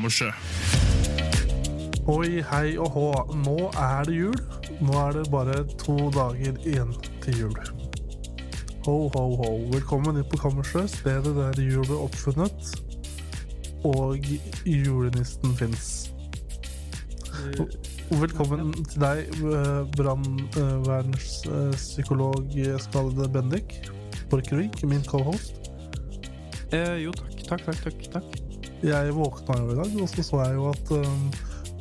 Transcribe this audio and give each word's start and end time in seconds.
Er 0.00 0.08
Kammerset. 0.08 0.32
Oi, 2.08 2.40
hei 2.50 2.78
og 2.78 2.90
hå. 2.94 3.12
Nå 3.44 3.70
er 3.76 4.04
det 4.08 4.14
jul. 4.14 4.40
Nå 4.80 4.92
er 4.96 5.12
det 5.18 5.30
bare 5.30 5.64
to 5.78 6.10
dager 6.14 6.54
igjen 6.64 6.94
til 7.22 7.38
jul. 7.40 7.54
Ho, 8.86 9.08
ho, 9.12 9.36
ho. 9.36 9.58
Velkommen 9.74 10.16
inn 10.16 10.24
på 10.30 10.36
kammerset, 10.40 10.90
stedet 10.94 11.34
der 11.36 11.60
jul 11.60 11.84
ble 11.84 11.96
oppfunnet. 12.06 12.60
Og 13.84 14.16
julenissen 14.64 15.56
fins. 15.58 16.10
Velkommen 18.10 18.84
til 18.90 19.00
deg, 19.00 19.18
eh, 19.28 19.84
brannvernspsykolog 19.96 22.44
Skalde 22.82 23.28
Bendik 23.32 23.90
Borchgrevink, 24.30 24.82
min 24.82 25.04
cohost. 25.04 25.54
Eh, 26.72 26.96
jo, 27.04 27.12
takk. 27.12 27.30
Takk, 27.50 27.64
takk, 27.64 27.82
takk. 27.82 28.10
takk. 28.12 28.49
Jeg 28.80 29.12
våkna 29.16 29.56
jo 29.60 29.72
i 29.74 29.78
dag, 29.80 29.96
og 30.00 30.08
så 30.08 30.22
så 30.24 30.38
jeg 30.46 30.56
jo 30.56 30.68
at 30.70 30.92
um, 30.96 31.24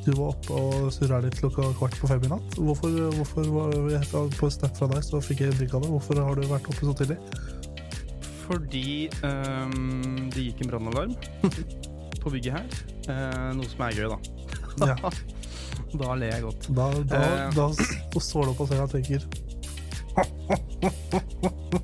du 0.05 0.09
var 0.17 0.31
oppe 0.33 0.55
og 0.57 0.89
surra 0.95 1.19
litt 1.23 1.37
klokka 1.39 1.69
kvart 1.77 1.95
på 1.99 2.09
fem 2.09 2.25
i 2.27 2.31
natt. 2.31 2.57
Hvorfor, 2.59 2.95
hvorfor 3.15 3.47
var 3.55 3.75
jeg, 3.93 4.03
På 4.39 4.49
snap 4.51 4.75
fra 4.79 4.87
deg 4.91 5.03
så 5.07 5.21
fikk 5.23 5.43
jeg 5.45 5.53
inntrykk 5.53 5.77
av 5.79 5.85
det. 5.85 5.91
Hvorfor 5.95 6.21
har 6.23 6.39
du 6.39 6.47
vært 6.49 6.69
oppe 6.71 6.87
så 6.89 6.95
tidlig? 6.99 7.19
Fordi 8.49 9.09
um, 9.23 10.29
det 10.33 10.47
gikk 10.49 10.63
en 10.65 10.71
brannalarm 10.73 11.13
på 12.23 12.31
bygget 12.33 12.55
her. 12.57 12.79
Uh, 13.07 13.49
noe 13.59 13.69
som 13.69 13.85
er 13.85 13.99
gøy, 13.99 14.07
da. 14.15 14.93
Ja, 14.93 14.97
Da 15.99 16.13
ler 16.19 16.33
jeg 16.35 16.43
godt. 16.45 16.67
da, 16.77 16.85
da, 17.09 17.19
Eh. 17.19 17.53
da, 17.55 17.65
står 18.21 18.45
du 18.45 18.51
opp 18.51 18.59
og 18.65 18.67
ser 18.69 18.81
og 18.83 18.91
tenker 18.91 19.23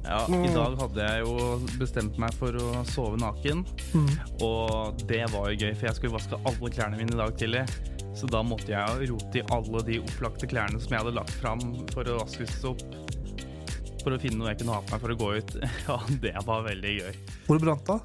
Ja, 0.05 0.19
I 0.29 0.49
dag 0.53 0.75
hadde 0.79 1.03
jeg 1.05 1.25
jo 1.25 1.33
bestemt 1.79 2.17
meg 2.21 2.33
for 2.39 2.55
å 2.57 2.69
sove 2.89 3.17
naken, 3.21 3.63
mm, 3.93 4.09
og 4.45 5.01
det 5.09 5.23
var 5.33 5.51
jo 5.51 5.59
gøy, 5.65 5.73
for 5.77 5.89
jeg 5.89 5.97
skulle 5.99 6.15
vaske 6.15 6.39
alle 6.49 6.71
klærne 6.73 6.99
mine 6.99 7.13
i 7.13 7.19
dag 7.19 7.35
tidlig. 7.39 7.63
Så 8.15 8.29
da 8.31 8.39
måtte 8.47 8.71
jeg 8.71 9.09
rote 9.11 9.41
i 9.41 9.43
alle 9.51 9.81
de 9.89 9.97
opplagte 9.99 10.47
klærne 10.47 10.79
som 10.79 10.93
jeg 10.95 11.01
hadde 11.03 11.15
lagt 11.17 11.33
fram 11.41 11.61
for 11.91 12.07
å 12.07 12.17
vaskes 12.21 12.61
opp. 12.69 12.83
For 14.05 14.15
å 14.15 14.19
finne 14.21 14.37
noe 14.39 14.51
jeg 14.53 14.61
kunne 14.61 14.75
ha 14.77 14.83
på 14.85 14.93
meg 14.95 15.01
for 15.03 15.13
å 15.15 15.17
gå 15.19 15.29
ut. 15.41 15.55
Ja, 15.89 15.97
det 16.23 16.35
var 16.47 16.63
veldig 16.69 16.93
gøy. 17.01 17.17
Hvor 17.49 17.59
brant 17.63 17.89
det? 17.89 17.97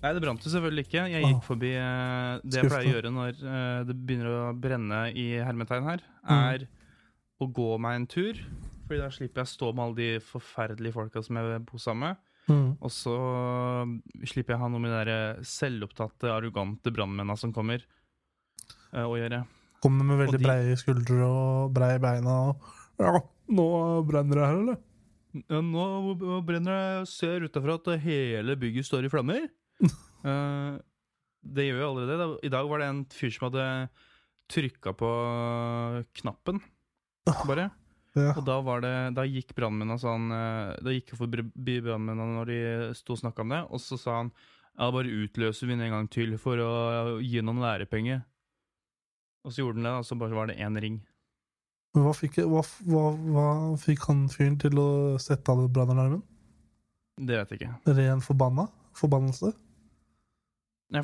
Nei, 0.00 0.10
det 0.16 0.20
brant 0.24 0.44
jo 0.44 0.50
selvfølgelig 0.52 0.84
ikke. 0.88 1.06
Jeg 1.12 1.24
Ah. 1.24 1.28
gikk 1.32 1.42
forbi 1.46 1.70
eh, 1.76 2.40
Det 2.44 2.60
jeg 2.62 2.70
pleier 2.72 2.86
å 2.88 2.92
gjøre 2.94 3.10
når 3.14 3.40
eh, 3.40 3.80
det 3.88 3.96
begynner 4.00 4.30
å 4.32 4.44
brenne 4.56 5.00
i 5.12 5.26
hermetegn 5.44 5.88
her, 5.88 6.04
er 6.36 6.66
å 7.40 7.48
gå 7.56 7.70
meg 7.80 8.00
en 8.02 8.06
tur. 8.10 8.40
Fordi 8.90 9.04
da 9.04 9.10
slipper 9.14 9.44
jeg 9.44 9.46
å 9.46 9.50
stå 9.52 9.66
med 9.70 9.84
alle 9.84 9.94
de 10.00 10.06
forferdelige 10.26 10.96
folka 10.96 11.20
som 11.22 11.36
jeg 11.38 11.60
bor 11.68 11.78
sammen 11.78 12.08
med. 12.08 12.16
Mm. 12.50 12.70
Og 12.82 12.90
så 12.90 13.12
slipper 14.26 14.56
jeg 14.56 14.58
å 14.58 14.62
ha 14.64 14.70
noe 14.72 14.82
med 14.82 14.90
de 14.90 15.02
der 15.06 15.44
selvopptatte, 15.46 16.26
arrogante 16.34 16.90
brannmennene 16.90 17.38
som 17.38 17.52
kommer, 17.54 17.84
uh, 18.90 19.04
å 19.06 19.14
gjøre. 19.14 19.44
Kommer 19.84 20.08
med 20.08 20.24
veldig 20.24 20.40
de- 20.40 20.48
breie 20.48 20.74
skuldre 20.80 21.22
og 21.22 21.70
breie 21.76 22.02
beina 22.02 22.34
og 22.50 22.66
Ja, 23.00 23.14
nå 23.54 23.68
brenner 24.10 24.40
det 24.40 24.48
her, 24.50 24.58
eller? 24.58 24.80
Ja, 25.46 25.60
nå 25.62 26.42
brenner 26.42 26.74
det. 26.74 26.82
Jeg 26.98 27.06
ser 27.14 27.46
utafra 27.46 27.78
at 27.78 27.94
hele 28.02 28.58
bygget 28.58 28.90
står 28.90 29.06
i 29.06 29.12
flammer. 29.14 29.46
uh, 30.26 30.74
det 31.54 31.70
gjør 31.70 31.84
jo 31.84 31.90
allerede. 31.94 32.30
I 32.42 32.50
dag 32.50 32.66
var 32.68 32.82
det 32.82 32.90
en 32.90 33.04
fyr 33.14 33.30
som 33.30 33.46
hadde 33.52 33.68
trykka 34.50 34.98
på 34.98 35.08
knappen, 36.18 36.58
bare. 37.46 37.70
Ja. 38.18 38.32
Og 38.34 38.42
da, 38.46 38.56
var 38.66 38.80
det, 38.82 38.94
da 39.14 39.22
gikk 39.22 39.52
brannmennene 39.54 39.94
sånn 40.02 40.32
Da 40.82 40.90
gikk 40.90 41.12
jeg 41.12 41.18
forbi 41.20 41.76
brannmennene 41.84 42.40
når 42.40 42.48
de 42.50 42.56
sto 42.98 43.14
og 43.14 43.20
snakka 43.20 43.44
om 43.44 43.54
det, 43.54 43.60
og 43.70 43.82
så 43.84 43.98
sa 44.00 44.16
han 44.16 44.32
ja, 44.32 44.88
bare 44.90 45.12
utløser 45.12 45.68
vi 45.68 45.76
den 45.76 45.84
en 45.86 45.94
gang 45.94 46.08
til 46.10 46.34
for 46.40 46.58
å 46.64 46.72
gi 47.22 47.42
noen 47.44 47.62
lærepenger. 47.62 48.24
Og 49.44 49.52
så 49.52 49.62
gjorde 49.62 49.78
han 49.80 49.88
det, 49.88 49.94
og 50.00 50.08
så 50.08 50.18
bare 50.18 50.36
var 50.36 50.50
det 50.50 50.58
én 50.60 50.78
ring. 50.80 50.98
Men 51.94 52.06
Hva 52.06 52.12
fikk, 52.14 52.38
hva, 52.46 52.62
hva, 52.86 53.04
hva 53.34 53.46
fikk 53.80 54.04
han 54.08 54.26
fyren 54.30 54.58
til 54.62 54.78
å 54.78 54.90
sette 55.22 55.50
av 55.50 55.64
brannalarmen? 55.74 56.22
Det 57.20 57.36
vet 57.36 57.52
jeg 57.52 57.60
ikke. 57.60 57.94
Ren 57.98 58.22
forbanna? 58.24 58.68
Forbannelse? 58.96 59.52
Det, 60.90 61.00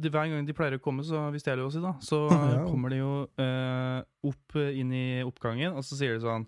det, 0.00 0.10
Hver 0.10 0.30
gang 0.32 0.46
de 0.48 0.54
pleier 0.56 0.78
å 0.78 0.82
komme, 0.82 1.04
så 1.04 1.26
hvis 1.34 1.44
det 1.44 1.52
er 1.52 1.58
lov 1.60 1.68
å 1.68 1.74
si, 1.74 1.80
da, 1.84 1.90
så 2.00 2.20
Ja. 2.56 2.62
kommer 2.70 2.88
de 2.94 3.02
jo 3.02 3.10
eh, 3.36 3.98
opp 4.24 4.56
eh, 4.56 4.78
inn 4.80 4.92
i 4.96 5.22
oppgangen, 5.26 5.74
og 5.76 5.84
så 5.84 5.98
sier 5.98 6.16
de 6.16 6.24
sånn 6.24 6.46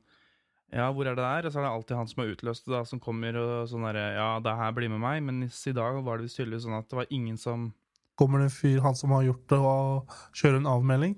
Ja, 0.73 0.91
hvor 0.93 1.07
er 1.09 1.15
det 1.17 1.25
der? 1.25 1.47
Og 1.49 1.53
så 1.53 1.61
er 1.61 1.67
det 1.67 1.73
alltid 1.75 1.97
han 1.97 2.09
som 2.09 2.23
har 2.23 2.33
utløst 2.33 2.65
det, 2.67 2.73
da, 2.75 2.81
som 2.89 3.01
kommer 3.01 3.37
og 3.41 3.69
sånn 3.69 3.85
derre 3.89 4.07
Ja, 4.17 4.31
det 4.45 4.57
her 4.57 4.73
blir 4.77 4.89
med 4.93 5.01
meg, 5.05 5.23
men 5.25 5.45
i 5.49 5.73
dag 5.77 6.01
var 6.05 6.17
det 6.21 6.27
visst 6.29 6.41
tydeligvis 6.41 6.65
sånn 6.67 6.79
at 6.81 6.89
det 6.89 6.97
var 7.03 7.13
ingen 7.13 7.37
som 7.41 7.71
Kommer 8.19 8.41
det 8.43 8.49
en 8.49 8.57
fyr, 8.57 8.81
han 8.83 8.97
som 8.99 9.13
har 9.15 9.23
gjort 9.29 9.45
det, 9.53 9.59
og 9.63 10.17
kjører 10.35 10.57
en 10.59 10.67
avmelding? 10.73 11.13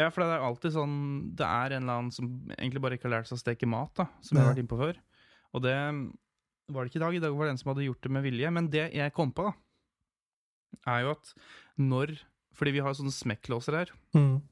Ja, 0.00 0.08
for 0.10 0.22
det 0.24 0.32
er 0.34 0.44
alltid 0.46 0.72
sånn 0.74 0.96
Det 1.36 1.46
er 1.46 1.76
en 1.76 1.84
eller 1.84 2.00
annen 2.00 2.14
som 2.14 2.28
egentlig 2.56 2.80
bare 2.82 2.96
ikke 2.96 3.08
har 3.10 3.18
lært 3.18 3.28
seg 3.30 3.36
å 3.38 3.42
steke 3.44 3.68
mat, 3.68 3.92
da, 3.98 4.08
som 4.24 4.36
jeg 4.38 4.42
har 4.42 4.48
Ja. 4.48 4.54
vært 4.54 4.62
innpå 4.64 4.78
før. 4.80 4.98
Og 5.52 5.62
det 5.66 5.76
var 6.70 6.84
det 6.86 6.90
ikke 6.92 7.00
i 7.00 7.04
dag. 7.04 7.14
I 7.18 7.22
dag 7.24 7.34
var 7.36 7.44
det 7.48 7.52
en 7.54 7.58
som 7.60 7.70
hadde 7.72 7.84
gjort 7.88 8.00
det 8.06 8.12
med 8.14 8.22
vilje. 8.22 8.50
Men 8.54 8.68
det 8.70 8.84
jeg 8.94 9.12
kom 9.16 9.32
på, 9.34 9.48
da, 9.48 9.52
er 10.88 11.04
jo 11.04 11.14
at 11.16 11.32
når 11.80 12.16
Fordi 12.56 12.74
vi 12.74 12.82
har 12.84 12.92
sånne 12.92 13.14
smekklåser 13.14 13.76
her. 13.78 13.90
Mm. 14.12 14.42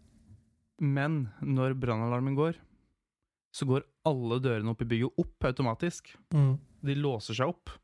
Men 0.80 1.16
når 1.42 1.74
brannalarmen 1.76 2.36
går, 2.38 2.56
så 3.52 3.66
går 3.68 3.84
alle 4.08 4.38
dørene 4.40 4.72
opp 4.72 4.84
i 4.84 4.86
bygget 4.88 5.18
opp 5.20 5.48
automatisk. 5.50 6.08
Mm. 6.32 6.54
De 6.88 6.96
låser 6.96 7.36
seg 7.36 7.50
opp. 7.50 7.74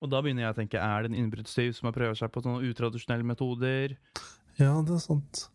Og 0.00 0.08
da 0.12 0.22
begynner 0.22 0.46
jeg 0.46 0.54
å 0.54 0.58
tenke, 0.60 0.80
er 0.80 1.04
det 1.04 1.10
en 1.10 1.18
innbruddstyv 1.24 1.74
som 1.76 1.90
har 1.90 1.96
prøvd 1.96 2.20
seg 2.20 2.32
på 2.32 2.44
sånne 2.44 2.70
utradisjonelle 2.70 3.26
metoder? 3.26 3.96
Ja, 4.60 4.72
det 4.86 4.96
er 4.96 5.04
sant. 5.04 5.46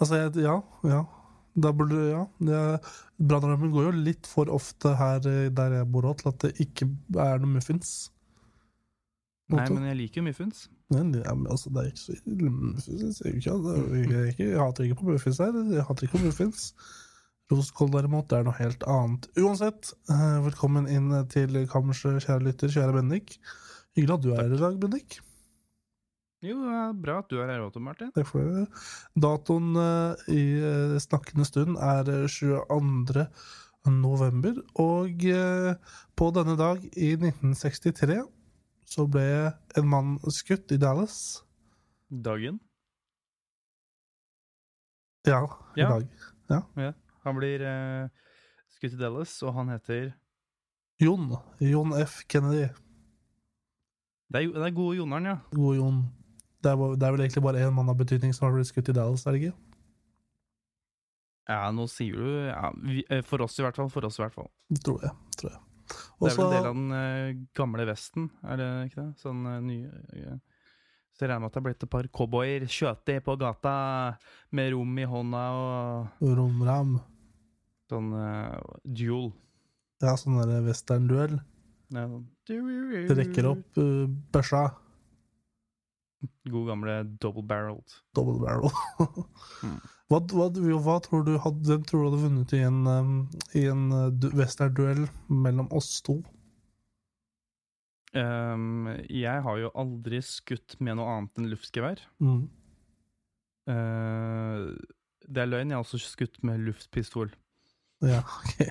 Altså, 0.00 0.22
jeg, 0.22 0.46
ja, 0.46 0.58
ja. 0.88 1.02
Da 1.54 1.70
burde 1.76 2.00
Ja. 2.10 2.24
Brannalarmen 3.18 3.70
går 3.74 3.90
jo 3.90 4.02
litt 4.06 4.26
for 4.26 4.50
ofte 4.50 4.94
her 4.98 5.22
eh, 5.30 5.50
der 5.54 5.78
jeg 5.78 5.90
bor 5.92 6.08
òg, 6.10 6.18
til 6.18 6.32
at 6.32 6.40
det 6.42 6.54
ikke 6.64 6.88
er 7.22 7.38
noe 7.42 7.52
muffins. 7.56 8.10
Nei, 9.52 9.64
men 9.68 9.84
jeg 9.90 9.96
liker 9.98 10.22
jo 10.22 10.26
muffins. 10.28 10.68
Men, 10.92 11.10
ja, 11.18 11.34
men 11.36 11.50
altså, 11.52 11.72
det 11.72 11.82
er 11.82 11.90
ikke 11.90 12.00
så 12.00 12.14
ille 12.16 12.52
muffins. 12.52 13.20
Jeg, 13.20 13.42
jeg, 13.44 14.28
ikke, 14.32 14.46
jeg 14.46 14.60
hater 14.60 14.86
ikke 14.86 15.02
på 15.02 15.10
muffins 15.10 15.40
her. 15.42 15.58
Jeg 15.74 15.84
hater 15.88 16.06
ikke 16.06 16.16
på 16.16 16.24
muffins. 16.24 16.70
Roskål 17.52 17.92
derimot, 17.92 18.30
det 18.30 18.38
er 18.38 18.46
noe 18.46 18.56
helt 18.56 18.86
annet. 18.88 19.28
Uansett, 19.36 19.92
eh, 20.08 20.38
velkommen 20.46 20.88
inn 20.88 21.12
til 21.32 21.60
kammerset, 21.68 22.24
kjære 22.24 22.46
lytter, 22.48 22.72
kjære 22.72 22.96
Bendik. 22.96 23.36
Hyggelig 23.98 24.16
at 24.16 24.24
du 24.24 24.30
er 24.32 24.40
her 24.40 24.56
i 24.56 24.62
dag, 24.62 24.78
Bendik. 24.80 25.18
Jo, 26.44 26.58
det 26.60 26.76
er 26.76 26.96
bra 27.00 27.18
at 27.22 27.28
du 27.30 27.38
er 27.40 27.52
her 27.52 27.62
også, 27.64 27.80
Martin. 27.80 28.10
Takk 28.16 28.28
for 28.28 28.48
det. 28.48 28.64
Datoen 29.24 29.76
eh, 29.80 30.24
i 30.32 30.42
eh, 30.60 30.96
snakkende 31.00 31.46
stund 31.48 31.78
er 31.80 32.08
eh, 32.12 32.26
22. 32.28 33.28
november, 33.92 34.62
og 34.80 35.24
på 36.16 36.28
denne 36.32 36.54
dag 36.56 36.78
i 36.96 37.10
1963 37.18 38.22
så 38.88 39.06
ble 39.10 39.24
en 39.78 39.88
mann 39.88 40.14
skutt 40.32 40.72
i 40.74 40.78
Dallas. 40.80 41.42
Dagen. 42.10 42.60
Ja, 45.26 45.40
i 45.76 45.80
Ja. 45.80 45.88
dag. 45.88 46.94
Han 47.24 47.36
blir 47.38 47.62
uh, 47.64 48.08
skutt 48.76 48.92
i 48.92 49.00
Dallas, 49.00 49.32
og 49.42 49.54
han 49.56 49.70
heter 49.72 50.12
Jon. 51.00 51.30
Jon 51.64 51.94
F. 52.02 52.20
Kennedy. 52.28 52.68
Det 54.28 54.42
er, 54.42 54.52
det 54.52 54.66
er 54.68 54.76
gode 54.76 54.98
Jonaren, 54.98 55.30
ja. 55.32 55.38
God 55.56 55.76
Jon. 55.78 56.02
Det 56.64 56.72
er, 56.72 56.76
det 56.96 57.06
er 57.06 57.12
vel 57.16 57.24
egentlig 57.24 57.42
bare 57.44 57.64
én 57.64 57.72
mann 57.76 57.88
av 57.92 57.96
betydning 57.98 58.32
som 58.36 58.46
har 58.48 58.54
blitt 58.56 58.68
skutt 58.70 58.88
i 58.92 58.96
Dallas, 58.96 59.24
er 59.26 59.36
det 59.36 59.40
ikke? 59.42 59.56
Ja, 61.48 61.66
nå 61.76 61.84
sier 61.92 62.16
du 62.16 62.28
ja, 62.48 62.70
vi, 62.80 63.02
eh, 63.12 63.20
For 63.24 63.42
oss, 63.44 63.58
i 63.60 63.64
hvert 63.66 63.76
fall. 63.76 63.90
For 63.92 64.04
oss, 64.08 64.16
i 64.16 64.22
hvert 64.24 64.32
fall. 64.36 64.48
Tror 64.84 65.02
jeg. 65.04 65.12
Tror 65.40 65.50
jeg. 65.52 65.60
Det 65.88 66.30
er 66.30 66.36
vel 66.38 66.44
en 66.44 66.52
del 66.54 66.66
av 66.66 66.74
den 66.74 66.92
eh, 66.96 67.38
gamle 67.56 67.86
Vesten, 67.88 68.28
er 68.46 68.60
det 68.60 68.68
ikke 68.88 69.00
det? 69.02 69.08
Sånn 69.22 69.40
uh, 69.46 69.56
nye 69.62 69.90
eh, 70.16 70.36
Så 71.14 71.24
jeg 71.24 71.30
regner 71.30 71.44
med 71.44 71.50
at 71.50 71.56
det 71.56 71.60
er 71.60 71.66
blitt 71.68 71.86
et 71.86 71.92
par 71.92 72.08
cowboyer 72.18 72.66
kjøte 72.70 73.18
på 73.26 73.36
gata 73.40 73.74
med 74.54 74.72
rom 74.74 74.94
i 74.98 75.08
hånda 75.08 75.42
og 75.58 76.30
Romram. 76.38 76.96
sånn 77.90 78.12
eh, 78.18 78.54
duel. 78.84 79.28
Ja, 80.02 80.16
sånn 80.20 80.40
der 80.40 80.64
western-duell. 80.66 81.36
Ja, 81.94 82.06
sånn. 82.08 82.24
Trekker 82.48 83.50
opp 83.52 83.78
uh, 83.80 84.08
børsa. 84.34 84.66
God 86.48 86.68
gamle 86.68 87.02
double 87.20 87.44
barreled. 87.44 87.98
Double 88.16 88.40
barrel. 88.42 88.72
Mm. 89.64 89.78
Hva, 90.12 90.20
hva, 90.34 90.48
hva 90.84 90.96
tror 91.04 91.24
du 91.26 91.34
hadde, 91.40 91.64
hvem 91.68 91.84
tror 91.88 92.02
du 92.04 92.08
hadde 92.10 92.22
vunnet 92.26 92.52
i 92.56 92.62
en, 92.66 92.82
um, 92.86 93.14
i 93.56 93.64
en 93.70 93.86
du- 94.20 94.30
western-duell 94.36 95.06
mellom 95.32 95.70
oss 95.72 95.96
to? 96.04 96.18
Um, 98.14 98.92
jeg 99.10 99.42
har 99.42 99.56
jo 99.58 99.72
aldri 99.74 100.20
skutt 100.22 100.76
med 100.84 101.00
noe 101.00 101.08
annet 101.16 101.40
enn 101.40 101.48
luftgevær. 101.50 102.02
Mm. 102.22 102.44
Uh, 103.66 104.74
det 105.24 105.40
er 105.42 105.48
løgn, 105.50 105.72
jeg 105.72 105.78
har 105.80 105.86
også 105.86 105.98
skutt 106.04 106.36
med 106.46 106.60
luftpistol. 106.66 107.32
Ja, 108.04 108.20
ok. 108.20 108.68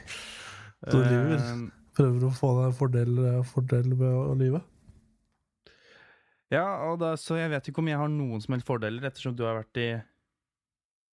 Du 0.92 1.00
lyver? 1.02 1.40
Eh, 1.40 1.64
Prøver 1.98 2.24
å 2.28 2.32
få 2.34 2.48
deg 2.62 2.72
fordel, 2.78 3.20
fordel 3.50 3.92
med 3.94 4.14
å 4.14 4.34
lyve? 4.38 4.64
ja, 6.54 6.64
da, 7.02 7.16
så 7.18 7.38
jeg 7.40 7.50
vet 7.50 7.68
ikke 7.70 7.82
om 7.82 7.88
jeg 7.90 7.98
har 7.98 8.10
noen 8.14 8.42
som 8.44 8.54
helst 8.54 8.68
fordeler, 8.70 9.06
ettersom 9.10 9.34
du 9.38 9.42
har 9.46 9.56
vært 9.58 9.80
i 9.82 9.88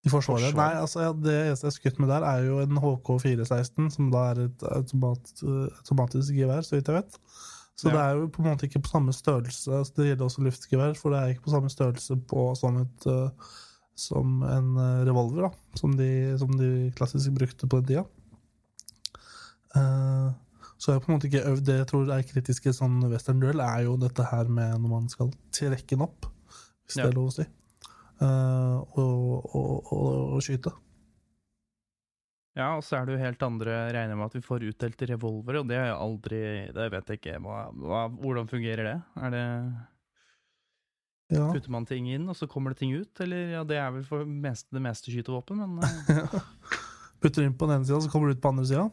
I 0.07 0.09
Forsvaret? 0.09 0.55
Nei, 0.57 0.71
altså, 0.81 1.03
ja, 1.05 1.13
det 1.13 1.33
eneste 1.51 1.67
jeg 1.67 1.73
har 1.73 1.77
skutt 1.77 1.99
med 2.01 2.09
der, 2.09 2.25
er 2.25 2.45
jo 2.47 2.61
en 2.63 2.79
HK416, 2.81 3.91
som 3.93 4.11
da 4.13 4.23
er 4.31 4.39
et 4.47 4.63
automat, 4.71 5.33
automatisk 5.45 6.33
gevær, 6.39 6.63
så 6.65 6.79
vidt 6.79 6.89
jeg 6.89 7.03
vet. 7.03 7.19
Så 7.81 7.89
Ja. 7.89 7.93
det 7.97 8.01
er 8.01 8.15
jo 8.21 8.29
på 8.29 8.43
en 8.43 8.49
måte 8.51 8.67
ikke 8.69 8.83
på 8.85 8.93
samme 8.93 9.13
størrelse. 9.13 9.69
Altså, 9.73 9.93
det 9.97 10.07
gjelder 10.11 10.25
også 10.29 10.43
luftgevær, 10.45 10.97
for 10.97 11.11
det 11.13 11.21
er 11.21 11.35
ikke 11.35 11.45
på 11.49 11.53
samme 11.55 11.69
størrelse 11.73 12.17
på 12.29 12.47
sånn 12.57 12.81
et, 12.83 13.07
uh, 13.09 13.53
som 13.97 14.43
en 14.43 14.71
uh, 14.77 15.05
revolver, 15.09 15.49
da, 15.49 15.51
som 15.77 15.93
de, 15.97 16.11
som 16.41 16.51
de 16.57 16.91
klassisk 16.97 17.33
brukte 17.37 17.69
på 17.69 17.81
den 17.81 17.89
tida. 17.93 18.05
Uh, 19.77 20.33
så 20.81 20.91
jeg 20.91 20.97
har 20.99 21.05
på 21.05 21.11
en 21.13 21.17
måte 21.19 21.29
ikke 21.29 21.45
øvd 21.53 21.65
det 21.69 21.77
jeg 21.79 21.89
tror 21.93 22.11
er 22.17 22.25
kritisk 22.27 22.67
i 22.67 22.73
sånn 22.75 22.99
western-duell, 23.13 23.61
er 23.61 23.85
jo 23.85 23.97
dette 24.01 24.25
her 24.33 24.49
med 24.49 24.79
når 24.81 24.89
man 24.97 25.09
skal 25.13 25.29
trekke 25.55 25.93
den 25.93 26.05
opp, 26.09 26.25
hvis 26.89 26.97
Ja. 26.97 27.05
det 27.05 27.13
er 27.13 27.19
lov 27.21 27.29
å 27.29 27.35
si, 27.37 27.43
eh, 27.45 27.49
og, 28.27 29.55
og, 29.57 29.93
og, 29.95 30.09
og 30.37 30.45
skyte. 30.45 30.73
Ja, 32.59 32.73
og 32.75 32.83
så 32.83 32.99
er 32.99 33.07
det 33.07 33.15
jo 33.15 33.23
helt 33.23 33.43
andre 33.47 33.77
regner 33.95 34.19
med 34.19 34.27
at 34.27 34.35
vi 34.37 34.43
får 34.43 34.67
utdelt 34.73 35.05
revolver, 35.09 35.61
og 35.61 35.69
det 35.71 35.79
har 35.79 35.87
jeg 35.93 36.01
aldri 36.03 36.41
Det 36.75 36.89
vet 36.93 37.13
jeg 37.13 37.21
ikke. 37.21 37.39
Hva, 37.45 37.61
hva, 37.71 38.03
hvordan 38.11 38.51
fungerer 38.51 38.89
det? 38.89 38.99
Er 39.23 39.35
det 39.37 39.47
Ja. 41.31 41.45
Putter 41.55 41.71
man 41.71 41.87
ting 41.87 42.09
inn, 42.11 42.27
og 42.27 42.35
så 42.35 42.49
kommer 42.51 42.75
det 42.75 42.81
ting 42.81 42.91
ut? 42.91 43.21
Eller 43.23 43.55
ja, 43.55 43.63
det 43.63 43.77
er 43.79 43.93
vel 43.95 44.03
for 44.03 44.27
mest, 44.27 44.67
det 44.75 44.83
meste 44.83 45.13
skytevåpen, 45.15 45.63
men 45.63 45.79
eh, 46.11 46.35
Putter 47.23 47.47
inn 47.47 47.55
på 47.55 47.69
den 47.69 47.79
ene 47.79 47.87
sida, 47.87 48.01
så 48.03 48.11
kommer 48.11 48.29
det 48.29 48.39
ut 48.39 48.43
på 48.43 48.51
den 48.51 48.59
andre 48.59 48.67
sida. 48.67 48.89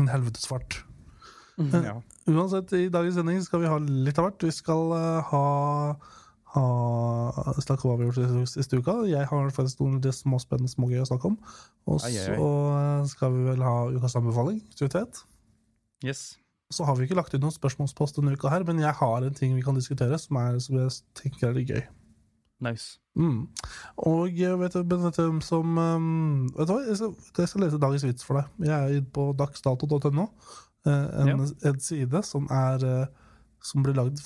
En 0.00 0.08
helvetes 0.08 0.48
fart. 0.48 0.80
ja. 1.58 1.98
Uansett, 2.24 2.72
i 2.72 2.88
dagens 2.88 3.18
sending 3.18 3.42
skal 3.44 3.60
vi 3.60 3.68
ha 3.68 3.76
litt 3.78 4.16
av 4.18 4.30
hvert. 4.30 4.46
Vi 4.46 4.54
skal 4.56 4.94
uh, 4.96 5.20
ha, 5.28 5.44
ha 6.54 7.54
snakke 7.64 7.84
om 7.86 7.90
hva 7.92 7.98
vi 7.98 8.06
har 8.06 8.14
gjort 8.14 8.52
siste 8.52 8.78
uka. 8.78 8.94
Jeg 9.10 9.26
har 9.30 9.50
faktisk 9.54 9.80
noen 9.82 9.98
litt 9.98 10.14
småspennende 10.14 10.70
smågøy 10.70 11.02
å 11.02 11.08
snakke 11.08 11.32
om. 11.32 11.36
Og 11.90 12.00
så 12.04 12.10
eh, 12.46 13.04
skal 13.10 13.34
vi 13.34 13.44
vel 13.50 13.64
ha 13.66 13.74
ukas 13.94 14.16
anbefaling, 14.20 14.62
vet. 14.80 15.24
Yes. 16.04 16.36
Så 16.72 16.86
har 16.86 16.96
vi 16.96 17.04
ikke 17.06 17.18
lagt 17.18 17.34
ut 17.34 17.42
noen 17.42 17.54
spørsmålspost 17.54 18.16
denne 18.18 18.34
uka 18.38 18.50
her, 18.52 18.64
men 18.66 18.80
jeg 18.82 18.94
har 19.00 19.26
en 19.26 19.34
ting 19.36 19.54
vi 19.54 19.62
kan 19.66 19.76
diskutere 19.76 20.18
som, 20.18 20.38
er, 20.40 20.58
som 20.62 20.78
jeg 20.80 20.94
tenker 21.18 21.50
er 21.50 21.58
litt 21.58 21.70
gøy. 21.74 21.82
Nice. 22.64 22.98
Mm. 23.18 23.48
Og 24.06 24.38
eh, 24.40 24.54
vet 24.58 24.74
du, 24.78 24.94
vet 24.94 25.18
du 25.18 25.40
som 25.44 25.76
um, 25.78 26.46
Vet 26.54 26.68
du 26.70 26.72
hva, 26.72 26.80
jeg 26.86 26.96
skal, 26.98 27.12
jeg 27.44 27.50
skal 27.50 27.62
lese 27.66 27.80
dagens 27.82 28.06
vits 28.06 28.26
for 28.26 28.40
deg. 28.40 28.64
Jeg 28.70 29.00
er 29.02 29.04
på 29.14 29.26
dagsdato.no. 29.38 30.28
eh, 30.86 31.06
en, 31.20 31.28
Ja. 31.34 31.36
en 31.70 31.80
side 31.82 32.22
som 32.26 32.46
er 32.50 32.86
eh, 32.88 33.06
Som 33.64 33.84
ble 33.84 33.94
lagd 33.96 34.20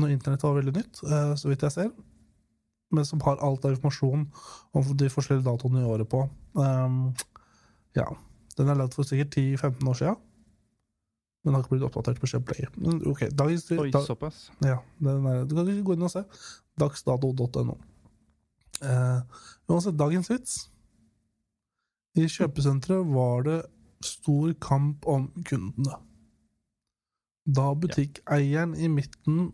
når 0.00 0.14
internett 0.14 0.46
var 0.46 0.56
veldig 0.56 0.74
nytt, 0.78 1.02
eh, 1.04 1.34
så 1.36 1.50
vidt 1.50 1.66
jeg 1.66 1.74
ser. 1.74 1.90
Men 2.94 3.04
som 3.04 3.20
har 3.26 3.42
alt 3.44 3.66
av 3.68 3.74
informasjon 3.74 4.24
om 4.72 4.94
de 4.96 5.10
forskjellige 5.12 5.44
datoene 5.44 5.82
i 5.82 5.90
året 5.90 6.08
på. 6.08 6.22
Um, 6.56 7.10
ja. 7.98 8.06
Den 8.56 8.72
er 8.72 8.78
lagd 8.80 8.96
for 8.96 9.06
sikkert 9.06 9.36
10-15 9.36 9.90
år 9.90 9.98
siden. 10.00 10.16
Men 11.44 11.54
har 11.54 11.62
ikke 11.62 11.76
blitt 11.76 11.86
oppdatert 11.86 12.18
på 12.20 12.30
Shellplay. 12.30 12.66
Men 12.80 12.98
ok, 13.06 13.28
dagens 13.38 13.68
Oi, 13.76 13.90
da, 13.94 14.02
såpass. 14.04 14.48
ja, 14.64 14.80
er, 14.80 15.44
du 15.46 15.54
kan 15.54 15.68
ikke 15.70 15.86
gå 15.86 15.94
inn 15.94 16.08
og 16.08 16.10
se. 16.12 16.24
Dagsdato.no. 16.80 17.76
Eh, 18.82 19.20
uansett, 19.68 19.98
dagens 19.98 20.30
vits. 20.32 20.58
I 22.18 22.26
kjøpesenteret 22.26 23.06
var 23.12 23.46
det 23.46 23.58
stor 24.04 24.52
kamp 24.62 25.06
om 25.06 25.28
kundene. 25.46 26.00
Da 27.48 27.72
butikkeieren 27.74 28.74
i 28.76 28.88
midten 28.92 29.52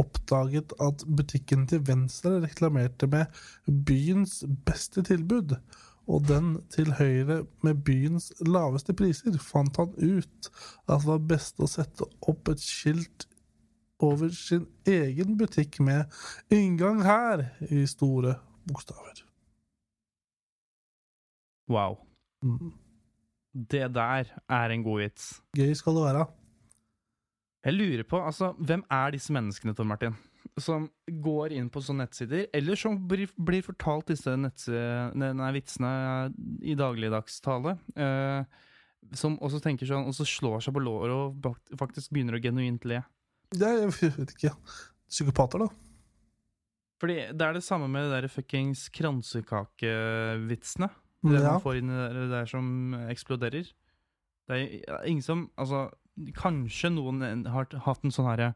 oppdaget 0.00 0.72
at 0.80 1.04
butikken 1.16 1.66
til 1.68 1.82
venstre 1.88 2.40
reklamerte 2.42 3.06
med 3.06 3.26
byens 3.86 4.42
beste 4.66 5.02
tilbud, 5.02 5.56
og 6.08 6.28
den 6.28 6.54
til 6.72 6.92
høyre 6.98 7.42
med 7.62 7.84
byens 7.86 8.32
laveste 8.46 8.94
priser, 8.96 9.36
fant 9.38 9.76
han 9.80 9.92
ut 9.96 10.50
at 10.88 11.00
det 11.00 11.08
var 11.08 11.26
best 11.32 11.60
å 11.62 11.68
sette 11.70 12.08
opp 12.28 12.52
et 12.52 12.64
skilt 12.64 13.28
over 14.02 14.32
sin 14.34 14.66
egen 14.88 15.36
butikk 15.38 15.80
med 15.80 16.04
'Inngang 16.50 17.04
her' 17.06 17.46
i 17.70 17.86
store 17.86 18.34
bokstaver. 18.66 19.24
Wow. 21.68 21.98
Mm. 22.42 22.72
Det 23.54 23.94
der 23.94 24.24
er 24.48 24.70
en 24.70 24.82
god 24.82 25.00
vits. 25.00 25.42
Gøy 25.56 25.74
skal 25.74 25.94
det 25.94 26.02
være. 26.02 26.26
Jeg 27.62 27.76
lurer 27.76 28.02
på, 28.08 28.18
altså, 28.18 28.52
hvem 28.58 28.82
er 28.90 29.14
disse 29.14 29.32
menneskene, 29.34 29.74
Tom 29.78 29.90
Martin? 29.92 30.16
Som 30.60 30.88
går 31.06 31.54
inn 31.54 31.68
på 31.72 31.80
sånne 31.84 32.08
nettsider, 32.08 32.48
eller 32.52 32.78
som 32.78 32.96
blir, 33.08 33.30
blir 33.38 33.62
fortalt 33.62 34.10
disse 34.10 34.34
nei, 34.34 35.50
vitsene 35.54 35.92
i 36.66 36.74
dagligdagstale. 36.78 37.76
Uh, 37.94 38.42
som 39.18 39.38
også 39.42 39.60
tenker 39.62 39.86
sånn, 39.88 40.08
og 40.10 40.14
så 40.16 40.26
slår 40.26 40.62
seg 40.64 40.74
på 40.74 40.82
låret 40.82 41.14
og 41.14 41.78
faktisk 41.78 42.12
begynner 42.14 42.38
å 42.38 42.42
genuint 42.42 42.84
le. 42.90 43.00
Det 43.54 43.68
er, 43.68 43.86
jeg 44.02 44.16
vet 44.18 44.34
ikke. 44.36 44.54
Psykopater, 45.12 45.62
da. 45.66 45.70
Fordi 47.02 47.16
det 47.34 47.46
er 47.46 47.56
det 47.56 47.64
samme 47.66 47.88
med 47.90 48.06
de 48.06 48.14
der 48.14 48.30
fuckings 48.30 48.86
kransekakevitsene. 48.94 50.90
Det 51.22 51.38
Ja. 51.38 51.52
man 51.54 51.62
får 51.62 51.78
inn 51.78 51.90
i 51.90 52.02
det 52.14 52.28
der 52.30 52.46
som 52.50 52.94
eksploderer. 53.10 53.66
Det 54.50 54.54
er 54.88 55.04
ingen 55.06 55.22
som 55.22 55.50
Altså, 55.58 55.90
kanskje 56.36 56.90
noen 56.92 57.46
har 57.48 57.66
hatt 57.86 58.04
en 58.04 58.12
sånn 58.14 58.28
herre 58.28 58.50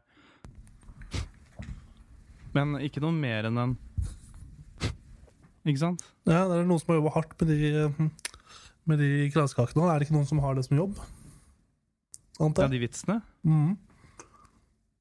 Men 2.55 2.77
ikke 2.81 3.01
noe 3.03 3.13
mer 3.15 3.47
enn 3.49 3.57
en 3.61 3.75
Ikke 5.67 5.81
sant? 5.81 6.05
ja, 6.27 6.45
det 6.47 6.61
er 6.61 6.67
noen 6.69 6.79
som 6.79 6.93
har 6.93 7.01
jobba 7.01 7.15
hardt 7.17 7.33
med 7.41 7.49
de, 7.51 7.89
med 8.87 9.01
de 9.01 9.09
kransekakene. 9.33 9.83
Er 9.91 9.99
det 9.99 10.07
ikke 10.07 10.15
noen 10.15 10.29
som 10.29 10.39
har 10.43 10.55
det 10.55 10.63
som 10.67 10.77
jobb? 10.79 10.95
Ja, 12.37 12.45
Antar 12.45 12.67
jeg. 12.67 12.77
de 12.77 12.79
vitsene. 12.85 13.17
Mm. 13.47 13.73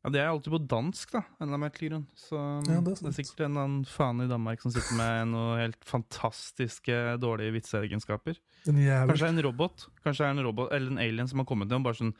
Ja, 0.06 0.10
Det 0.14 0.20
er 0.22 0.28
alltid 0.30 0.52
på 0.54 0.60
dansk, 0.70 1.12
da. 1.12 1.20
En 1.40 1.48
eller 1.48 1.60
merkelig 1.66 1.90
grunn. 1.92 2.04
Så 2.18 2.38
Ja, 2.38 2.80
det 2.80 2.96
er 2.96 2.98
det, 3.02 3.10
er 3.12 3.16
sikkert 3.18 3.44
en 3.46 3.56
annen 3.62 3.84
faen 3.90 4.22
i 4.24 4.28
Danmark 4.30 4.62
som 4.62 4.70
sitter 4.74 4.94
med 4.98 5.28
noen 5.34 5.60
helt 5.60 5.82
fantastiske 5.86 6.98
dårlige 7.22 7.54
vitseegenskaper. 7.58 8.38
Kanskje 8.66 9.12
det 9.12 9.22
er 9.22 9.34
en 9.36 9.42
robot 9.46 9.86
Kanskje 10.02 10.24
det 10.24 10.26
er 10.26 10.34
en 10.34 10.46
robot 10.48 10.72
eller 10.74 10.90
en 10.96 10.98
alien 11.02 11.28
som 11.30 11.38
har 11.42 11.46
kommet 11.46 11.68
ned 11.70 11.78
og 11.78 11.86
bare 11.86 11.98
sånn 12.00 12.14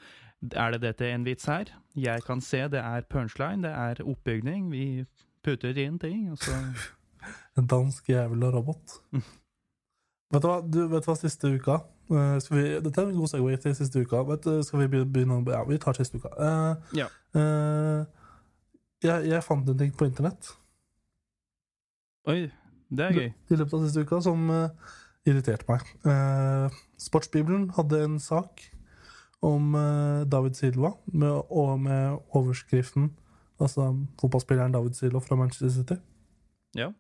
Er 0.55 0.71
det 0.71 0.83
dette 0.83 1.09
en 1.11 1.25
vits 1.27 1.45
her? 1.49 1.65
Jeg 1.97 2.23
kan 2.27 2.41
se 2.41 2.59
det 2.69 2.81
er 2.83 3.01
punchline, 3.11 3.63
det 3.63 3.73
er 3.73 4.05
oppbygning. 4.05 4.71
Vi 4.71 5.05
putter 5.45 5.77
inn 5.79 5.99
ting, 5.99 6.31
og 6.31 6.39
så 6.39 6.53
En 7.59 7.67
dansk 7.67 8.09
jævel 8.09 8.43
og 8.47 8.55
robot. 8.55 9.01
Vet 10.33 10.43
du 10.43 10.49
hva, 10.49 10.61
du, 10.63 10.81
vet 10.91 11.05
du 11.05 11.07
hva 11.07 11.15
siste 11.19 11.47
uka 11.55 11.77
eh, 12.11 12.37
vi, 12.51 12.63
Dette 12.83 12.99
er 13.01 13.11
en 13.13 13.19
god 13.19 13.31
segway 13.31 13.57
til 13.63 13.75
siste 13.79 14.01
uka. 14.03 14.25
Vet, 14.27 14.47
skal 14.67 14.83
vi 14.83 14.89
begynne, 15.05 15.39
Ja, 15.55 15.63
vi 15.65 15.79
tar 15.79 15.95
siste 15.99 16.19
uka. 16.19 16.33
Uh, 16.35 16.97
Ja. 16.99 17.07
uh, 17.39 18.05
jeg, 19.05 19.29
jeg 19.31 19.43
fant 19.45 19.69
en 19.71 19.79
ting 19.79 19.93
på 19.95 20.09
internett 20.09 20.51
Oi, 22.27 22.49
det 22.91 23.05
er 23.05 23.13
gøy. 23.15 23.29
i 23.51 23.59
løpet 23.61 23.75
av 23.79 23.85
siste 23.87 24.03
uka 24.03 24.19
som 24.25 24.49
uh, 24.51 24.95
irriterte 25.27 25.67
meg. 25.71 25.87
Sportsbibelen 26.99 27.69
hadde 27.77 28.01
en 28.05 28.19
sak 28.23 28.65
om 29.43 29.75
eh, 29.75 30.25
David 30.33 30.55
Silva 30.55 30.95
med, 31.07 31.43
og 31.51 31.81
med 31.81 32.19
overskriften 32.35 33.11
Altså 33.61 33.87
fotballspilleren 34.21 34.73
David 34.73 34.93
Silva 34.93 35.19
fra 35.19 35.37
Manchester 35.37 35.71
City. 35.73 35.95
Ja. 36.77 36.91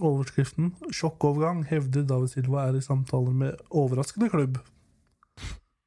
Overskriften 0.00 0.74
'Sjokkovergang 0.90 1.64
hevder 1.66 2.06
David 2.06 2.28
Silva 2.28 2.66
er 2.66 2.74
i 2.74 2.80
samtaler 2.80 3.30
med 3.30 3.54
overraskende 3.70 4.28
klubb'. 4.28 4.58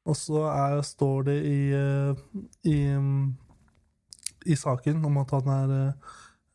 Og 0.04 0.16
så 0.16 0.42
er, 0.48 0.82
står 0.82 1.22
det 1.22 1.44
i, 1.44 1.60
eh, 1.76 2.14
i, 2.64 2.96
mm, 2.96 3.36
i 4.46 4.54
saken 4.54 5.04
om 5.04 5.16
at 5.16 5.30
han 5.30 5.48
er, 5.48 5.92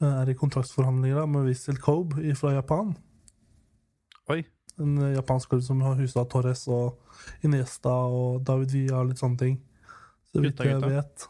eh, 0.02 0.08
er 0.08 0.30
i 0.30 0.34
kontraktsforhandlinger 0.34 1.26
med 1.26 1.46
Wissel 1.46 1.78
Kobe 1.78 2.36
fra 2.36 2.52
Japan. 2.52 2.98
Oi. 4.30 4.44
En 4.84 4.98
eh, 5.02 5.16
japansk 5.16 5.54
klubb 5.54 5.64
som 5.66 5.82
har 5.86 5.98
husa 6.00 6.26
Torres 6.30 6.66
og 6.72 7.46
Iniesta 7.46 7.94
og 8.08 8.44
David 8.48 8.76
Villa 8.76 9.02
og 9.02 9.12
litt 9.12 9.22
sånne 9.22 9.42
ting. 9.42 9.60
Så 10.32 10.44
vidt 10.44 10.62
jeg 10.66 10.82
vet. 10.84 11.28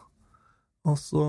Og 0.88 0.98
så 1.00 1.27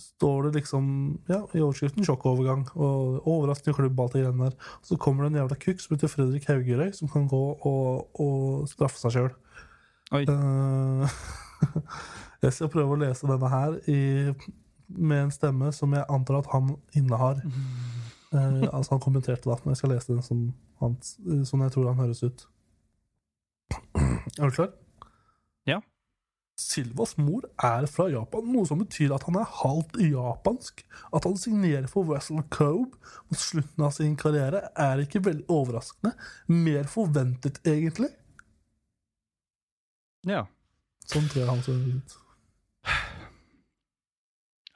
står 0.00 0.42
det 0.42 0.60
liksom 0.60 0.84
ja, 1.28 1.42
i 1.52 1.60
overskriften 1.60 2.04
'sjokkovergang' 2.04 2.70
og 2.74 3.26
overraskende 3.28 3.76
klubb, 3.76 4.00
alt 4.00 4.12
det 4.12 4.24
greiene 4.24 4.44
der. 4.48 4.56
Og 4.80 4.86
så 4.88 4.96
kommer 4.96 5.24
det 5.24 5.32
en 5.32 5.40
jævla 5.42 5.58
kukk 5.60 5.80
som 5.80 5.94
heter 5.94 6.08
Fredrik 6.08 6.48
Haugerøy, 6.48 6.92
som 6.92 7.08
kan 7.08 7.28
gå 7.28 7.44
og, 7.60 8.20
og 8.20 8.68
straffe 8.68 8.98
seg 8.98 9.16
sjøl. 9.16 9.32
Oi. 10.12 10.24
jeg 12.44 12.52
skal 12.52 12.72
prøve 12.72 12.96
å 12.96 13.00
lese 13.00 13.28
denne 13.28 13.50
her 13.50 13.76
i, 13.90 14.32
med 14.88 15.26
en 15.26 15.34
stemme 15.34 15.72
som 15.72 15.94
jeg 15.96 16.08
antar 16.08 16.42
at 16.42 16.50
han 16.52 16.76
innehar. 16.96 17.40
Eh, 18.34 18.64
altså 18.72 18.96
Han 18.96 19.04
kommenterte 19.04 19.50
da, 19.50 19.58
men 19.62 19.74
jeg 19.74 19.82
skal 19.82 19.94
lese 19.94 20.12
den 20.12 20.22
som, 20.22 20.46
han, 20.84 20.96
sånn 21.48 21.64
jeg 21.64 21.74
tror 21.74 21.90
han 21.90 22.02
høres 22.02 22.22
ut. 22.24 22.46
Er 24.38 24.48
du 24.48 24.54
klar? 24.54 24.72
Ja. 25.68 25.80
Silvas 26.60 27.16
mor 27.18 27.46
er 27.66 27.86
fra 27.90 28.06
Japan, 28.12 28.46
noe 28.54 28.66
som 28.68 28.78
betyr 28.78 29.14
at 29.16 29.24
han 29.26 29.38
er 29.40 29.48
halvt 29.62 29.96
japansk. 30.04 30.84
At 31.10 31.26
han 31.26 31.38
signerer 31.40 31.88
for 31.90 32.06
Russell 32.06 32.44
Cove 32.54 32.92
mot 33.30 33.40
slutten 33.40 33.86
av 33.86 33.94
sin 33.96 34.14
karriere, 34.20 34.68
er 34.78 35.02
ikke 35.02 35.24
veldig 35.26 35.48
overraskende. 35.50 36.14
Mer 36.52 36.86
forventet, 36.90 37.58
egentlig. 37.66 38.12
Ja. 40.28 40.44
Sånn 41.10 41.26
tror 41.28 41.42
jeg 41.42 41.50
han 41.50 41.64
ser 41.66 41.82
ut. 41.82 42.20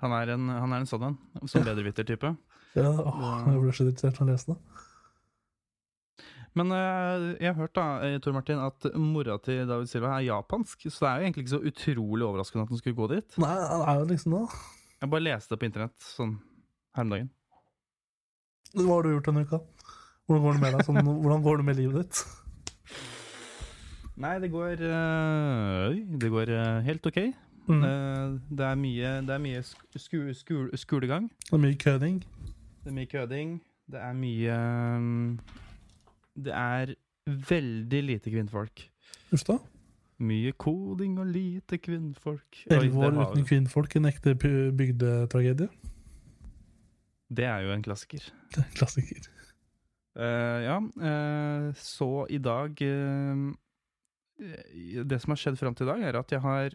Han 0.03 0.13
er 0.15 0.35
en, 0.35 0.51
han 0.51 0.75
er 0.75 0.83
en 0.83 0.91
sånn 0.91 1.09
en. 1.09 1.17
Som 1.51 1.65
bedreviter-type. 1.67 2.35
Ja, 2.77 2.91
åh, 2.91 3.49
jeg 3.49 3.63
ble 3.63 3.73
så 3.75 3.87
irritert 3.87 4.19
når 4.21 4.29
jeg 4.29 4.35
leste 4.35 4.55
det. 4.55 4.85
Men 6.57 6.73
eh, 6.73 7.25
jeg 7.43 7.53
har 7.53 7.59
hørt 7.59 7.75
da, 7.77 7.87
eh, 8.07 8.19
Tor 8.23 8.35
Martin, 8.37 8.61
at 8.63 8.89
mora 8.97 9.37
til 9.43 9.67
David 9.69 9.91
Silva 9.91 10.15
er 10.17 10.29
japansk. 10.29 10.87
Så 10.89 11.05
det 11.05 11.09
er 11.11 11.17
jo 11.17 11.29
egentlig 11.29 11.45
ikke 11.45 11.55
så 11.57 11.73
utrolig 11.73 12.27
overraskende 12.27 12.65
at 12.65 12.73
han 12.73 12.81
skulle 12.81 12.99
gå 12.99 13.09
dit. 13.13 13.39
Nei, 13.43 13.55
han 13.55 13.85
er 13.85 14.01
jo 14.01 14.09
liksom 14.13 14.37
det. 14.37 14.45
Jeg 14.99 15.13
bare 15.13 15.27
leste 15.27 15.55
det 15.55 15.61
på 15.61 15.69
internett 15.69 16.09
sånn 16.17 16.39
her 16.97 17.07
om 17.07 17.15
dagen. 17.15 17.29
Hva 18.75 18.89
har 18.95 19.07
du 19.07 19.13
gjort 19.15 19.31
denne 19.31 19.45
uka? 19.47 19.61
Hvordan 20.29 20.45
går 20.45 20.57
det 20.57 20.63
med 20.65 20.75
deg? 20.77 20.87
Sånn, 20.89 21.13
hvordan 21.23 21.45
går 21.45 21.61
det 21.61 21.69
med 21.69 21.83
livet 21.83 22.01
ditt? 22.03 22.25
Nei, 24.19 24.35
det 24.43 24.51
går 24.51 24.83
eh, 24.89 26.01
det 26.25 26.33
går 26.33 26.57
helt 26.89 27.13
ok. 27.13 27.21
Mm. 27.69 27.83
Det 28.57 28.65
er 28.65 28.77
mye, 28.81 29.09
det 29.29 29.33
er 29.35 29.41
mye 29.45 29.61
sku, 29.63 30.33
sku, 30.35 30.55
skolegang. 30.81 31.29
Det 31.45 31.53
er 31.53 31.61
mye 31.61 31.77
køding. 31.79 32.23
Det 32.81 32.91
er 32.91 32.97
mye 32.97 33.11
køding. 33.11 33.59
Det 33.89 34.01
er 34.01 34.15
mye 34.17 34.55
mm, 35.01 35.27
Det 36.39 36.55
er 36.55 36.95
veldig 37.29 38.05
lite 38.05 38.33
kvinnfolk. 38.33 38.87
Uff 39.35 39.45
da. 39.49 39.59
Mye 40.19 40.55
koding 40.59 41.19
og 41.23 41.31
lite 41.31 41.79
kvinnfolk. 41.79 42.65
Elleve 42.73 43.07
år 43.07 43.21
uten 43.21 43.47
kvinnfolk, 43.47 43.95
en 43.99 44.09
ekte 44.11 44.35
bygdetragedie. 44.39 45.69
det 47.29 47.45
er 47.45 47.67
jo 47.67 47.73
en 47.75 47.85
klassiker. 47.85 48.25
Det 48.51 48.59
er 48.63 48.67
en 48.67 48.79
klassiker. 48.79 49.31
Uh, 50.19 50.59
ja, 50.65 50.79
uh, 50.83 51.69
så 51.79 52.27
i 52.27 52.41
dag 52.43 52.81
uh, 52.83 53.53
Det 55.07 55.19
som 55.23 55.31
har 55.31 55.39
skjedd 55.39 55.59
fram 55.61 55.77
til 55.79 55.87
i 55.87 55.91
dag, 55.93 56.03
er 56.03 56.19
at 56.19 56.33
jeg 56.33 56.43
har 56.43 56.75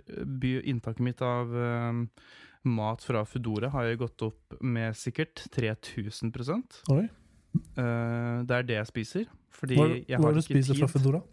inntaket 0.63 1.03
mitt 1.03 1.21
av 1.23 1.51
mat 2.63 3.03
fra 3.03 3.25
Foodora 3.27 3.69
har 3.73 3.87
jeg 3.87 3.99
gått 3.99 4.23
opp 4.23 4.55
med 4.63 4.95
sikkert 4.95 5.45
3000% 5.55 6.79
Oi. 6.93 7.05
Eh, 7.53 8.43
Det 8.47 8.51
er 8.57 8.63
det 8.63 8.75
jeg 8.79 8.87
spiser. 8.87 9.25
Fordi 9.53 9.75
Hva, 9.77 9.87
jeg 10.07 10.17
hva 10.19 10.23
har 10.25 10.31
er 10.31 10.33
det 10.33 10.43
du 10.43 10.47
spiser 10.53 10.75
fra 10.79 10.87
Fedora? 10.87 11.19
Foodora? 11.21 11.23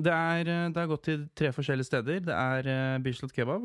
Det 0.00 0.12
er, 0.14 0.48
eh, 0.48 0.68
det 0.70 0.76
har 0.78 0.86
gått 0.86 1.02
til 1.04 1.24
tre 1.34 1.50
forskjellige 1.52 1.88
steder. 1.88 2.20
Det 2.24 2.34
er 2.34 2.68
uh, 2.96 3.02
Bislett 3.02 3.32
Kebab. 3.34 3.64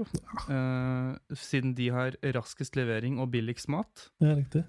uh, 0.49 1.15
siden 1.37 1.75
de 1.77 1.89
har 1.93 2.17
raskest 2.33 2.75
levering 2.75 3.19
og 3.21 3.29
billigst 3.31 3.69
mat. 3.69 4.09
Ja, 4.19 4.33
riktig. 4.35 4.63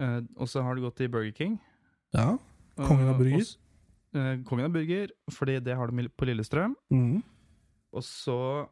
Uh, 0.00 0.20
og 0.36 0.48
så 0.48 0.62
har 0.62 0.74
det 0.74 0.82
gått 0.82 0.96
til 0.96 1.08
Burger 1.08 1.32
King. 1.32 1.60
Ja. 2.12 2.36
Kongen 2.76 3.08
av 3.08 3.18
burger. 3.18 3.44
eh, 4.14 4.36
kongen 4.48 4.64
av 4.64 4.72
burger, 4.72 5.10
fordi 5.30 5.58
det 5.62 5.76
har 5.76 5.86
de 5.90 6.08
på 6.08 6.24
Lillestrøm. 6.26 6.74
Mm. 6.90 7.22
Og 7.92 8.02
så 8.02 8.66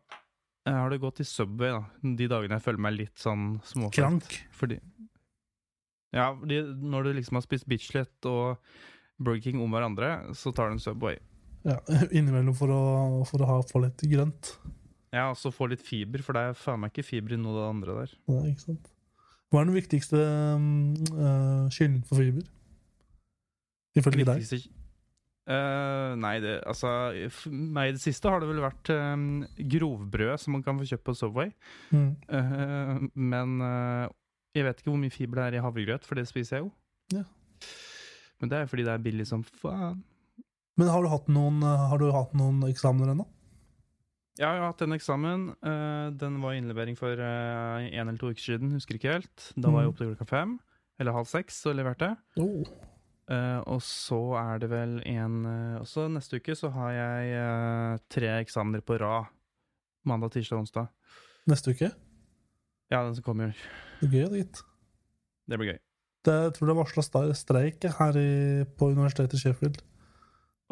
har 0.66 0.88
det 0.90 1.00
gått 1.00 1.16
til 1.20 1.26
Subway, 1.26 1.70
da. 1.70 1.84
De 2.02 2.26
dagene 2.26 2.56
jeg 2.56 2.62
føler 2.64 2.80
meg 2.80 2.96
litt 2.96 3.14
sånn 3.20 3.60
småfett. 3.62 3.94
Krank. 4.00 4.38
Fordi 4.50 4.80
Ja, 6.14 6.30
de, 6.48 6.62
når 6.80 7.08
du 7.08 7.16
liksom 7.18 7.38
har 7.38 7.44
spist 7.44 7.68
Bislett 7.68 8.28
og 8.28 8.60
Burger 9.20 9.42
King 9.44 9.62
om 9.62 9.74
hverandre, 9.74 10.12
så 10.38 10.52
tar 10.54 10.70
du 10.70 10.78
en 10.78 10.82
Subway. 10.82 11.18
Ja, 11.66 11.78
innimellom 12.16 12.56
for 12.56 12.72
å, 12.72 12.82
for 13.28 13.44
å 13.44 13.50
ha, 13.50 13.58
få 13.68 13.82
litt 13.84 14.04
grønt. 14.08 14.54
Ja, 15.12 15.30
og 15.30 15.38
så 15.40 15.52
få 15.54 15.70
litt 15.72 15.84
fiber, 15.84 16.22
for 16.24 16.36
det 16.36 16.46
er 16.50 16.58
faen 16.58 16.82
meg 16.82 16.92
ikke 16.92 17.06
fiber 17.10 17.34
i 17.34 17.40
noe 17.40 17.54
av 17.54 17.60
det 17.60 17.68
andre 17.72 17.98
der. 18.02 18.16
Nei, 18.32 18.44
ikke 18.52 18.66
sant? 18.70 18.90
Hva 19.48 19.62
er 19.62 19.70
den 19.70 19.78
viktigste 19.78 20.24
um, 20.58 20.66
uh, 21.16 21.68
kilden 21.72 22.02
for 22.04 22.20
fiber? 22.20 22.44
Ifølge 23.96 24.26
deg? 24.28 24.68
Eh, 25.48 26.10
nei, 26.20 26.34
det, 26.44 26.58
altså 26.68 26.90
For 27.32 27.48
meg 27.48 27.88
i 27.88 27.92
det 27.96 28.02
siste 28.02 28.28
har 28.28 28.42
det 28.42 28.50
vel 28.50 28.60
vært 28.60 28.90
eh, 28.92 29.14
grovbrød 29.72 30.42
som 30.42 30.58
man 30.58 30.64
kan 30.66 30.76
få 30.76 30.88
kjøpt 30.90 31.06
på 31.06 31.14
Subway. 31.16 31.52
Mm. 31.88 32.10
Uh, 32.28 33.06
men 33.16 33.54
eh, 33.64 34.10
jeg 34.54 34.64
vet 34.64 34.78
ikke 34.80 34.90
hvor 34.90 34.98
mye 35.02 35.10
fiber 35.14 35.36
det 35.40 35.46
er 35.48 35.58
i 35.58 35.62
havregrøt, 35.64 36.04
for 36.04 36.14
det 36.18 36.26
spiser 36.28 36.56
jeg 36.58 36.64
jo. 36.66 36.70
Ja. 37.12 37.24
Men 38.40 38.48
det 38.52 38.58
er 38.62 38.66
fordi 38.70 38.84
det 38.86 38.92
er 38.94 39.02
billig 39.02 39.26
som 39.26 39.42
faen. 39.42 40.02
Men 40.78 40.88
har 40.88 41.02
du 41.02 41.08
hatt 41.10 41.26
noen, 41.28 41.58
uh, 41.62 41.88
har 41.90 41.98
du 41.98 42.10
hatt 42.14 42.34
noen 42.38 42.60
eksamener 42.68 43.10
ennå? 43.14 43.26
Ja, 44.38 44.52
jeg 44.54 44.60
har 44.62 44.68
hatt 44.70 44.82
en 44.86 44.94
eksamen. 44.94 45.48
eh, 45.66 46.10
den 46.14 46.36
var 46.40 46.52
innlevering 46.54 46.94
for 46.96 47.10
én 47.10 47.88
en 47.92 48.08
eller 48.08 48.18
to 48.20 48.28
uker 48.30 48.38
siden, 48.44 48.70
husker 48.70 48.94
ikke 48.94 49.10
helt. 49.16 49.48
Da 49.58 49.68
var 49.68 49.82
jeg 49.82 49.88
Mm. 49.88 49.94
oppe 49.94 49.98
til 49.98 50.14
klokka 50.14 50.28
fem, 50.28 50.60
eller 51.00 51.12
halv 51.12 51.26
seks, 51.26 51.66
og 51.66 51.74
leverte. 51.74 52.16
Oh. 52.38 52.62
Eh, 53.28 53.58
og 53.66 53.80
så 53.82 54.20
er 54.38 54.58
det 54.60 54.70
vel 54.70 55.02
en 55.04 55.44
eh, 55.44 55.80
Også 55.82 56.06
neste 56.08 56.38
uke 56.38 56.54
så 56.56 56.70
har 56.72 56.92
jeg 56.92 57.32
eh, 57.34 57.98
tre 58.08 58.28
eksamener 58.44 58.80
på 58.80 58.96
rad. 59.00 59.26
Mandag, 60.06 60.30
tirsdag 60.30 60.58
onsdag. 60.62 60.88
Neste 61.48 61.74
uke? 61.74 61.90
Ja, 62.92 63.02
den 63.04 63.14
som 63.16 63.26
kommer. 63.26 63.52
Det 64.00 64.08
blir 64.08 64.24
gøy, 64.24 64.30
det, 64.32 64.42
gitt. 64.44 64.62
Det 65.48 65.60
blir 65.60 65.72
gøy. 65.72 65.78
Det, 66.26 66.34
jeg 66.46 66.54
tror 66.56 66.68
det 66.68 66.74
er 66.74 66.80
varsla 66.80 67.24
streik 67.36 67.86
her 67.98 68.18
i, 68.20 68.32
på 68.78 68.90
universitetet 68.94 69.38
i 69.38 69.42
Sheffield. 69.42 69.80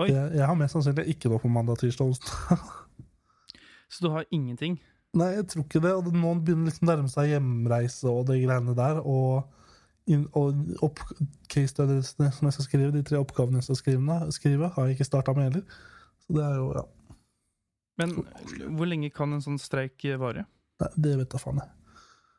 Oi. 0.01 0.11
Jeg, 0.11 0.35
jeg 0.37 0.49
har 0.49 0.57
mest 0.59 0.77
sannsynlig 0.77 1.07
ikke 1.15 1.31
noe 1.33 1.41
på 1.41 1.51
mandag, 1.53 1.81
tirsdag 1.81 2.11
onsdag. 2.11 2.65
Så 3.93 4.05
du 4.05 4.11
har 4.13 4.27
ingenting? 4.35 4.81
Nei, 5.17 5.31
jeg 5.39 5.47
tror 5.53 5.65
ikke 5.65 5.81
det. 5.85 5.93
Og 5.97 6.11
nå 6.13 6.33
begynner 6.45 6.69
liksom 6.69 6.91
nærme 6.91 7.13
seg 7.13 7.31
hjemreise 7.31 8.11
og 8.11 8.27
de 8.29 8.41
greiene 8.43 8.75
der. 8.77 9.01
Og, 9.01 9.47
og 10.37 10.83
opp, 10.85 11.01
case 11.53 11.73
studiesene 11.73 12.33
som 12.35 12.49
jeg 12.49 12.59
skal 12.59 12.69
skrive, 12.69 12.93
de 12.97 13.05
tre 13.07 13.21
oppgavene 13.23 13.63
jeg 13.63 13.71
skal 13.71 13.81
skrive, 13.81 14.19
skrive 14.37 14.73
har 14.75 14.89
jeg 14.89 14.99
ikke 14.99 15.09
starta 15.09 15.37
med 15.37 15.49
heller. 15.49 15.81
Så 16.27 16.37
det 16.37 16.45
er 16.45 16.61
jo 16.61 16.69
Ja. 16.81 16.85
Men 17.97 18.11
hvor 18.77 18.85
lenge 18.85 19.09
kan 19.09 19.33
en 19.33 19.41
sånn 19.41 19.57
streik 19.57 20.05
vare? 20.21 20.43
Nei, 20.83 20.89
det 21.01 21.15
vet 21.17 21.31
da 21.33 21.39
faen 21.41 21.63
jeg. 21.63 21.71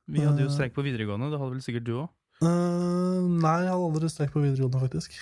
Vi 0.08 0.24
hadde 0.24 0.44
jo 0.46 0.48
Eh. 0.48 0.54
streik 0.56 0.74
på 0.74 0.84
videregående, 0.86 1.30
det 1.32 1.40
hadde 1.40 1.56
vel 1.56 1.64
sikkert 1.66 1.84
du 1.88 1.94
òg? 2.04 2.10
Uh, 2.42 3.26
nei, 3.42 3.64
jeg 3.66 3.72
hadde 3.74 3.88
aldri 3.90 4.10
streik 4.14 4.32
på 4.32 4.44
videregående, 4.44 4.80
faktisk. 4.80 5.18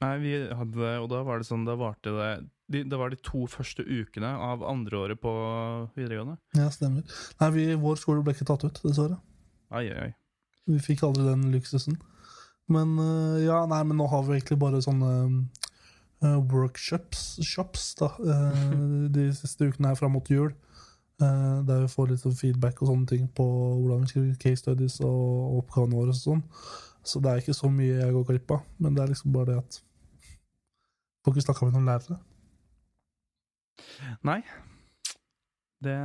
Nei, 0.00 0.14
vi 0.22 0.32
hadde 0.56 0.94
og 1.02 1.10
da 1.12 1.22
var 1.22 1.38
det 1.38 1.46
sånn, 1.46 1.66
da 1.68 1.74
varte 1.76 2.08
det 2.16 2.30
de, 2.70 2.84
Det 2.88 2.96
var 2.98 3.10
de 3.10 3.16
to 3.16 3.44
første 3.50 3.82
ukene 3.84 4.30
av 4.30 4.62
andreåret 4.62 5.20
på 5.20 5.32
videregående. 5.96 6.38
Ja, 6.56 6.70
stemmer. 6.72 7.02
Nei, 7.40 7.50
vi, 7.50 7.64
vår 7.74 7.98
skole 8.00 8.22
ble 8.24 8.32
ikke 8.32 8.46
tatt 8.48 8.64
ut, 8.64 8.80
dessverre. 8.82 9.18
Ai, 9.70 9.90
ai, 9.90 10.06
ai. 10.08 10.14
Vi 10.70 10.78
fikk 10.78 11.02
aldri 11.02 11.26
den 11.26 11.50
luksusen. 11.52 11.98
Men 12.70 12.94
uh, 12.98 13.36
ja, 13.42 13.66
nei, 13.66 13.82
men 13.84 13.98
nå 13.98 14.06
har 14.08 14.22
vi 14.24 14.38
egentlig 14.38 14.60
bare 14.62 14.80
sånne 14.80 15.10
uh, 16.22 16.38
workshops 16.52 17.40
shops, 17.42 17.94
da, 17.98 18.12
eh, 18.22 19.08
de 19.16 19.28
siste 19.34 19.66
ukene 19.66 19.90
her 19.90 19.98
fram 19.98 20.14
mot 20.16 20.30
jul. 20.30 20.54
Eh, 21.22 21.60
der 21.68 21.84
vi 21.84 21.92
får 21.92 22.10
litt 22.10 22.22
sånn 22.24 22.38
feedback 22.38 22.80
og 22.82 22.90
sånne 22.90 23.10
ting 23.10 23.28
på 23.36 23.44
hvordan 23.44 24.04
vi 24.04 24.10
skriver 24.12 24.40
case 24.42 24.62
studies 24.64 24.98
og 25.06 25.60
oppgavene 25.60 25.98
våre. 25.98 26.14
og 26.14 26.18
sånn. 26.20 26.42
Så 27.06 27.22
det 27.22 27.30
er 27.30 27.42
ikke 27.42 27.56
så 27.56 27.70
mye 27.72 28.00
jeg 28.00 28.16
går 28.16 28.26
glipp 28.32 28.56
av. 28.56 28.66
Men 28.78 28.96
det 28.96 29.04
er 29.04 29.14
liksom 29.14 29.32
bare 29.36 29.52
det 29.52 29.62
at 29.64 29.80
Får 31.20 31.34
ikke 31.34 31.42
snakka 31.44 31.66
med 31.66 31.74
noen 31.76 31.88
lærere. 31.90 32.16
Nei. 34.24 34.40
Det 35.84 35.96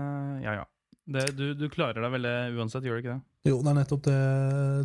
Ja, 0.43 0.55
ja. 0.59 0.65
Det, 1.05 1.23
du, 1.37 1.53
du 1.53 1.67
klarer 1.69 2.01
deg 2.01 2.11
veldig 2.15 2.57
uansett, 2.57 2.83
gjør 2.83 2.97
du 2.97 3.03
ikke 3.03 3.13
det? 3.13 3.23
Jo, 3.45 3.59
det 3.61 3.69
er 3.69 3.77
nettopp 3.77 4.03
det 4.07 4.19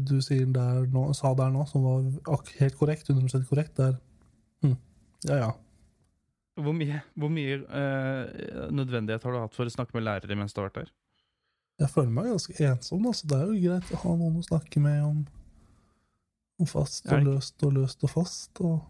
du 0.05 0.19
der 0.53 0.83
nå, 0.93 1.07
sa 1.17 1.33
der 1.35 1.49
nå, 1.55 1.65
som 1.67 1.87
var 1.87 2.45
helt 2.61 2.77
korrekt. 2.77 3.09
100 3.09 3.49
korrekt. 3.49 3.77
Det 3.79 3.87
er 3.89 3.97
hm. 4.63 4.77
Ja, 5.25 5.37
ja. 5.47 5.51
Hvor 6.59 6.75
mye, 6.75 7.03
hvor 7.15 7.31
mye 7.33 7.61
uh, 7.63 8.71
nødvendighet 8.75 9.23
har 9.23 9.33
du 9.33 9.39
hatt 9.45 9.55
for 9.55 9.65
å 9.71 9.73
snakke 9.73 9.95
med 9.97 10.03
lærere 10.05 10.37
mens 10.37 10.53
du 10.53 10.61
har 10.61 10.69
vært 10.71 10.81
der? 10.83 10.91
Jeg 11.81 11.89
føler 11.95 12.11
meg 12.13 12.27
ganske 12.29 12.57
ensom, 12.67 13.07
Altså. 13.09 13.27
det 13.31 13.37
er 13.39 13.47
jo 13.49 13.61
greit 13.71 13.93
å 13.95 14.01
ha 14.03 14.15
noen 14.21 14.37
å 14.37 14.45
snakke 14.45 14.81
med 14.85 14.99
om, 15.07 15.21
om 16.61 16.67
fast 16.69 17.07
og 17.09 17.23
løst 17.25 17.63
og 17.65 17.73
løst 17.79 18.03
og 18.05 18.11
fast. 18.13 18.61
Og 18.61 18.83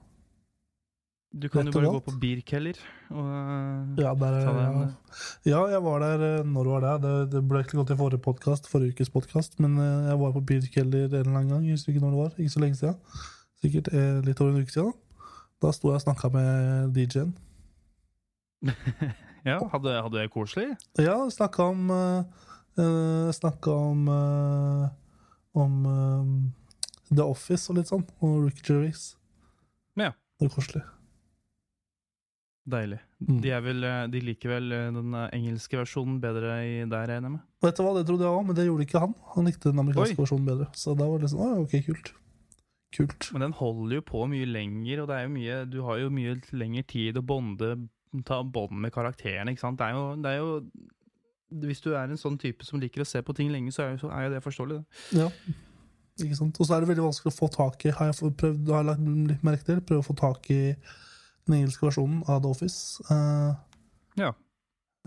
Du 1.31 1.47
kan 1.49 1.69
jo 1.69 1.71
bare 1.77 1.93
gå 1.95 2.01
på 2.09 2.15
Birkeller 2.19 2.75
og 3.15 4.01
Ja, 4.01 4.15
der, 4.19 4.39
Ta 4.43 4.55
deg 4.57 4.65
en- 4.65 4.81
ja. 4.81 5.53
ja, 5.53 5.61
jeg 5.77 5.83
var 5.85 6.01
der 6.03 6.25
eh, 6.41 6.43
Når 6.43 6.65
var 6.73 6.81
det? 6.83 6.95
Det, 7.05 7.13
det 7.37 7.43
ble 7.49 7.61
ikke 7.63 7.79
gått 7.79 7.93
i 7.95 7.99
forrige 8.01 8.23
podcast, 8.25 8.67
forrige 8.67 8.97
ukes 8.97 9.13
podkast, 9.15 9.61
men 9.63 9.77
eh, 9.79 10.09
jeg 10.11 10.19
var 10.25 10.33
på 10.35 10.43
Birkeller 10.49 11.07
en 11.07 11.15
eller 11.21 11.31
annen 11.37 11.49
gang. 11.53 11.63
Jeg 11.69 11.77
husker 11.79 11.93
ikke 11.95 12.03
når 12.03 12.11
det 12.17 12.23
var. 12.25 12.35
Ikke 12.41 12.55
så 12.57 12.65
lenge 12.65 12.81
siden. 12.81 12.99
Sikkert 13.63 13.93
eh, 13.95 14.19
litt 14.27 14.41
over 14.43 14.51
en 14.57 14.65
uke 14.67 14.75
siden. 14.75 14.93
Da 15.63 15.71
sto 15.77 15.93
jeg 15.93 16.01
og 16.01 16.05
snakka 16.09 16.33
med 16.35 16.91
DJ-en. 16.99 17.31
Ja, 19.41 19.57
hadde, 19.73 19.95
hadde 20.05 20.19
det 20.19 20.31
koselig? 20.35 20.75
Ja, 21.01 21.17
snakka 21.33 21.71
om 21.73 21.89
uh, 21.89 23.31
Snakka 23.33 23.73
om 23.73 24.03
uh, 24.13 24.91
Om 25.57 25.79
eh, 25.89 27.15
The 27.17 27.25
Office 27.25 27.73
og 27.73 27.81
litt 27.81 27.91
sånn. 27.91 28.05
Og 28.23 28.45
Rick 28.45 28.61
Jervis. 28.69 29.15
Ja. 29.99 30.13
Det 30.39 30.47
er 30.47 30.53
koselig. 30.55 30.85
Deilig. 32.71 33.01
Mm. 33.27 33.41
De, 33.43 33.53
vel, 33.65 33.85
eh, 33.85 34.03
de 34.13 34.23
liker 34.25 34.53
vel 34.55 34.73
eh, 34.77 34.87
den 34.95 35.15
eh, 35.17 35.29
engelske 35.37 35.79
versjonen 35.81 36.19
bedre 36.23 36.59
i 36.65 36.75
der, 36.85 37.07
regner 37.09 37.31
jeg 37.31 37.35
med? 37.35 37.45
Vet 37.65 37.79
du 37.79 37.85
hva, 37.85 37.93
det 37.97 38.07
trodde 38.09 38.27
jeg 38.27 38.39
òg, 38.39 38.47
men 38.47 38.59
det 38.59 38.67
gjorde 38.67 38.87
ikke 38.87 39.03
han. 39.03 39.15
Han 39.35 39.49
likte 39.49 39.73
den 39.73 39.83
amerikanske 39.83 40.17
Oi. 40.17 40.23
versjonen 40.23 40.49
bedre. 40.49 40.69
Så 40.79 40.95
da 40.99 41.09
var 41.11 41.23
det 41.23 41.33
sånn, 41.33 41.65
ok, 41.65 41.77
kult. 41.89 42.13
Kult. 42.97 43.31
Men 43.35 43.47
den 43.47 43.57
holder 43.59 44.01
jo 44.01 44.05
på 44.07 44.25
mye 44.31 44.49
lenger, 44.51 45.03
og 45.03 45.11
det 45.11 45.17
er 45.17 45.27
jo 45.27 45.33
mye, 45.35 45.59
du 45.71 45.79
har 45.87 46.01
jo 46.03 46.13
mye 46.15 46.37
lengre 46.53 46.85
tid 46.91 47.21
å 47.21 47.25
bonde, 47.27 47.75
ta 48.27 48.41
bånd 48.43 48.77
med 48.83 48.93
karakterene, 48.95 49.55
ikke 49.55 49.63
sant? 49.63 49.79
Det 49.81 49.87
er, 49.87 49.97
jo, 49.97 50.15
det 50.21 50.33
er 50.33 50.39
jo 50.41 51.67
Hvis 51.67 51.83
du 51.85 51.93
er 51.95 52.11
en 52.11 52.21
sånn 52.21 52.39
type 52.39 52.67
som 52.67 52.81
liker 52.83 53.03
å 53.03 53.09
se 53.09 53.23
på 53.23 53.35
ting 53.35 53.51
lenge, 53.51 53.73
så 53.75 53.85
er 53.85 53.93
jo, 53.95 54.05
så 54.05 54.11
er 54.15 54.27
jo 54.27 54.33
det 54.35 54.43
forståelig. 54.45 54.81
Det. 54.81 55.23
Ja, 55.23 55.29
ikke 56.25 56.39
sant. 56.39 56.61
Og 56.61 56.67
så 56.67 56.77
er 56.77 56.83
det 56.83 56.91
veldig 56.91 57.07
vanskelig 57.09 57.33
å 57.33 57.39
få 57.39 57.49
tak 57.55 57.87
i, 57.87 57.95
har 57.97 58.11
jeg 58.11 58.35
prøvd, 58.39 58.69
har 58.71 58.85
jeg 58.85 58.91
lagt 58.91 59.09
litt 59.33 59.47
merke 59.47 59.67
til, 59.67 59.81
prøve 59.87 60.05
å 60.05 60.09
få 60.11 60.17
tak 60.21 60.51
i 60.55 60.61
den 61.49 61.57
engelske 61.57 61.87
versjonen 61.87 62.23
av 62.29 62.43
The 62.45 62.55
Office. 62.55 63.03
Uh, 63.11 63.55
Ja. 64.21 64.35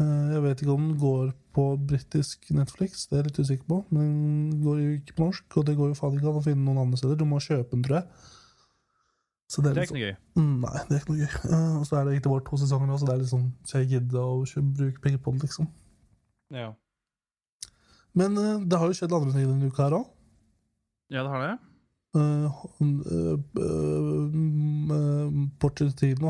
Uh, 0.02 0.34
jeg 0.34 0.42
vet 0.42 0.62
ikke 0.64 0.74
om 0.74 0.88
den 0.88 0.98
går 0.98 1.34
på 1.54 1.66
britisk 1.78 2.48
Netflix, 2.56 3.06
det 3.08 3.20
er 3.20 3.22
jeg 3.22 3.30
litt 3.30 3.42
usikker 3.44 3.68
på. 3.70 3.82
Men 3.94 4.08
den 4.52 4.64
går 4.64 4.80
jo 4.82 4.94
ikke 4.98 5.18
på 5.20 5.28
norsk, 5.28 5.58
og 5.60 5.68
det 5.68 5.76
går 5.78 5.92
jo 5.92 6.00
faen 6.00 6.18
ikke 6.18 6.32
an 6.32 6.40
å 6.40 6.46
finne 6.48 6.66
noen 6.66 6.82
andre 6.88 7.00
steder. 7.02 7.20
Du 7.20 7.28
må 7.30 7.42
kjøpe 7.44 7.76
den, 7.76 7.84
tror 7.86 8.00
jeg. 8.02 8.32
Så 9.54 9.62
det 9.62 9.70
er, 9.70 9.74
Det 9.78 9.82
er 9.84 9.86
ikke 9.86 9.98
noe 10.00 10.06
gøy. 10.08 10.16
sånn- 10.18 10.42
Mm, 10.42 10.56
Nei, 10.64 10.78
det 10.88 10.94
er 10.96 11.00
ikke 11.04 11.14
noe 11.14 11.22
gøy. 11.22 11.32
Eh, 11.54 11.74
og 11.78 11.84
så 11.86 11.94
er 12.00 12.04
det 12.08 12.14
ikke 12.18 12.32
vår 12.34 12.42
to 12.48 12.54
sesonger 12.58 12.88
nå, 12.90 12.96
så 12.98 13.06
det 13.06 13.14
er 13.14 13.22
litt 13.22 13.30
sånn 13.34 13.50
så 13.70 13.74
jeg 13.84 13.88
gidder 13.92 14.22
å 14.24 14.26
bruke 14.80 15.00
penger 15.04 15.20
på 15.22 15.30
det, 15.36 15.42
liksom. 15.46 15.66
Ja. 16.50 16.70
Men 18.18 18.30
eh, 18.42 18.58
det 18.66 18.76
har 18.80 18.86
jo 18.90 18.98
skjedd 18.98 19.14
andre 19.14 19.30
ting 19.36 19.46
denne 19.52 19.70
uka 19.70 19.82
her 19.86 19.94
òg. 20.00 20.08
ja, 21.14 21.22
det 21.22 21.30
har 21.36 21.42
det. 21.46 21.54
Uh, 22.16 22.48
uh, 22.82 23.38
uh, 23.58 24.30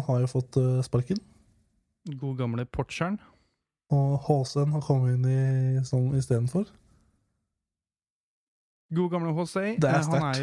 har 0.07 0.19
jo 0.23 0.27
fått 0.31 0.55
sparken, 0.85 1.19
God 2.19 2.37
gamle 2.37 2.65
Porcheren. 2.65 3.19
og 3.91 4.19
Håsen 4.27 4.71
har 4.71 4.81
kommet 4.81 5.13
inn 5.15 5.25
i 5.27 5.79
sånn 5.83 6.13
istedenfor. 6.15 6.65
God 8.93 9.09
gamle 9.11 9.33
HC. 9.33 9.77
Det 9.79 9.89
er 9.89 9.95
Eh, 9.99 10.03
sterkt. 10.03 10.37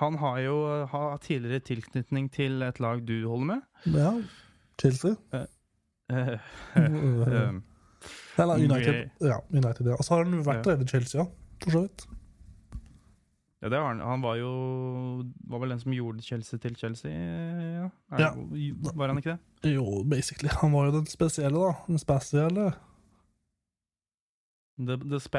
Han 0.00 0.16
har 0.18 0.38
jo 0.40 0.56
har 0.90 1.16
tidligere 1.20 1.60
tilknytning 1.60 2.30
til 2.32 2.62
et 2.64 2.80
lag 2.80 3.02
du 3.04 3.28
holder 3.28 3.46
med. 3.54 3.60
Ja, 3.94 4.12
Chelsea. 4.80 5.16
Eh, 5.36 5.46
Uh, 6.10 6.18
eh, 6.76 7.54
Eller 8.42 8.54
United. 8.54 9.10
Ja, 9.20 9.36
United, 9.50 9.86
ja. 9.86 9.94
Og 9.94 10.04
så 10.04 10.14
har 10.14 10.24
han 10.24 10.40
vært 10.46 10.66
Ja. 10.66 10.74
der 10.74 10.82
i 10.82 10.86
Chelsea, 10.88 11.20
ja. 11.20 11.26
For 11.62 11.70
så 11.70 11.80
vidt. 11.84 12.06
ja, 13.62 13.68
det 13.68 13.78
var 13.78 13.86
han. 13.88 14.00
Han 14.00 14.22
var 14.22 14.34
jo 14.40 14.50
Var 15.50 15.58
vel 15.58 15.70
den 15.70 15.80
som 15.80 15.92
gjorde 15.92 16.22
Chelsea 16.22 16.58
til 16.58 16.76
Chelsea, 16.76 17.10
ja? 17.12 17.88
Er, 18.10 18.18
Ja. 18.18 18.30
Var 18.94 19.06
han 19.06 19.18
ikke 19.18 19.36
det? 19.62 19.74
Jo, 19.74 20.02
basically. 20.10 20.48
Han 20.60 20.72
var 20.72 20.84
jo 20.86 20.92
den 20.98 21.06
spesielle, 21.06 21.58
da. 21.58 21.72
Den 21.86 21.98
spesielle. 21.98 22.72
The, 24.78 24.96
the 24.96 25.20
spe 25.20 25.38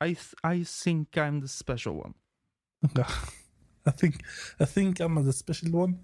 I, 0.00 0.16
I 0.44 0.64
think 0.64 1.16
I'm 1.16 1.40
the 1.40 1.48
special 1.48 1.94
one. 1.94 2.14
Ja. 2.96 3.04
I 3.88 3.96
think, 3.96 4.20
I 4.60 4.68
think 4.68 5.00
I'm 5.00 5.18
the 5.24 5.34
special 5.34 5.74
one. 5.74 5.98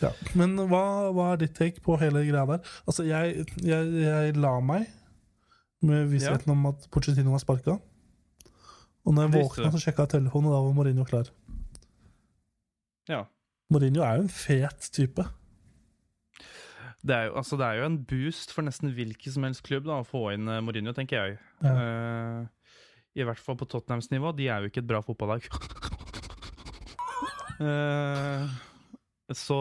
Ja. 0.00 0.10
Men 0.38 0.56
hva, 0.56 0.82
hva 1.14 1.32
er 1.34 1.42
ditt 1.44 1.54
take 1.58 1.82
på 1.84 1.96
hele 2.00 2.24
greia 2.26 2.46
der? 2.48 2.74
Altså, 2.88 3.04
jeg, 3.06 3.46
jeg, 3.62 3.92
jeg 4.02 4.36
la 4.40 4.56
meg 4.64 4.88
med 5.82 6.08
vissheten 6.12 6.54
om 6.54 6.70
at 6.70 6.86
Pochettino 6.94 7.34
var 7.34 7.42
sparka. 7.42 7.76
Og 9.02 9.14
når 9.14 9.26
jeg 9.26 9.34
våkna, 9.34 9.70
så 9.74 9.82
sjekka 9.82 10.06
jeg 10.06 10.14
telefonen, 10.16 10.50
og 10.50 10.54
da 10.54 10.64
var 10.64 10.74
Mourinho 10.76 11.06
klar. 11.06 11.30
Ja. 13.10 13.24
Mourinho 13.72 14.04
er 14.06 14.20
jo 14.20 14.26
en 14.28 14.32
fet 14.32 14.90
type. 14.94 15.24
Det 17.02 17.16
er, 17.16 17.24
jo, 17.26 17.36
altså, 17.40 17.58
det 17.58 17.66
er 17.66 17.80
jo 17.80 17.88
en 17.88 17.98
boost 18.06 18.52
for 18.54 18.62
nesten 18.62 18.92
hvilken 18.94 19.34
som 19.34 19.46
helst 19.48 19.64
klubb 19.66 19.88
da, 19.88 19.98
å 19.98 20.06
få 20.06 20.28
inn 20.36 20.46
eh, 20.46 20.62
Mourinho, 20.62 20.94
tenker 20.94 21.18
jeg. 21.18 21.40
Ja. 21.64 21.72
Uh, 21.74 22.76
I 23.18 23.26
hvert 23.26 23.42
fall 23.42 23.58
på 23.58 23.66
Tottenhams 23.66 24.12
nivå. 24.14 24.30
De 24.38 24.46
er 24.46 24.62
jo 24.62 24.70
ikke 24.70 24.84
et 24.84 24.90
bra 24.92 25.02
fotballag. 25.02 25.50
Eh, 27.62 28.58
så 29.38 29.58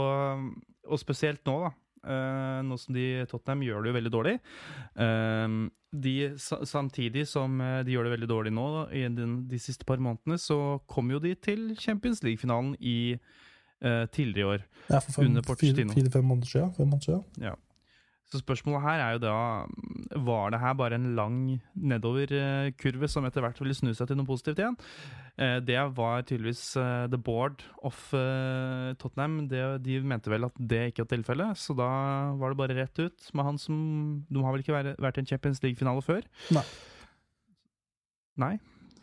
Og 0.91 0.99
spesielt 0.99 1.45
nå, 1.47 1.59
da. 1.67 1.71
Uh, 2.01 2.63
nå 2.65 2.73
som 2.81 2.95
de 2.95 3.03
Tottenham 3.29 3.61
gjør 3.61 3.83
det 3.83 3.91
jo 3.91 3.95
veldig 3.99 4.11
dårlig. 4.15 4.31
Uh, 4.97 5.69
de, 5.93 6.13
samtidig 6.65 7.27
som 7.29 7.59
de 7.85 7.93
gjør 7.93 8.07
det 8.07 8.13
veldig 8.15 8.29
dårlig 8.31 8.53
nå, 8.55 8.65
i 8.89 9.03
den, 9.11 9.35
de 9.51 9.59
siste 9.61 9.85
par 9.85 10.01
månedene, 10.01 10.39
så 10.41 10.79
kom 10.89 11.11
jo 11.13 11.19
de 11.21 11.35
til 11.37 11.75
Champions 11.77 12.23
League-finalen 12.25 12.73
i 12.79 13.13
uh, 13.85 14.07
tidligere 14.09 14.41
i 14.41 14.49
år. 14.55 14.63
Ja, 14.89 14.97
for 15.03 15.19
fem- 15.19 15.29
Under 15.29 15.45
fire-fem 15.45 16.25
måneder 16.25 16.49
siden. 16.49 16.73
Fem 16.79 16.89
måneder 16.89 17.05
siden. 17.05 17.45
Ja. 17.51 17.53
Så 18.31 18.39
spørsmålet 18.39 18.83
her 18.85 19.01
er 19.03 19.15
jo 19.17 19.21
da 19.25 19.31
Var 20.23 20.51
det 20.53 20.59
her 20.61 20.75
bare 20.79 20.95
en 20.95 21.09
lang 21.17 21.39
nedoverkurve 21.75 23.09
som 23.11 23.25
etter 23.27 23.43
hvert 23.43 23.59
ville 23.59 23.75
snu 23.75 23.89
seg 23.95 24.07
til 24.07 24.15
noe 24.19 24.29
positivt 24.29 24.61
igjen? 24.61 24.77
Eh, 25.35 25.57
Det 25.67 25.77
var 25.97 26.23
tydeligvis 26.23 26.63
eh, 26.79 27.07
the 27.11 27.19
board 27.19 27.63
of 27.83 27.99
eh, 28.15 28.93
Tottenham. 29.01 29.49
De 29.51 29.99
mente 30.07 30.31
vel 30.31 30.47
at 30.47 30.55
det 30.59 30.81
ikke 30.93 31.03
var 31.05 31.11
tilfellet, 31.15 31.59
så 31.59 31.75
da 31.75 31.89
var 32.39 32.53
det 32.55 32.61
bare 32.63 32.77
rett 32.79 33.03
ut 33.03 33.29
med 33.35 33.47
han 33.49 33.59
som 33.59 33.77
De 34.31 34.43
har 34.45 34.55
vel 34.55 34.63
ikke 34.63 34.79
vært, 34.95 35.19
i 35.19 35.23
en 35.25 35.31
Champions 35.33 35.61
League-finale 35.65 36.03
før? 36.05 36.23
Nei. 36.55 36.63
Nei? 38.39 38.53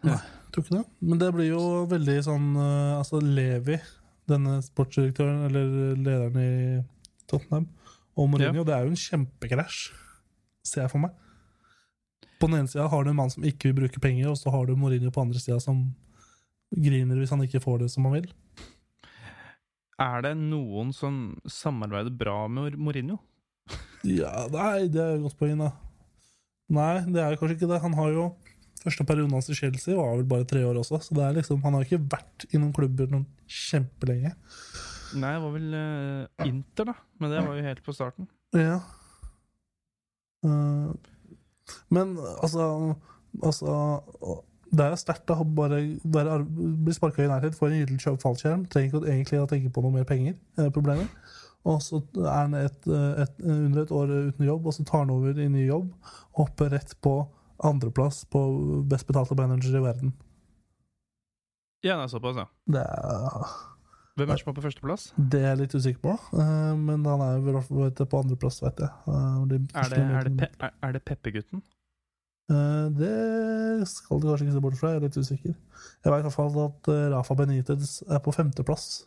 Nei, 0.06 0.16
Tror 0.54 0.64
ikke 0.64 0.76
det. 0.78 0.84
Men 1.04 1.18
det 1.20 1.32
blir 1.34 1.50
jo 1.50 1.62
veldig 1.90 2.18
sånn 2.24 2.52
eh, 2.56 2.92
Altså, 2.96 3.20
Levi, 3.20 3.76
denne 4.30 4.60
sportsdirektøren, 4.64 5.44
eller 5.48 5.96
lederen 6.00 6.38
i 6.40 6.52
Tottenham, 7.28 7.66
og 8.18 8.28
Mourinho, 8.32 8.64
det 8.66 8.74
er 8.74 8.84
jo 8.84 8.92
en 8.92 8.98
kjempekrasj, 8.98 9.80
ser 10.66 10.84
jeg 10.84 10.92
for 10.92 11.04
meg. 11.04 11.14
På 12.38 12.48
den 12.50 12.60
ene 12.60 12.70
sida 12.70 12.88
har 12.90 13.04
du 13.04 13.12
en 13.12 13.18
mann 13.18 13.30
som 13.30 13.46
ikke 13.46 13.70
vil 13.70 13.78
bruke 13.82 14.02
penger, 14.02 14.32
og 14.32 14.38
så 14.40 14.52
har 14.54 14.66
du 14.66 14.76
Mourinho 14.78 15.12
på 15.14 15.22
andre 15.22 15.40
sida 15.42 15.58
som 15.62 15.86
griner 16.74 17.18
hvis 17.18 17.32
han 17.32 17.42
ikke 17.46 17.62
får 17.64 17.84
det 17.84 17.92
som 17.94 18.06
han 18.08 18.18
vil. 18.18 18.28
Er 19.98 20.22
det 20.22 20.34
noen 20.38 20.92
som 20.94 21.38
samarbeider 21.50 22.14
bra 22.14 22.44
med 22.50 22.76
Mourinho? 22.78 23.18
Ja, 24.06 24.46
nei, 24.52 24.86
det 24.86 25.00
er 25.02 25.16
et 25.16 25.24
godt 25.24 25.38
poeng, 25.40 25.58
da. 25.58 25.72
Nei, 26.70 26.94
det 27.08 27.22
er 27.22 27.38
kanskje 27.40 27.56
ikke 27.56 27.70
det. 27.70 27.82
Han 27.82 27.96
har 27.98 28.14
jo 28.14 28.28
Første 28.78 29.02
perioden 29.02 29.32
hans 29.34 29.48
i 29.50 29.56
Chelsea 29.58 29.96
var 29.98 30.12
vel 30.14 30.28
bare 30.30 30.46
tre 30.46 30.60
år 30.62 30.76
også, 30.78 31.00
så 31.02 31.16
det 31.16 31.24
er 31.24 31.32
liksom, 31.40 31.58
han 31.64 31.74
har 31.74 31.82
ikke 31.82 31.98
vært 32.12 32.44
i 32.52 32.60
noen 32.60 32.70
klubber 32.76 33.08
noen 33.10 33.24
kjempelenge. 33.50 34.30
Nei, 35.16 35.34
det 35.34 35.42
var 35.44 35.52
vel 35.54 35.74
uh, 35.74 36.46
Inter, 36.46 36.90
da. 36.90 36.96
Men 37.20 37.32
det 37.32 37.44
var 37.46 37.56
jo 37.56 37.68
helt 37.68 37.84
på 37.86 37.94
starten. 37.96 38.28
Ja. 38.56 38.80
Uh, 40.44 40.92
men 41.88 42.18
altså, 42.42 42.94
altså 43.42 43.72
Det 44.68 44.84
er 44.84 45.00
sterkt 45.00 45.32
å 45.32 45.42
bare 45.56 45.80
være, 46.04 46.42
bli 46.44 46.94
sparka 46.96 47.24
i 47.24 47.30
nærhet, 47.30 47.56
få 47.56 47.70
en 47.70 47.78
gyllen 47.78 48.00
kjøp 48.02 48.20
fallskjerm. 48.24 48.66
Trenger 48.68 48.98
ikke 48.98 49.12
egentlig 49.14 49.40
å 49.40 49.48
tenke 49.48 49.72
på 49.72 49.84
noe 49.84 49.94
mer 49.94 50.08
penger. 50.08 50.36
Eh, 50.60 50.68
problemer. 50.74 51.08
Og 51.68 51.80
så 51.84 52.02
er 52.20 52.28
han 52.34 52.56
et, 52.58 52.86
eh, 52.86 53.22
et, 53.24 53.40
under 53.40 53.82
et 53.82 53.94
år 53.96 54.12
uten 54.28 54.44
jobb, 54.44 54.68
og 54.68 54.76
så 54.76 54.84
tar 54.84 55.06
han 55.06 55.14
over 55.14 55.40
i 55.40 55.48
ny 55.48 55.64
jobb. 55.66 55.88
Og 56.34 56.42
hopper 56.42 56.74
rett 56.76 56.92
på 57.00 57.14
andreplass 57.64 58.26
på 58.30 58.42
best 58.90 59.08
betalte 59.08 59.36
manager 59.38 59.80
i 59.80 59.82
verden. 59.82 60.12
Ja, 61.82 61.96
det 61.96 62.04
er 62.04 62.12
såpass, 62.12 62.36
ja. 62.36 62.46
Det 62.68 62.84
er, 62.84 63.50
Hvem 64.18 64.28
er 64.30 64.34
det 64.34 64.42
som 64.42 64.50
er 64.50 64.56
på 64.58 64.62
førsteplass? 64.66 65.02
det 65.30 65.40
er 65.40 65.48
jeg 65.52 65.58
litt 65.62 65.74
usikker 65.78 66.00
på, 66.02 66.12
eh, 66.42 66.74
men 66.76 67.04
han 67.06 67.20
er 67.22 67.40
vel 67.40 67.52
i 67.52 67.56
hvert 67.58 67.68
fall 67.68 68.06
på 68.12 68.20
andreplass, 68.24 68.60
vet 68.64 68.80
jeg. 68.82 68.90
Eh, 69.06 69.42
de 69.52 69.58
Er 69.78 69.92
det, 69.92 69.98
er 69.98 70.28
det, 70.28 70.48
pe 70.58 70.70
er, 70.82 70.92
det 70.96 71.02
Peppegutten? 71.06 71.62
Eh, 72.50 72.88
Det 72.98 73.86
skal 73.88 74.20
du 74.20 74.26
kanskje 74.30 74.46
ikke 74.48 74.56
se 74.56 74.64
bort 74.64 74.78
fra, 74.80 74.90
jeg 74.90 74.96
er 75.02 75.06
litt 75.06 75.18
usikker. 75.20 75.54
Jeg 75.54 76.12
vet 76.12 76.18
i 76.18 76.26
hvert 76.26 76.34
fall 76.34 76.58
at 76.64 76.90
Rafa 77.14 77.34
Benitez 77.38 78.02
er 78.08 78.18
på 78.24 78.32
femteplass. 78.34 79.04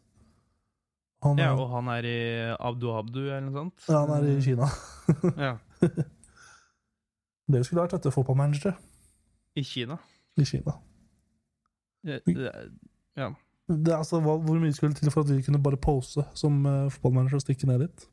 Han, 1.24 1.38
Ja, 1.38 1.52
er- 1.54 1.60
og 1.60 1.70
han 1.76 1.88
er 1.94 2.06
i 2.08 2.18
Abdu 2.60 2.88
Abdu, 2.98 3.20
eller 3.28 3.42
noe 3.50 3.54
sånt? 3.54 3.84
ja, 3.90 4.00
han 4.06 4.24
er 4.24 4.38
i 4.38 4.42
Kina. 4.42 4.70
Ja, 5.38 5.58
Det 7.52 7.66
skulle 7.66 7.82
vært 7.84 7.98
dette 7.98 8.12
fotballmanagere 8.16 8.76
I 9.60 9.64
Kina. 9.68 9.98
i 10.40 10.46
Kina. 10.48 10.78
Det- 12.06 12.22
Ja. 13.18 13.34
Det, 13.72 13.94
altså, 13.96 14.20
hva, 14.24 14.36
hvor 14.44 14.60
mye 14.60 14.74
skulle 14.76 14.92
det 14.96 15.02
til 15.06 15.14
for 15.14 15.24
at 15.24 15.32
vi 15.32 15.44
kunne 15.46 15.62
bare 15.64 15.80
pose 15.80 16.24
som 16.38 16.58
uh, 16.68 16.90
fotballmanager 16.92 17.40
og 17.40 17.44
stikke 17.46 17.70
ned 17.70 17.86
dit? 17.86 18.08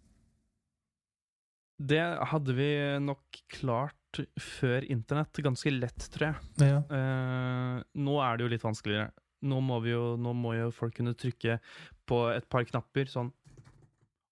Det 1.79 2.01
hadde 2.33 2.55
vi 2.59 2.69
nok 3.03 3.39
klart 3.55 4.23
før 4.41 4.87
internett. 4.91 5.39
Ganske 5.45 5.71
lett, 5.75 6.09
tror 6.15 6.31
jeg. 6.31 6.49
Ja. 6.65 6.81
Uh, 6.91 7.83
nå 7.99 8.17
er 8.25 8.39
det 8.39 8.47
jo 8.47 8.53
litt 8.55 8.67
vanskeligere. 8.67 9.13
Nå 9.47 9.61
må, 9.63 9.77
vi 9.85 9.93
jo, 9.93 10.17
nå 10.19 10.33
må 10.35 10.57
jo 10.57 10.71
folk 10.75 10.97
kunne 10.99 11.15
trykke 11.15 11.61
på 12.11 12.17
et 12.35 12.49
par 12.51 12.65
knapper, 12.67 13.07
sånn. 13.13 13.29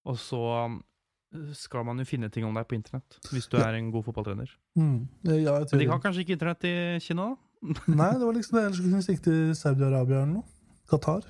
Og 0.07 0.17
så 0.19 0.41
eh, 0.59 1.53
skal 1.55 1.85
man 1.87 2.01
jo 2.01 2.07
finne 2.09 2.27
ting 2.31 2.43
om 2.47 2.55
deg 2.55 2.67
på 2.67 2.75
internett, 2.75 3.15
hvis 3.31 3.47
du 3.47 3.55
Ja. 3.55 3.69
er 3.69 3.77
en 3.79 3.87
god 3.93 4.03
fotballtrener. 4.09 4.51
Mm. 4.75 5.07
Ja, 5.23 5.55
Men 5.71 5.79
de 5.79 5.87
har 5.87 6.01
kanskje 6.03 6.25
ikke 6.25 6.35
internett 6.35 6.67
i 6.67 6.75
Kina, 7.03 7.29
da? 7.31 7.39
Nei, 7.87 8.11
det 8.19 8.27
var 8.27 8.35
liksom 8.35 8.57
det. 8.59 8.65
Ellers 8.67 8.83
kunne 8.83 8.99
vi 8.99 9.07
sikte 9.07 9.31
til 9.31 9.55
Saudi-Arabia 9.55 10.19
eller 10.25 10.33
noe. 10.41 10.56
Qatar. 10.89 11.27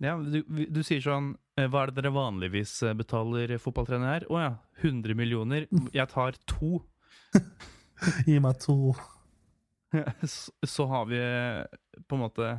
Ja, 0.00 0.16
du, 0.16 0.40
du 0.48 0.80
sier 0.86 1.02
sånn 1.04 1.34
eh, 1.60 1.66
Hva 1.68 1.82
er 1.84 1.90
det 1.90 2.00
dere 2.00 2.14
vanligvis 2.14 2.78
eh, 2.88 2.96
betaler 2.96 3.52
fotballtrener 3.60 4.14
her? 4.14 4.28
Å 4.32 4.40
ja, 4.40 4.52
100 4.80 5.16
millioner. 5.18 5.66
Jeg 5.92 6.08
tar 6.12 6.38
to. 6.48 6.80
Gi 8.28 8.38
meg 8.40 8.60
to. 8.64 8.94
Så, 10.22 10.52
så 10.62 10.86
har 10.86 11.08
vi 11.10 11.18
eh, 11.18 11.64
på 12.06 12.14
en 12.16 12.22
måte 12.22 12.52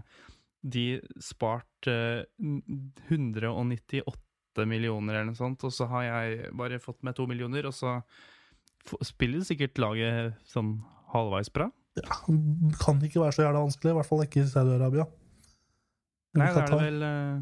de 0.61 0.99
spart 1.23 1.87
eh, 1.89 2.27
198 3.07 4.67
millioner 4.67 5.15
eller 5.15 5.29
noe 5.31 5.39
sånt, 5.39 5.63
og 5.63 5.71
så 5.73 5.87
har 5.89 6.03
jeg 6.03 6.51
bare 6.59 6.81
fått 6.83 6.99
med 7.07 7.15
to 7.17 7.23
millioner, 7.29 7.69
og 7.69 7.73
så 7.73 8.01
spiller 9.05 9.45
sikkert 9.47 9.79
laget 9.79 10.35
sånn 10.51 10.75
halvveis 11.15 11.49
bra. 11.55 11.69
Ja, 11.97 12.19
kan 12.83 12.99
ikke 13.03 13.23
være 13.23 13.35
så 13.35 13.45
jævla 13.45 13.63
vanskelig. 13.63 13.91
I 13.93 13.97
hvert 13.97 14.09
fall 14.11 14.23
ikke 14.25 14.43
i 14.43 14.51
Saudi-Arabia. 14.51 15.07
Nei, 16.39 16.47
da 16.55 16.61
er 16.63 16.69
det 16.71 16.77
vel 16.79 17.01
eh, 17.03 17.41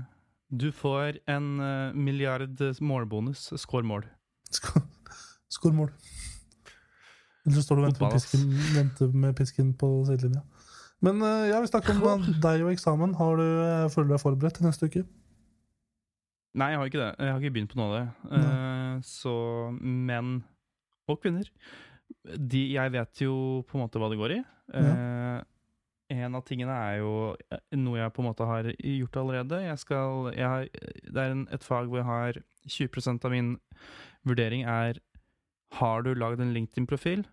Du 0.63 0.69
får 0.73 1.19
en 1.29 1.49
eh, 1.61 1.93
milliard 1.93 2.63
målbonus. 2.81 3.51
Score 3.61 3.85
mål. 3.85 4.07
Sk- 4.49 5.73
mål. 5.75 5.91
Eller 7.45 7.55
så 7.55 7.63
står 7.65 7.77
du 7.77 7.81
og 7.83 7.87
venter 7.89 8.05
med 8.05 8.15
pisken, 8.17 8.47
venter 8.75 9.13
med 9.13 9.37
pisken 9.37 9.69
på 9.77 9.89
sidelinja. 10.09 10.41
Men 11.05 11.21
eh, 11.23 11.47
ja, 11.51 11.59
vi 11.63 11.69
snakker 11.71 12.01
om 12.01 12.25
deg 12.43 12.65
og 12.65 12.71
eksamen. 12.73 13.13
Har 13.19 13.37
du, 13.39 13.45
føler 13.93 14.09
du 14.09 14.15
er 14.17 14.23
forberedt 14.23 14.57
til 14.59 14.67
neste 14.67 14.89
uke? 14.89 15.05
Nei, 16.59 16.71
jeg 16.73 16.81
har 16.81 16.89
ikke 16.89 17.01
det. 17.03 17.11
Jeg 17.21 17.31
har 17.33 17.39
ikke 17.43 17.53
begynt 17.59 17.73
på 17.75 17.79
noe 17.79 17.89
av 17.89 17.95
det. 17.99 18.07
Uh, 18.33 18.95
så 19.05 19.33
menn 19.79 20.39
og 21.09 21.19
kvinner 21.21 21.45
de, 22.41 22.61
Jeg 22.73 22.91
vet 22.93 23.21
jo 23.21 23.33
på 23.69 23.77
en 23.77 23.83
måte 23.85 24.01
hva 24.01 24.09
det 24.09 24.17
går 24.19 24.33
i. 24.33 24.39
Eh, 24.81 25.37
en 26.09 26.37
av 26.37 26.45
tingene 26.47 26.73
er 26.73 26.99
jo 27.01 27.13
eh, 27.53 27.61
noe 27.77 27.99
jeg 27.99 28.13
på 28.15 28.23
en 28.23 28.29
måte 28.29 28.47
har 28.49 28.69
gjort 28.73 29.19
allerede. 29.21 29.61
Jeg 29.65 29.81
skal, 29.83 30.31
jeg 30.35 30.47
har, 30.49 30.69
det 31.05 31.23
er 31.23 31.35
en, 31.35 31.45
et 31.53 31.65
fag 31.65 31.89
hvor 31.89 32.01
jeg 32.01 32.09
har 32.09 32.41
20% 32.69 33.27
av 33.27 33.35
min 33.35 33.53
vurdering 34.27 34.65
er 34.67 34.99
Har 35.77 36.01
du 36.01 36.15
lagd 36.17 36.41
en 36.41 36.53
LinkedIn-profil? 36.53 37.27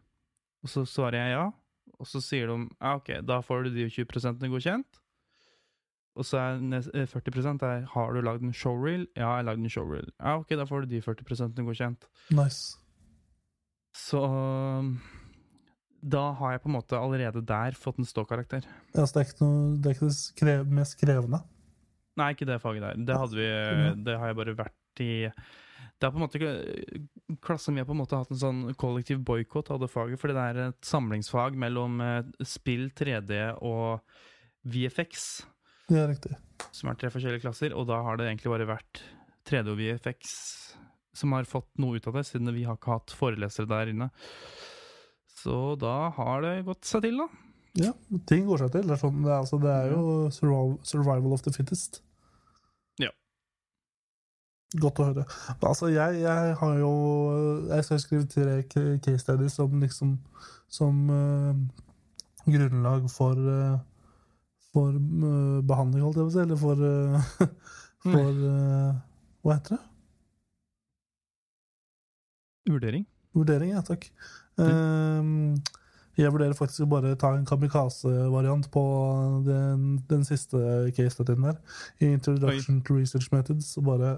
Og 0.62 0.68
så 0.68 0.84
svarer 0.84 1.22
jeg 1.22 1.34
ja. 1.36 1.46
Og 1.96 2.08
så 2.10 2.20
sier 2.20 2.50
de 2.50 2.56
ja, 2.68 2.96
ok, 2.98 3.10
da 3.24 3.40
får 3.40 3.64
du 3.64 3.74
de 3.76 3.88
20 3.88 4.50
godkjent. 4.52 5.00
Og 6.16 6.24
så 6.24 6.40
er 6.40 6.60
eh, 6.76 7.08
40% 7.08 7.64
er 7.64 7.86
har 7.92 8.12
du 8.12 8.20
lagd 8.24 8.44
en 8.44 8.52
showreel? 8.52 9.06
Ja, 9.16 9.36
jeg 9.36 9.44
har 9.44 9.48
lagd 9.50 9.64
en 9.64 9.72
showreel. 9.72 10.10
Ja, 10.20 10.36
ok, 10.40 10.52
da 10.56 10.64
får 10.68 10.84
du 10.84 10.94
de 10.94 11.02
40 11.04 11.64
godkjent. 11.64 12.08
Nice. 12.30 12.76
Så 13.96 14.20
da 16.06 16.22
har 16.38 16.54
jeg 16.54 16.62
på 16.62 16.70
en 16.70 16.76
måte 16.76 16.98
allerede 16.98 17.42
der 17.46 17.74
fått 17.78 17.98
en 17.98 18.06
ståkarakter. 18.06 18.66
Ja, 18.94 19.02
så 19.04 19.16
det 19.16 19.22
er 19.22 19.28
ikke, 19.28 19.38
noe, 19.42 19.76
det, 19.82 19.90
er 19.90 19.96
ikke 19.96 20.08
det 20.10 20.16
skrev, 20.18 20.66
mest 20.78 20.98
krevende? 21.00 21.40
Nei, 22.16 22.30
ikke 22.32 22.46
det 22.48 22.60
faget 22.62 22.84
der. 22.84 23.00
Det 23.08 23.16
vi 23.34 23.48
Det 24.06 24.14
har 24.16 24.30
jeg 24.30 24.38
bare 24.38 24.54
vært 24.62 25.02
i 25.04 25.10
Det 25.26 26.06
er 26.06 26.12
på 26.14 26.16
en 26.16 26.22
måte 26.24 26.38
Klassen 27.44 27.74
min 27.74 27.82
har 27.82 27.88
på 27.88 27.96
en 27.96 28.00
måte 28.00 28.20
hatt 28.20 28.30
en 28.32 28.40
sånn 28.40 28.62
kollektiv 28.80 29.20
boikott 29.26 29.72
av 29.74 29.82
det 29.82 29.90
faget, 29.92 30.20
fordi 30.20 30.36
det 30.36 30.46
er 30.46 30.62
et 30.68 30.86
samlingsfag 30.86 31.58
mellom 31.58 32.00
eh, 32.04 32.30
spill, 32.46 32.86
3D 32.96 33.40
og 33.66 34.00
VFX, 34.66 35.26
Det 35.90 35.98
er 36.00 36.08
riktig. 36.10 36.36
som 36.74 36.90
er 36.90 36.98
tre 37.00 37.10
forskjellige 37.12 37.44
klasser, 37.44 37.74
og 37.76 37.86
da 37.90 38.00
har 38.06 38.16
det 38.18 38.30
egentlig 38.30 38.52
bare 38.54 38.70
vært 38.70 39.02
3D 39.50 39.74
og 39.74 39.78
VFX 39.82 40.32
som 41.16 41.32
har 41.32 41.48
fått 41.48 41.68
noe 41.80 41.96
ut 41.96 42.08
av 42.10 42.18
det, 42.18 42.26
siden 42.28 42.52
vi 42.54 42.64
har 42.68 42.76
ikke 42.78 42.96
hatt 42.98 43.14
forelesere 43.16 43.68
der 43.70 43.92
inne. 43.92 44.10
Så 45.46 45.76
da 45.78 46.08
har 46.16 46.42
det 46.42 46.54
gått 46.66 46.88
seg 46.88 47.04
til, 47.06 47.20
da. 47.22 47.28
Ja, 47.78 47.92
ting 48.26 48.46
går 48.48 48.64
seg 48.64 48.72
til. 48.74 48.86
Det 48.88 48.96
er, 48.96 48.98
sånn, 48.98 49.20
det 49.22 49.30
er, 49.30 49.42
altså, 49.44 49.58
det 49.62 49.70
er 49.70 49.92
jo 49.92 50.02
survival, 50.34 51.34
of 51.36 51.44
the 51.44 51.52
fittest. 51.54 52.00
Ja. 52.98 53.12
Godt 54.82 54.98
å 54.98 55.08
høre. 55.10 55.26
Altså, 55.60 55.92
jeg, 55.92 56.22
jeg 56.24 56.54
har 56.58 56.78
jo 56.80 56.92
Jeg 57.68 57.86
skal 57.86 58.00
skrive 58.02 58.26
tre 58.32 58.56
case 58.66 59.20
studies 59.22 59.54
som 59.54 59.76
liksom 59.78 60.16
Som 60.72 61.04
uh, 61.12 61.52
grunnlag 62.48 63.06
for 63.12 63.38
uh, 63.38 63.76
For 64.74 64.96
uh, 64.96 65.60
behandling, 65.68 66.02
holdt 66.02 66.18
jeg 66.18 66.26
på 66.26 66.32
å 66.32 66.34
si, 66.34 66.42
eller 66.42 66.58
for 66.58 66.82
eh, 66.88 67.44
For 68.06 68.42
Hva 69.46 69.60
heter 69.60 69.76
det? 69.76 69.84
Vurdering. 72.66 73.06
Vurdering, 73.36 73.70
ja, 73.76 73.84
takk. 73.86 74.08
Ehm, 74.62 75.56
jeg 76.16 76.32
vurderer 76.32 76.56
faktisk 76.56 76.86
å 76.86 76.90
bare 76.94 77.16
ta 77.20 77.34
en 77.36 77.44
kamikaze-variant 77.48 78.70
på 78.72 78.84
den, 79.44 79.98
den 80.08 80.24
siste 80.24 80.58
case-studien 80.96 81.44
der. 81.44 81.58
I 82.00 82.12
Introduction 82.16 82.80
to 82.86 82.96
Research 82.96 83.28
Methods. 83.34 83.74
Og 83.80 83.88
bare 83.90 84.14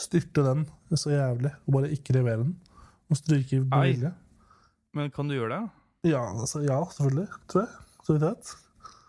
styrte 0.00 0.44
den 0.44 0.66
så 0.92 1.14
jævlig. 1.14 1.54
Og 1.66 1.78
bare 1.78 1.92
ikke 1.94 2.18
levere 2.18 2.42
den. 2.44 2.56
Og 3.08 3.20
stryke 3.20 3.62
med 3.62 3.94
vilje. 3.94 4.12
Men 4.92 5.08
kan 5.14 5.28
du 5.28 5.38
gjøre 5.38 5.56
det? 5.56 5.62
Ja, 6.12 6.26
altså, 6.34 6.60
ja, 6.66 6.82
selvfølgelig. 6.92 7.28
Tror 7.48 7.64
jeg. 7.64 7.80
Så 8.02 8.12
vidt 8.12 8.26
jeg 8.26 8.34
vet. 8.34 8.52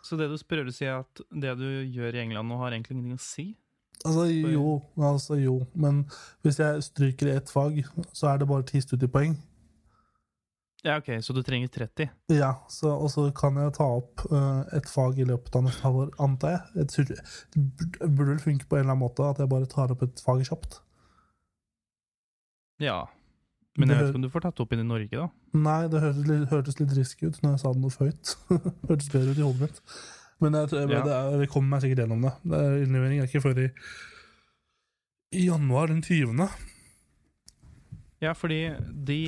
Så 0.03 0.17
det 0.19 0.29
du 0.29 0.37
prøver 0.47 0.69
å 0.69 0.75
si, 0.75 0.85
er 0.87 1.01
at 1.01 1.21
det 1.43 1.53
du 1.59 1.67
gjør 1.91 2.15
i 2.15 2.23
England 2.23 2.51
nå, 2.51 2.59
har 2.59 2.75
egentlig 2.75 2.97
ingenting 2.97 3.19
å 3.19 3.23
si? 3.23 3.45
Altså, 4.03 4.25
jo, 4.27 4.81
altså, 4.99 5.37
jo. 5.39 5.61
Men 5.79 6.03
hvis 6.43 6.59
jeg 6.59 6.83
stryker 6.83 7.29
i 7.31 7.35
ett 7.37 7.51
fag, 7.51 7.79
så 8.11 8.31
er 8.31 8.41
det 8.41 8.49
bare 8.49 8.67
ti 8.67 8.81
studiepoeng. 8.83 9.37
Ja, 10.83 10.97
ok, 10.99 11.07
så 11.23 11.31
du 11.31 11.39
trenger 11.47 11.69
30? 11.71 12.09
Ja, 12.35 12.49
så, 12.67 12.89
og 12.91 13.07
så 13.13 13.29
kan 13.35 13.55
jeg 13.55 13.71
ta 13.77 13.85
opp 14.01 14.25
uh, 14.33 14.65
et 14.75 14.89
fag 14.91 15.19
i 15.23 15.27
løpet 15.29 15.55
av 15.55 15.63
neste 15.63 15.85
halvår, 15.85 16.09
antar 16.19 16.57
jeg. 16.57 16.61
Jeg 16.75 17.05
det 17.07 18.09
burde- 18.17 18.33
vel 18.33 18.41
funke 18.43 18.67
på 18.67 18.75
en 18.75 18.81
eller 18.83 18.91
annen 18.91 19.03
måte 19.05 19.23
at 19.29 19.39
jeg 19.39 19.47
bare 19.53 19.69
tar 19.71 19.93
opp 19.95 20.03
et 20.03 20.19
fag 20.25 20.43
kjapt. 20.49 20.81
Ja. 22.83 23.05
Men 23.77 23.89
jeg 23.89 23.97
Det 23.97 24.03
vet 24.03 24.11
ikke 24.11 24.19
om 24.19 24.25
du 24.27 24.29
får 24.35 24.43
tatt 24.45 24.59
opp 24.61 24.73
inn 24.75 24.83
i 24.83 24.89
Norge, 24.89 25.09
da. 25.23 25.29
Nei, 25.57 25.79
det 25.87 26.01
hørtes 26.03 26.27
litt, 26.27 26.43
hørtes 26.51 26.79
litt 26.81 26.91
risky 26.97 27.29
ut 27.31 27.39
når 27.41 27.55
jeg 27.55 27.63
sa 27.63 27.71
det 27.73 27.81
noe 27.81 27.95
føyt. 27.95 28.33
hørtes 28.89 29.09
bedre 29.15 29.31
ut 29.31 29.39
i 29.39 29.47
hodet 29.47 29.61
mitt. 29.63 29.81
Men 30.43 30.53
jeg, 30.59 30.69
tror- 30.73 30.91
Ja. 30.91 31.01
det, 31.07 31.15
er, 31.15 31.39
jeg 31.45 31.49
kommer 31.55 31.69
meg 31.77 31.81
sikkert 31.85 32.03
gjennom 32.03 32.27
det. 32.27 32.33
det 32.43 32.59
er, 32.59 32.77
innlevering 32.83 33.23
er 33.23 33.31
ikke 33.31 33.41
før 33.47 33.63
i, 33.63 33.69
i 35.39 35.47
januar 35.47 35.87
den 35.95 36.03
20. 36.03 36.49
Ja, 38.21 38.33
fordi 38.37 38.59
de 39.07 39.21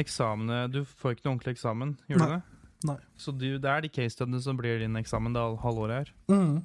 eksamene 0.00 0.64
Du 0.72 0.82
får 0.84 1.14
ikke 1.16 1.24
noe 1.26 1.34
ordentlig 1.36 1.54
eksamen, 1.56 1.96
gjør 2.10 2.18
Nei. 2.22 2.26
du 2.26 2.32
det? 2.34 2.42
Nei. 2.84 2.96
Så 3.16 3.32
du, 3.32 3.46
det 3.58 3.70
er 3.70 3.80
de 3.84 3.88
case 3.88 4.12
studiene 4.16 4.40
som 4.44 4.56
blir 4.58 4.78
din 4.82 4.96
eksamen 5.00 5.32
det 5.32 5.40
halv- 5.40 5.60
halvåret 5.62 5.94
her? 6.02 6.14
Mm. 6.28 6.58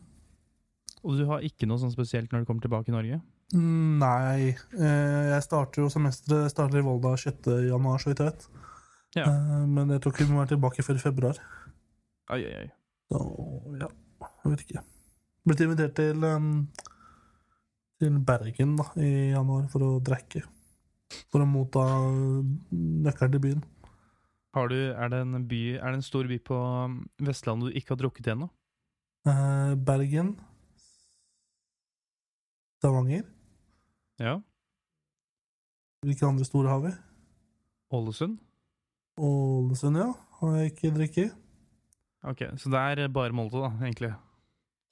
Og 1.03 1.15
du 1.15 1.25
har 1.29 1.45
ikke 1.47 1.67
noe 1.69 1.79
sånn 1.79 1.93
spesielt 1.93 2.31
når 2.33 2.41
du 2.43 2.49
kommer 2.49 2.65
tilbake 2.65 2.91
i 2.91 2.95
Norge? 2.95 3.21
Nei. 3.55 4.49
Eh, 4.77 5.29
jeg 5.31 5.45
starter 5.45 5.81
jo 5.85 5.87
semesteret 5.93 6.51
starter 6.51 6.81
i 6.81 6.85
Volda 6.85 7.13
6. 7.17 7.47
januar, 7.69 7.97
så 8.03 8.11
vidt 8.11 8.19
jeg 8.21 8.33
vet. 8.33 8.43
Ja. 9.15 9.23
Eh, 9.31 9.63
men 9.71 9.89
jeg 9.95 10.03
tror 10.03 10.13
ikke 10.13 10.27
vi 10.27 10.33
må 10.35 10.43
være 10.43 10.51
tilbake 10.57 10.83
før 10.85 10.99
i 10.99 11.05
februar. 11.05 11.39
Ai, 12.29 12.43
ai, 12.43 12.65
ai. 12.65 12.69
Så 13.09 13.23
ja, 13.79 13.87
jeg 14.43 14.51
vet 14.53 14.65
ikke. 14.67 14.83
Blitt 15.49 15.63
invitert 15.65 15.95
til, 15.97 16.27
til 18.03 18.19
Bergen 18.27 18.75
da, 18.77 18.85
i 19.01 19.09
januar 19.33 19.65
for 19.71 19.87
å 19.87 19.93
drikke. 20.03 20.43
For 21.29 21.41
å 21.41 21.47
motta 21.49 21.83
nøkkelen 22.71 23.35
til 23.35 23.43
byen. 23.43 23.65
Har 24.57 24.69
du, 24.71 24.77
er, 24.77 25.09
det 25.13 25.19
en 25.21 25.47
by, 25.49 25.61
er 25.77 25.91
det 25.91 25.99
en 25.99 26.05
stor 26.05 26.27
by 26.29 26.39
på 26.41 26.57
um, 26.57 27.01
Vestlandet 27.21 27.69
du 27.69 27.77
ikke 27.77 27.93
har 27.93 28.01
drukket 28.01 28.31
ennå? 28.33 28.47
Eh, 29.29 29.73
Bergen. 29.85 30.33
Stavanger. 32.79 33.27
Ja. 34.19 34.39
Hvilke 36.05 36.25
andre 36.25 36.47
store 36.47 36.71
har 36.71 36.81
vi? 36.85 36.93
Ålesund? 37.93 38.39
Ålesund, 39.19 39.99
ja. 39.99 40.09
Har 40.39 40.57
jeg 40.57 40.73
ikke 40.73 40.95
drikket. 40.95 41.35
Ok, 42.23 42.41
så 42.57 42.71
det 42.71 42.79
er 42.79 43.11
bare 43.13 43.35
Molde, 43.35 43.61
da, 43.61 43.71
egentlig. 43.83 44.13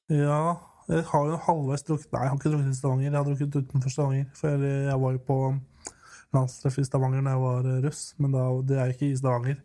Ja, 0.10 0.56
jeg 0.88 1.04
har 1.10 1.26
jo 1.28 1.40
halvveis 1.44 1.84
drukket 1.84 2.14
Nei, 2.14 2.22
jeg 2.24 2.30
har 2.30 2.38
ikke 2.38 2.52
drukket 2.52 2.72
i 2.72 2.78
Stavanger. 2.78 3.08
Jeg 3.10 3.18
har 3.18 3.26
drukket 3.28 3.56
utenfor 3.56 3.90
Stavanger. 3.92 4.30
For 4.36 4.68
jeg 4.68 5.02
var 5.02 5.16
jo 5.16 5.24
på 5.28 5.40
landstreff 6.36 6.78
i 6.82 6.86
Stavanger 6.86 7.24
da 7.26 7.34
jeg 7.36 7.44
var 7.44 7.68
eh, 7.68 7.82
russ, 7.86 8.04
men 8.22 8.36
da, 8.36 8.46
det 8.68 8.80
er 8.82 8.94
ikke 8.94 9.12
i 9.12 9.18
Stavanger. 9.18 9.60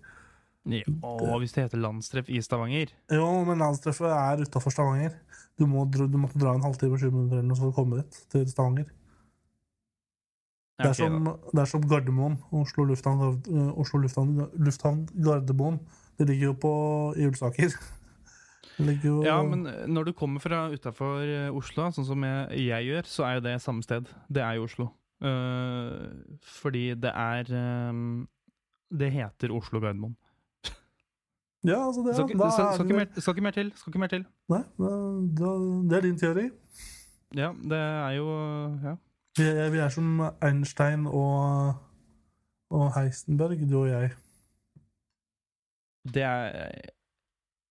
Og 1.02 1.40
hvis 1.42 1.56
det 1.56 1.64
heter 1.64 1.80
landstreff 1.82 2.28
i 2.30 2.38
Stavanger 2.38 2.92
Jo, 3.10 3.26
men 3.48 3.58
landstreffet 3.58 4.12
er 4.14 4.44
utafor 4.44 4.70
Stavanger. 4.70 5.16
Du, 5.58 5.66
må, 5.66 5.84
du 5.90 6.18
måtte 6.18 6.38
dra 6.38 6.54
en 6.54 6.62
halvtime, 6.62 6.98
20 7.00 7.10
minutter 7.16 7.40
eller 7.40 7.48
noe 7.50 7.58
for 7.58 7.72
å 7.72 7.76
komme 7.76 8.02
dit, 8.02 8.20
til 8.30 8.44
Stavanger. 8.50 8.92
Det 10.82 10.88
er, 10.88 10.94
som, 10.98 11.26
det 11.52 11.60
er 11.62 11.68
som 11.70 11.82
Gardermoen. 11.86 12.38
Oslo 12.58 12.86
lufthavn, 12.88 13.42
eh, 13.50 13.74
Oslo 13.78 14.00
lufthavn, 14.02 14.38
lufthavn 14.58 15.02
Gardermoen. 15.14 15.82
Det 16.18 16.30
ligger 16.30 16.52
jo 16.52 16.54
på 16.62 16.72
i 17.18 17.28
Ulsaker. 17.30 17.74
Jo 19.02 19.18
Ja, 19.22 19.36
men 19.44 19.66
når 19.92 20.08
du 20.08 20.12
kommer 20.16 20.40
fra 20.40 20.64
utafor 20.72 21.28
Oslo, 21.52 21.90
sånn 21.92 22.06
som 22.08 22.24
jeg, 22.24 22.62
jeg 22.64 22.86
gjør, 22.88 23.06
så 23.06 23.26
er 23.28 23.34
jo 23.36 23.42
det 23.44 23.52
samme 23.62 23.84
sted. 23.84 24.08
Det 24.32 24.42
er 24.42 24.56
jo 24.56 24.64
Oslo. 24.64 24.88
Eh, 25.22 26.38
fordi 26.42 26.88
det 26.98 27.12
er 27.14 27.88
um, 27.90 28.28
Det 28.90 29.12
heter 29.12 29.52
Oslo 29.54 29.80
Gardermoen. 29.80 30.16
Ja, 31.64 31.76
altså 31.86 32.02
det, 32.02 32.14
Skal, 32.16 32.28
skal, 32.28 32.84
det- 32.88 32.90
ikke 32.90 32.96
mer- 32.98 33.20
skal 33.20 33.32
ikke 33.36 33.42
mer 33.42 33.50
til. 33.54 33.72
Skal 33.76 33.90
ikke 33.90 33.98
mer 34.02 34.06
til. 34.10 34.24
Nei, 34.50 34.62
da- 35.38 35.86
det 35.90 35.96
er 35.96 36.00
din 36.08 36.18
teori. 36.18 36.48
Ja, 37.36 37.52
det 37.62 37.78
er 37.78 38.10
jo 38.18 38.26
Ja. 38.82 38.94
Vi 39.38 39.42
er, 39.48 39.70
vi 39.70 39.78
er 39.78 39.88
som 39.88 40.20
Einstein 40.42 41.06
og, 41.06 41.74
og 42.70 42.90
Heisenberg, 42.98 43.54
du 43.70 43.78
og 43.84 43.88
jeg. 43.88 44.10
Det 46.12 46.22
er 46.22 46.72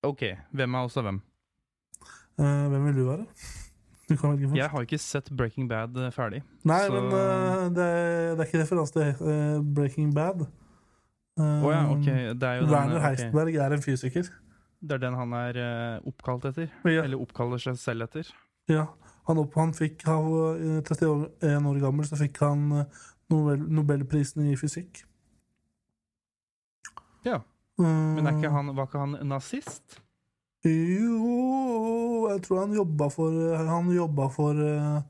Ok, 0.03 0.23
hvem 0.51 0.73
er 0.73 0.79
også 0.79 1.01
hvem? 1.01 1.21
Uh, 2.39 2.67
hvem 2.71 2.85
vil 2.85 2.95
du 2.95 3.05
være? 3.09 3.25
Jeg 4.57 4.69
har 4.73 4.85
ikke 4.85 4.99
sett 5.01 5.29
Breaking 5.37 5.67
Bad 5.69 5.97
eh, 5.97 6.09
ferdig. 6.15 6.41
Nei, 6.67 6.79
så- 6.87 6.93
men 6.93 7.05
uh, 7.13 7.69
det, 7.75 7.85
er, 7.85 8.35
det 8.35 8.39
er 8.43 8.49
ikke 8.49 8.61
referanse 8.63 8.93
til 8.95 9.21
uh, 9.27 9.61
Breaking 9.75 10.13
Bad. 10.15 10.45
Å 11.41 11.71
ja, 11.71 11.83
okay. 11.89 12.25
Er 12.35 12.65
Werner 12.67 12.97
ok. 12.99 13.05
Heisenberg 13.07 13.55
er 13.55 13.73
en 13.77 13.81
fysiker. 13.81 14.27
Det 14.81 14.97
er 14.97 15.01
den 15.05 15.15
han 15.17 15.31
er 15.37 15.57
uh, 15.61 16.09
oppkalt 16.09 16.45
etter. 16.49 16.67
Ja. 16.85 17.03
Eller 17.05 17.21
oppkaller 17.21 17.61
seg 17.61 17.77
selv 17.81 18.03
etter. 18.09 18.27
Ja, 18.69 18.87
han, 19.29 19.37
opp, 19.41 19.55
han 19.57 19.71
fikk 19.73 20.03
av 20.09 20.27
eh, 20.57 20.81
31 20.81 21.69
år 21.71 21.79
gammel 21.81 22.05
så 22.09 22.17
fikk 22.19 22.37
han 22.43 22.67
Nobel, 23.31 23.61
Nobelprisen 23.73 24.45
i 24.49 24.55
fysikk. 24.59 25.03
Ja. 27.25 27.39
Eh, 27.79 27.85
Men 27.85 28.27
er 28.27 28.37
ikke 28.37 28.51
han, 28.53 28.71
var 28.77 28.89
ikke 28.89 29.01
han 29.03 29.17
nazist? 29.29 29.99
Jo 30.65 32.27
Jeg 32.31 32.41
tror 32.45 32.59
han 32.65 32.75
jobba 32.75 33.07
for 33.09 33.33
Han 33.65 33.89
jobba 33.95 34.27
for 34.33 34.59
eh, 34.61 35.01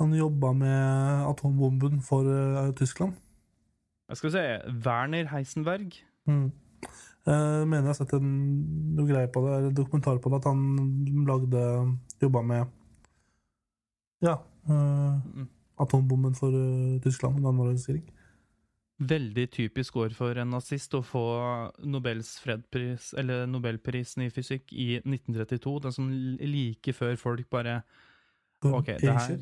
Han 0.00 0.14
jobba 0.16 0.52
med 0.56 1.26
atombomben 1.28 2.00
for 2.02 2.26
eh, 2.26 2.72
Tyskland. 2.74 3.12
Jeg 4.08 4.16
skal 4.18 4.32
se 4.34 4.42
Werner 4.84 5.28
Heisenberg. 5.30 5.92
Mm. 6.26 6.48
Jeg 7.26 7.68
mener 7.68 7.84
jeg 7.86 7.92
har 7.92 7.98
sett 8.00 8.14
en 8.16 8.32
noe 8.96 9.06
greie 9.06 9.28
på 9.30 9.44
det, 9.44 9.52
eller 9.60 9.76
dokumentar 9.78 10.18
på 10.18 10.32
det, 10.32 10.40
at 10.42 10.48
han 10.50 10.64
lagde 11.28 11.62
Jobba 12.22 12.42
med 12.42 12.64
Ja. 14.22 14.34
eh, 14.68 15.20
Mm. 15.36 15.46
atombomben 15.80 16.34
for 16.34 16.48
eh, 16.50 16.98
Tyskland 17.00 17.36
under 17.36 17.48
annen 17.52 17.62
verdenskrig. 17.66 18.02
Veldig 19.00 19.50
typisk 19.50 19.96
år 19.96 20.12
for 20.14 20.36
en 20.38 20.50
nazist 20.52 20.92
å 20.94 21.00
få 21.02 21.22
Nobels 21.88 22.36
fredpris, 22.42 23.12
eller 23.18 23.46
Nobelprisen 23.50 24.22
i 24.26 24.30
fysikk 24.30 24.72
i 24.72 24.98
1932. 25.00 25.80
Den 25.82 25.92
som 25.96 26.10
like 26.38 26.92
før 26.94 27.16
folk 27.18 27.48
bare 27.50 27.82
Ok, 28.62 28.86
det 29.00 29.00
her- 29.10 29.36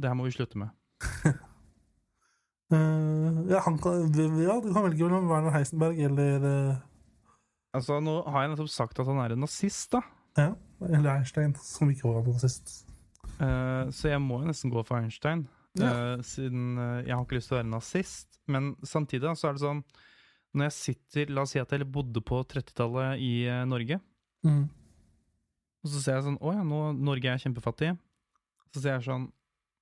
Det 0.00 0.08
her 0.08 0.14
må 0.14 0.24
vi 0.24 0.30
slutte 0.32 0.56
med. 0.56 0.70
uh, 2.72 3.42
ja, 3.52 3.60
han 3.64 3.78
kan, 3.78 4.06
ja, 4.40 4.60
du 4.60 4.72
kan 4.72 4.84
velge 4.86 5.04
mellom 5.04 5.28
Werner 5.28 5.50
Heisenberg 5.54 5.98
eller 6.08 6.44
uh... 6.70 6.76
Altså, 7.76 7.98
Nå 8.00 8.22
har 8.30 8.42
jeg 8.46 8.54
nettopp 8.54 8.70
sagt 8.72 8.98
at 9.02 9.06
han 9.06 9.18
er 9.20 9.34
en 9.34 9.40
nazist, 9.44 9.90
da. 9.92 10.00
Ja, 10.38 10.54
eller 10.80 11.18
Einstein, 11.18 11.54
som 11.60 11.90
ikke 11.92 12.08
var 12.08 12.24
nazist. 12.24 12.86
Uh, 13.40 13.90
så 13.92 14.08
jeg 14.14 14.20
må 14.24 14.40
jo 14.40 14.48
nesten 14.48 14.72
gå 14.72 14.80
for 14.86 14.96
Einstein. 15.02 15.46
Ja. 15.76 16.16
siden 16.24 16.78
jeg 17.04 17.12
har 17.12 17.20
ikke 17.26 17.36
lyst 17.36 17.50
til 17.50 17.58
å 17.58 17.60
være 17.60 17.68
nazist. 17.68 18.35
Men 18.52 18.74
samtidig 18.86 19.34
så 19.38 19.50
er 19.50 19.56
det 19.56 19.64
sånn 19.64 19.80
Når 20.56 20.68
jeg 20.68 20.76
sitter 20.76 21.32
La 21.34 21.44
oss 21.46 21.54
si 21.54 21.60
at 21.62 21.72
jeg 21.74 21.88
bodde 21.90 22.22
på 22.24 22.40
30-tallet 22.46 23.22
i 23.22 23.32
eh, 23.50 23.64
Norge. 23.68 23.98
Mm. 24.46 24.66
Og 25.82 25.90
så 25.92 26.02
ser 26.02 26.18
jeg 26.18 26.28
sånn 26.28 26.38
Å 26.42 26.54
ja, 26.58 26.66
nå 26.66 26.82
Norge 26.98 27.32
er 27.32 27.42
kjempefattig. 27.42 27.94
Så 28.74 28.82
ser 28.82 28.96
jeg 28.96 29.08
sånn 29.08 29.28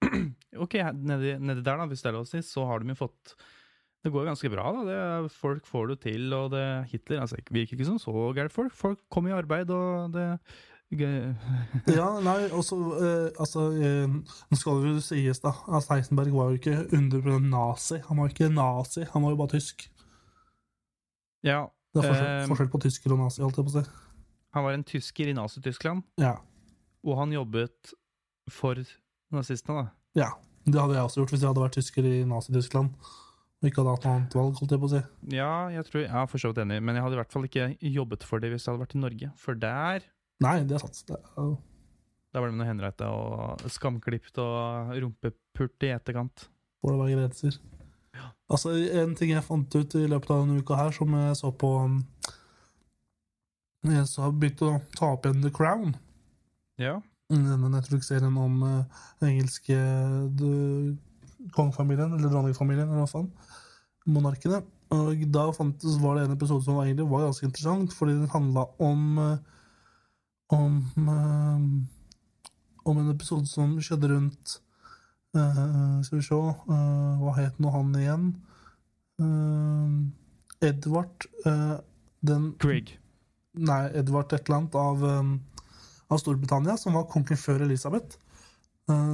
Ok, 0.64 0.79
nedi, 1.00 1.37
nedi 1.40 1.61
der, 1.64 1.81
da, 1.81 1.88
hvis 1.90 2.05
det 2.05 2.11
er 2.11 2.16
lov 2.16 2.27
å 2.27 2.31
si, 2.31 2.42
så 2.44 2.66
har 2.68 2.83
de 2.83 2.92
jo 2.92 3.00
fått 3.05 3.35
Det 4.05 4.12
går 4.12 4.24
jo 4.24 4.31
ganske 4.33 4.53
bra, 4.53 4.66
da. 4.77 4.85
Det, 4.88 5.33
folk 5.35 5.66
får 5.68 5.94
det 5.94 5.98
til, 6.05 6.29
og 6.37 6.53
det 6.53 6.66
Hitler 6.92 7.24
altså, 7.24 7.40
virker 7.48 7.79
ikke 7.79 7.88
som 7.88 8.00
så 8.03 8.12
gærent 8.37 8.55
folk. 8.55 8.74
Folk 8.77 9.00
kommer 9.12 9.33
i 9.33 9.38
arbeid, 9.38 9.72
og 9.72 10.12
det 10.14 10.29
Ja, 11.00 12.07
nei, 12.24 12.37
også 12.54 12.76
uh, 12.78 13.30
Altså, 13.40 13.64
uh, 13.74 14.14
nå 14.50 14.59
skal 14.59 14.80
det 14.83 14.92
jo 14.94 15.02
sies, 15.04 15.40
da, 15.42 15.52
at 15.74 15.88
Heisenberg 15.90 16.33
var 16.35 16.52
jo 16.52 16.61
ikke 16.61 16.76
100 16.92 17.40
nazi. 17.48 17.98
Han 18.09 18.20
var 18.20 18.28
jo 18.30 18.35
ikke 18.37 18.50
nazi, 18.54 19.04
han 19.12 19.26
var 19.26 19.35
jo 19.35 19.40
bare 19.42 19.54
tysk. 19.57 19.88
Ja, 21.44 21.66
Det 21.94 22.02
er 22.04 22.09
forskjell, 22.11 22.30
uh, 22.44 22.46
forskjell 22.52 22.70
på 22.72 22.80
tysker 22.87 23.12
og 23.14 23.20
nazi, 23.24 23.42
holdt 23.44 23.59
jeg 23.61 23.68
på 23.68 23.74
å 23.74 23.83
si. 23.83 23.85
han 24.54 24.64
var 24.64 24.76
en 24.76 24.85
tysker 24.87 25.28
i 25.28 25.35
Nazi-Tyskland, 25.35 26.02
Ja. 26.22 26.37
og 27.04 27.18
han 27.18 27.33
jobbet 27.35 27.92
for 28.50 28.78
nazistene, 29.35 29.85
da. 29.85 30.24
ja. 30.24 30.33
Det 30.64 30.80
hadde 30.80 30.94
jeg 30.96 31.04
også 31.04 31.18
gjort 31.20 31.33
hvis 31.35 31.42
jeg 31.42 31.48
hadde 31.50 31.61
vært 31.61 31.74
tysker 31.76 32.07
i 32.09 32.12
Nazi-Tyskland 32.24 32.94
og 33.64 33.66
ikke 33.68 33.83
hadde 33.83 33.92
hatt 33.96 34.04
noe 34.07 34.12
annet 34.14 34.35
valg, 34.38 34.54
holdt 34.61 34.70
jeg 34.72 34.80
på 34.80 34.88
å 34.88 34.92
si. 34.94 35.00
Ja, 35.37 35.50
jeg 35.72 35.85
tror, 35.88 36.00
jeg 36.07 36.12
er 36.22 36.26
for 36.30 36.40
så 36.40 36.50
vidt 36.52 36.61
enig, 36.62 36.78
men 36.85 36.96
jeg 36.96 37.04
hadde 37.04 37.16
i 37.16 37.20
hvert 37.20 37.33
fall 37.35 37.44
ikke 37.48 37.66
jobbet 37.85 38.24
for 38.24 38.40
det 38.40 38.48
hvis 38.52 38.64
jeg 38.64 38.72
hadde 38.72 38.80
vært 38.85 38.94
i 38.96 39.00
Norge. 39.02 39.28
For 39.40 39.61
der 39.61 40.07
Nei, 40.42 40.57
det 40.66 40.77
er 40.77 40.83
sant. 40.83 41.05
Det 41.07 41.16
er, 41.16 41.55
Da 42.35 42.42
var 42.42 42.51
det 42.51 42.59
med 42.59 42.81
noe 42.81 43.11
og 43.12 43.68
skamklipt 43.70 44.40
og 44.42 44.90
rumpepult 44.99 45.87
i 45.87 45.94
etterkant. 45.94 46.49
Hvor 46.83 46.94
det 46.94 47.05
være 47.05 47.20
grenser. 47.20 47.61
Altså, 48.53 48.75
en 49.01 49.14
ting 49.18 49.33
jeg 49.33 49.47
fant 49.47 49.75
ut 49.75 49.97
i 49.99 50.05
løpet 50.11 50.31
av 50.31 50.44
denne 50.44 50.61
uka 50.61 50.77
her, 50.79 50.92
som 50.94 51.14
jeg 51.16 51.38
så 51.38 51.51
på 51.57 51.70
um, 51.87 51.97
Jeg 53.88 54.05
så 54.11 54.27
har 54.27 54.37
begynt 54.37 54.62
å 54.64 54.77
ta 54.97 55.14
opp 55.14 55.27
igjen 55.27 55.42
The 55.44 55.53
Crown. 55.55 55.97
Ja. 56.81 56.99
Denne 57.33 57.73
Netflix-serien 57.73 58.37
om 58.37 58.61
uh, 58.62 59.03
den 59.23 59.33
engelske 59.33 59.79
uh, 59.79 60.92
kongefamilien, 61.57 62.12
eller 62.12 62.31
dronningfamilien, 62.31 62.90
eller 62.90 63.05
hva 63.05 63.11
faen. 63.11 63.31
Monarkene. 64.05 64.61
Og 64.94 65.25
da 65.33 65.49
fant, 65.57 65.88
var 66.03 66.18
det 66.18 66.29
en 66.29 66.37
episode 66.37 66.66
som 66.66 66.77
var, 66.77 66.87
egentlig 66.87 67.09
var 67.11 67.27
ganske 67.27 67.49
interessant, 67.49 67.97
fordi 67.97 68.18
den 68.20 68.33
handla 68.35 68.68
om 68.85 69.18
uh, 69.18 69.54
om 70.52 70.74
uh, 71.09 71.61
om 72.85 72.98
en 73.00 73.11
episode 73.14 73.46
som 73.48 73.78
skjedde 73.80 74.09
rundt 74.11 74.59
uh, 75.37 76.00
Skal 76.04 76.18
vi 76.18 76.24
se 76.26 76.35
uh, 76.37 77.16
Hva 77.22 77.33
het 77.38 77.57
nå 77.62 77.68
han 77.72 77.94
igjen? 77.96 78.26
Edvard 80.64 81.26
den 82.24 82.54
Greg. 82.59 82.98
Nei, 83.54 83.85
Edvard 83.94 84.33
et 84.35 84.42
eller 84.48 84.57
annet 84.59 84.74
av, 84.74 85.04
av 86.11 86.18
Storbritannia, 86.18 86.74
som 86.80 86.92
var 86.98 87.07
kongen 87.12 87.38
før 87.38 87.62
Elisabeth. 87.68 88.16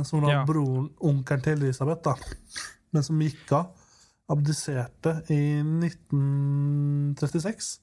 Som 0.09 0.23
var 0.25 0.31
Ja. 0.33 0.45
broren, 0.49 0.89
onkelen 1.05 1.43
til 1.45 1.53
Elisabeth, 1.59 2.01
da. 2.07 2.15
Men 2.97 3.03
som 3.05 3.21
gikk 3.21 3.53
av. 3.59 3.65
Abdiserte 4.31 5.13
i 5.29 5.61
1936. 5.61 7.81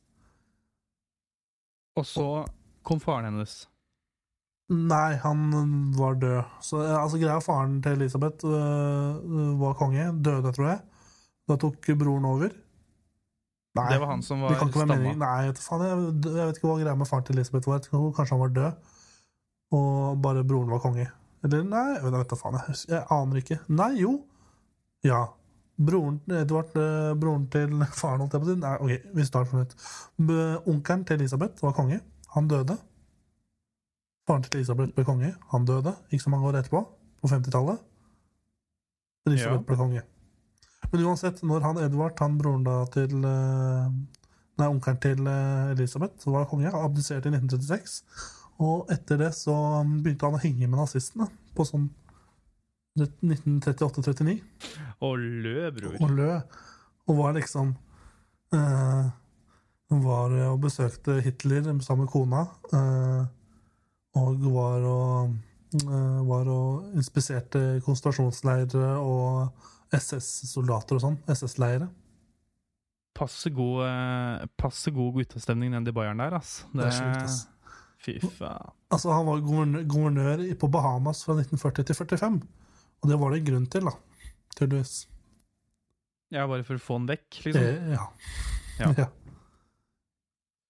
Og 2.02 2.06
så 2.08 2.28
kom 2.88 3.02
faren 3.04 3.28
hennes. 3.30 3.66
Nei, 4.68 5.16
han 5.24 5.52
var 5.96 6.18
død. 6.20 6.44
Så 6.62 6.82
eh, 6.84 6.96
altså, 6.98 7.20
greia 7.22 7.40
Faren 7.44 7.78
til 7.84 7.96
Elisabeth 7.96 8.46
øh, 8.46 9.60
var 9.62 9.78
konge. 9.80 10.10
Døde, 10.24 10.52
tror 10.56 10.68
jeg. 10.74 10.82
Da 11.48 11.56
tok 11.56 11.88
broren 12.00 12.28
over. 12.28 12.52
Nei, 13.78 13.86
Det 13.94 14.00
var 14.02 14.12
han 14.12 14.24
som 14.26 14.42
var 14.42 14.58
stamma. 14.58 15.14
Nei, 15.22 15.36
jeg 15.46 15.54
vet, 15.54 16.58
ikke 16.58 16.68
hva 16.68 16.76
greia 16.82 16.98
med 16.98 17.08
faren 17.08 17.28
til 17.28 17.38
Elisabeth 17.38 17.70
var. 17.70 17.86
Kanskje 17.88 18.36
han 18.36 18.42
var 18.42 18.54
død, 18.58 18.92
og 19.78 20.20
bare 20.26 20.44
broren 20.44 20.74
var 20.74 20.84
konge. 20.84 21.08
Eller 21.46 21.64
nei, 21.64 21.86
jeg 21.94 22.04
vet, 22.10 22.28
da 22.28 22.40
faen. 22.40 22.60
Jeg, 22.68 22.84
jeg 22.92 23.04
aner 23.14 23.42
ikke. 23.44 23.60
Nei, 23.72 23.92
jo. 24.02 24.18
Ja. 25.06 25.24
Broren, 25.78 26.20
Edvard, 26.34 26.76
øh, 26.76 27.14
broren 27.22 27.48
til 27.54 27.78
faren, 28.02 28.26
holdt 28.26 28.36
jeg 28.36 28.44
på 28.44 28.50
å 28.50 28.52
si. 28.52 28.60
Nei, 28.66 28.76
ok, 28.84 29.10
vi 29.16 29.30
starter 29.30 29.54
på 29.54 29.64
nytt. 29.64 29.80
Onkelen 30.74 31.08
til 31.08 31.22
Elisabeth 31.22 31.64
var 31.64 31.78
konge. 31.78 32.02
Han 32.38 32.48
døde. 32.52 32.78
Faren 34.28 34.44
til 34.46 34.60
Elisabeth 34.60 34.94
ble 34.96 35.06
konge. 35.08 35.34
Han 35.54 35.66
døde 35.66 35.96
ikke 36.12 36.24
så 36.28 36.32
mange 36.34 36.48
år 36.50 36.60
etterpå, 36.62 36.82
på 37.22 37.30
50-tallet. 37.32 37.80
Elisabeth 39.28 39.62
Ja. 39.62 39.66
ble 39.68 39.78
konge. 39.80 40.04
Men 40.92 41.04
uansett, 41.10 41.42
når 41.44 41.64
han 41.66 41.78
Edvard, 41.84 42.14
han 42.22 42.38
broren 42.40 42.64
da 42.64 42.78
til 42.94 43.18
eh, 43.26 43.88
Nei, 44.58 44.68
onkelen 44.72 44.98
til 45.04 45.20
eh, 45.30 45.72
Elisabeth, 45.76 46.16
så 46.24 46.32
var 46.34 46.46
konge. 46.50 46.72
Abdiserte 46.74 47.30
i 47.30 47.34
1936. 47.36 48.00
Og 48.64 48.88
etter 48.94 49.20
det 49.22 49.32
så 49.38 49.54
begynte 50.02 50.26
han 50.26 50.38
å 50.38 50.42
henge 50.42 50.66
med 50.70 50.80
nazistene 50.80 51.28
på 51.58 51.66
sånn 51.68 51.90
1938-39 52.98 54.40
Og 55.06 55.18
lø, 55.20 55.70
bror. 55.76 55.98
og 56.02 56.14
lø. 56.18 56.32
Og 57.08 57.18
var 57.20 57.36
liksom 57.38 57.76
eh, 58.54 59.10
Var 59.90 60.00
var 60.04 60.34
og 60.52 60.62
besøkte 60.66 61.22
Hitler 61.24 61.64
sammen 61.80 62.06
med 62.06 62.12
kona. 62.12 62.48
eh, 62.74 63.26
og 64.18 64.40
var 64.52 64.84
og, 64.84 65.36
eh, 65.76 66.20
var 66.28 66.50
og 66.52 66.96
inspiserte 66.98 67.82
konsentrasjonsleirer 67.86 68.98
og 68.98 69.52
SS-soldater 69.94 70.98
og 70.98 71.02
sånn. 71.02 71.18
SS-leire. 71.28 71.88
Passe 73.16 73.50
god, 73.50 73.86
eh, 73.86 74.48
passe 74.58 74.92
god 74.92 75.14
guttestemning 75.14 75.72
nede 75.72 75.90
i 75.90 75.94
Bayern 75.94 76.18
der, 76.18 76.34
ass. 76.34 76.66
Det 76.74 76.84
er 76.84 76.92
sjukt, 76.92 77.24
ass. 77.24 77.48
Fy 78.04 78.20
faen. 78.20 78.74
Altså, 78.92 79.12
han 79.12 79.26
var 79.26 79.40
guvernør 79.42 80.44
på 80.60 80.70
Bahamas 80.72 81.24
fra 81.26 81.34
1940 81.34 81.84
til 81.86 81.96
45. 81.96 82.42
Og 83.02 83.10
det 83.10 83.20
var 83.20 83.32
det 83.32 83.40
en 83.40 83.46
grunn 83.46 83.66
til, 83.68 83.86
da. 83.90 83.92
Tydeligvis. 84.58 85.08
Ja, 86.32 86.46
bare 86.46 86.64
for 86.64 86.76
å 86.76 86.84
få 86.84 86.98
han 87.00 87.08
vekk, 87.08 87.40
liksom. 87.46 87.64
Eh, 87.64 87.96
ja. 87.96 88.06
Ja. 88.80 88.94
ja. 89.06 89.08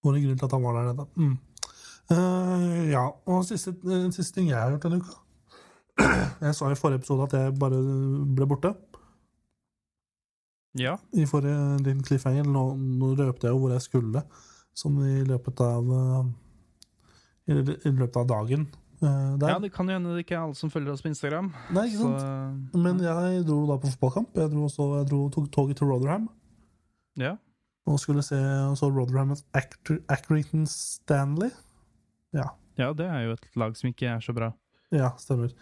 Var 0.08 0.16
det 0.16 0.24
grunnen 0.24 0.40
til 0.40 0.48
at 0.48 0.56
han 0.56 0.64
var 0.64 0.76
der 0.78 0.90
nede. 0.90 1.06
Mm. 1.20 1.36
Uh, 2.08 2.88
ja, 2.88 3.04
og 3.28 3.42
siste, 3.44 3.74
siste 4.16 4.38
ting 4.38 4.48
jeg 4.48 4.56
har 4.56 4.72
gjort 4.72 4.86
denne 4.86 5.02
uka 5.04 5.18
Jeg 6.46 6.56
sa 6.56 6.70
i 6.72 6.78
forrige 6.78 7.02
episode 7.02 7.26
at 7.26 7.34
jeg 7.36 7.56
bare 7.58 7.80
ble 8.38 8.46
borte. 8.48 8.70
Ja. 10.78 10.94
I 11.12 11.26
forrige 11.28 11.80
liten 11.82 12.04
cliffhanger. 12.06 12.46
Nå, 12.46 12.62
nå 12.78 13.12
røpte 13.18 13.48
jeg 13.48 13.52
jo 13.52 13.60
hvor 13.64 13.74
jeg 13.74 13.84
skulle, 13.84 14.22
sånn 14.78 15.00
i 15.04 15.24
løpet 15.26 15.60
av 15.64 15.90
eh, 15.98 16.30
I, 17.50 17.58
i 17.58 17.92
løpet 17.92 18.20
av 18.22 18.28
dagen. 18.30 18.68
Uh, 19.02 19.34
ja, 19.42 19.58
det 19.62 19.72
kan 19.74 19.90
jo 19.90 19.94
hende 19.94 20.14
det 20.14 20.24
ikke 20.24 20.38
er 20.38 20.46
alle 20.46 20.58
som 20.58 20.70
følger 20.70 20.94
oss 20.94 21.02
på 21.04 21.10
Instagram. 21.10 21.52
Nei, 21.74 21.88
ikke 21.90 22.00
Så 22.00 22.08
sant? 22.14 22.78
Men 22.78 23.02
jeg 23.02 23.44
dro 23.46 23.60
da 23.68 23.76
på 23.82 23.90
fotballkamp. 23.92 24.38
Jeg 24.38 24.54
dro, 24.54 24.64
også, 24.70 24.88
jeg 25.00 25.10
dro 25.12 25.20
tok 25.34 25.50
toget 25.54 25.82
til 25.82 25.90
Rotherham 25.90 26.30
ja. 27.18 27.34
Og 27.88 28.00
skulle 28.02 28.24
se 28.26 28.38
så 28.76 28.90
Rotherham 28.92 29.32
mot 29.32 29.44
Accrington 29.56 30.66
Stanley. 30.68 31.50
Ja, 32.36 32.50
ja, 32.78 32.92
det 32.94 33.08
er 33.08 33.26
jo 33.26 33.36
et 33.36 33.46
lag 33.58 33.76
som 33.76 33.90
ikke 33.90 34.10
er 34.12 34.20
så 34.24 34.34
bra. 34.36 34.52
ja 34.94 35.10
stemmer. 35.18 35.54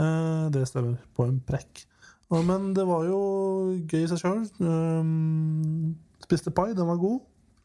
Eh, 0.00 0.46
det 0.54 0.66
stemmer 0.68 0.96
på 1.14 1.28
en 1.28 1.38
prekk. 1.44 1.84
Og, 2.32 2.40
men 2.48 2.72
det 2.74 2.86
var 2.88 3.04
jo 3.06 3.20
gøy 3.84 4.02
i 4.02 4.08
seg 4.10 4.22
sjøl. 4.22 4.42
spiste 6.24 6.50
pai, 6.50 6.72
den 6.74 6.88
var 6.88 6.98
god. 6.98 7.20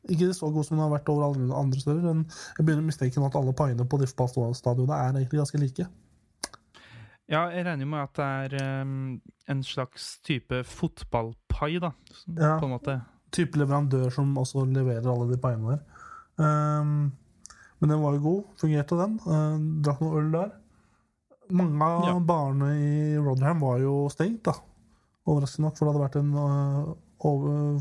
Ikke 0.09 0.29
så 0.33 0.49
god 0.51 0.65
som 0.65 0.77
den 0.77 0.83
har 0.85 0.93
vært 0.93 1.09
over 1.11 1.27
alle 1.27 1.55
andre 1.55 1.79
steder. 1.81 2.03
Men 2.05 2.27
jeg 2.27 2.65
begynner 2.65 2.85
å 2.85 2.89
mistenke 2.89 3.23
at 3.25 3.39
alle 3.39 3.55
paiene 3.55 3.87
på 3.87 3.99
de 4.01 4.07
fotballstadionene 4.09 4.99
er 4.99 5.17
egentlig 5.17 5.41
ganske 5.41 5.61
like. 5.61 5.87
Ja, 7.29 7.43
jeg 7.53 7.65
regner 7.67 7.85
med 7.85 8.01
at 8.01 8.15
det 8.17 8.25
er 8.25 8.55
ehm, 8.63 9.19
en 9.49 9.59
slags 9.65 10.15
type 10.25 10.63
fotballpai, 10.65 11.75
da. 11.81 11.91
Ja. 12.33 12.55
På 12.57 12.65
en 12.65 12.73
måte. 12.73 12.95
Type 13.35 13.57
leverandør 13.59 14.09
som 14.13 14.31
også 14.37 14.65
leverer 14.69 15.07
alle 15.11 15.27
de 15.31 15.37
paiene 15.41 15.75
der. 15.75 15.81
Um, 16.39 17.11
men 17.81 17.89
den 17.93 18.01
var 18.01 18.15
jo 18.17 18.23
god. 18.23 18.41
Fungerte, 18.61 18.97
den. 18.99 19.19
Uh, 19.25 19.57
drakk 19.85 20.01
noe 20.03 20.21
øl 20.21 20.31
der. 20.33 20.49
Mange 21.49 21.83
av 21.83 22.07
Ja. 22.07 22.19
barene 22.19 22.71
i 22.77 23.17
Rotherham 23.17 23.61
var 23.63 23.79
jo 23.81 24.07
stengt, 24.13 24.43
da. 24.45 24.53
Overraskende 25.29 25.65
nok, 25.67 25.77
for 25.77 25.85
det 25.85 25.93
hadde 25.93 26.03
vært 26.05 26.19
en 26.19 26.33
uh, 26.35 26.95
over, 27.25 27.79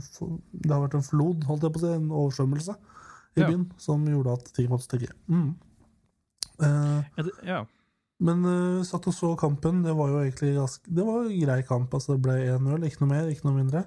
Det 0.53 0.71
hadde 0.71 0.83
vært 0.87 0.95
en 0.99 1.07
flod, 1.07 1.45
holdt 1.49 1.63
jeg 1.67 1.73
på 1.75 1.79
å 1.81 1.85
si, 1.85 1.93
en 1.95 2.09
oversvømmelse 2.11 2.77
i 3.37 3.41
Ja. 3.43 3.49
byen, 3.51 3.67
som 3.79 4.05
gjorde 4.09 4.33
at 4.39 4.49
ting 4.57 4.69
måtte 4.71 4.89
stikke. 4.89 5.13
Mm. 5.29 5.51
Uh, 6.59 7.03
Ja, 7.17 7.23
det, 7.23 7.33
ja. 7.47 7.61
men 8.21 8.45
uh, 8.45 8.83
satt 8.83 9.07
og 9.07 9.15
så 9.15 9.37
kampen. 9.39 9.83
Det 9.85 9.95
var 9.95 10.09
jo 10.11 10.23
egentlig 10.25 10.55
ganske 10.57 10.83
Det 10.91 11.05
var 11.07 11.25
en 11.25 11.41
grei 11.45 11.63
kamp. 11.63 11.93
altså 11.95 12.17
Det 12.17 12.23
ble 12.23 12.39
1-0, 12.59 12.87
ikke 12.89 13.01
noe 13.05 13.13
mer, 13.13 13.29
ikke 13.31 13.45
noe 13.47 13.59
mindre. 13.61 13.85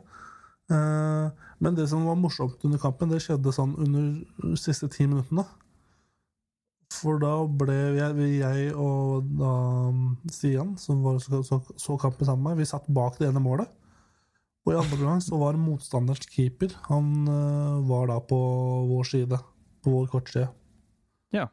Eh, 0.72 1.48
men 1.62 1.76
det 1.78 1.88
som 1.92 2.06
var 2.08 2.20
morsomt 2.20 2.64
under 2.68 2.82
kampen, 2.82 3.12
det 3.12 3.22
skjedde 3.24 3.54
sånn 3.56 3.76
under 3.82 4.14
de 4.42 4.56
siste 4.60 4.90
ti 4.92 5.08
minuttene. 5.10 5.46
For 6.92 7.22
da 7.22 7.34
ble 7.48 7.76
jeg, 7.98 8.32
jeg 8.42 8.72
og 8.76 9.30
da 9.40 9.52
Stian, 10.34 10.76
som 10.80 11.04
var, 11.06 11.22
så, 11.24 11.40
så, 11.48 11.62
så 11.80 11.96
kampen 12.00 12.28
sammen 12.28 12.44
med 12.44 12.52
meg, 12.52 12.64
vi 12.64 12.72
satt 12.72 12.90
bak 12.92 13.20
det 13.20 13.30
ene 13.30 13.44
målet. 13.44 13.72
Og 14.62 14.76
i 14.76 14.78
andre 14.78 15.00
omgang 15.00 15.22
så 15.26 15.40
var 15.42 15.58
motstanders 15.58 16.22
keeper 16.30 16.74
Han 16.86 17.26
eh, 17.26 17.78
var 17.90 18.12
da 18.12 18.20
på 18.22 18.38
vår 18.92 19.08
side, 19.10 19.40
på 19.82 19.96
vår 19.96 20.12
kortside. 20.12 20.52
Ja. 21.34 21.48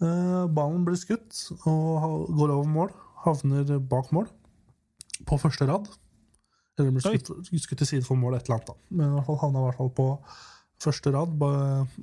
Eh, 0.00 0.44
ballen 0.56 0.86
blir 0.86 0.96
skutt 0.96 1.42
og 1.68 2.30
går 2.38 2.54
over 2.54 2.70
mål. 2.72 2.94
Havner 3.26 3.76
bak 3.90 4.12
mål. 4.16 4.30
På 5.28 5.36
første 5.42 5.66
rad. 5.68 5.90
Eller 6.78 6.94
ble 6.94 7.02
skutt, 7.02 7.30
skutt 7.50 7.82
til 7.82 7.90
side 7.90 8.06
for 8.06 8.18
mål, 8.18 8.38
et 8.38 8.48
eller 8.48 8.58
annet. 8.58 8.70
da. 8.70 8.96
Men 9.00 9.16
han 9.18 9.40
havna 9.42 9.62
i 9.62 9.66
hvert 9.66 9.80
fall 9.80 9.90
på 9.96 10.08
første 10.82 11.12
rad. 11.14 11.46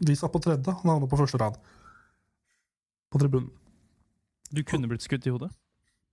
Vi 0.03 0.17
satt 0.19 0.33
på 0.33 0.41
tredje, 0.43 0.73
han 0.81 0.91
havna 0.91 1.07
på 1.11 1.19
første 1.19 1.39
rad. 1.39 1.59
På 3.11 3.21
tribunen. 3.21 3.51
Du 4.51 4.61
kunne 4.67 4.89
blitt 4.91 5.05
skutt 5.05 5.25
i 5.25 5.33
hodet. 5.33 5.51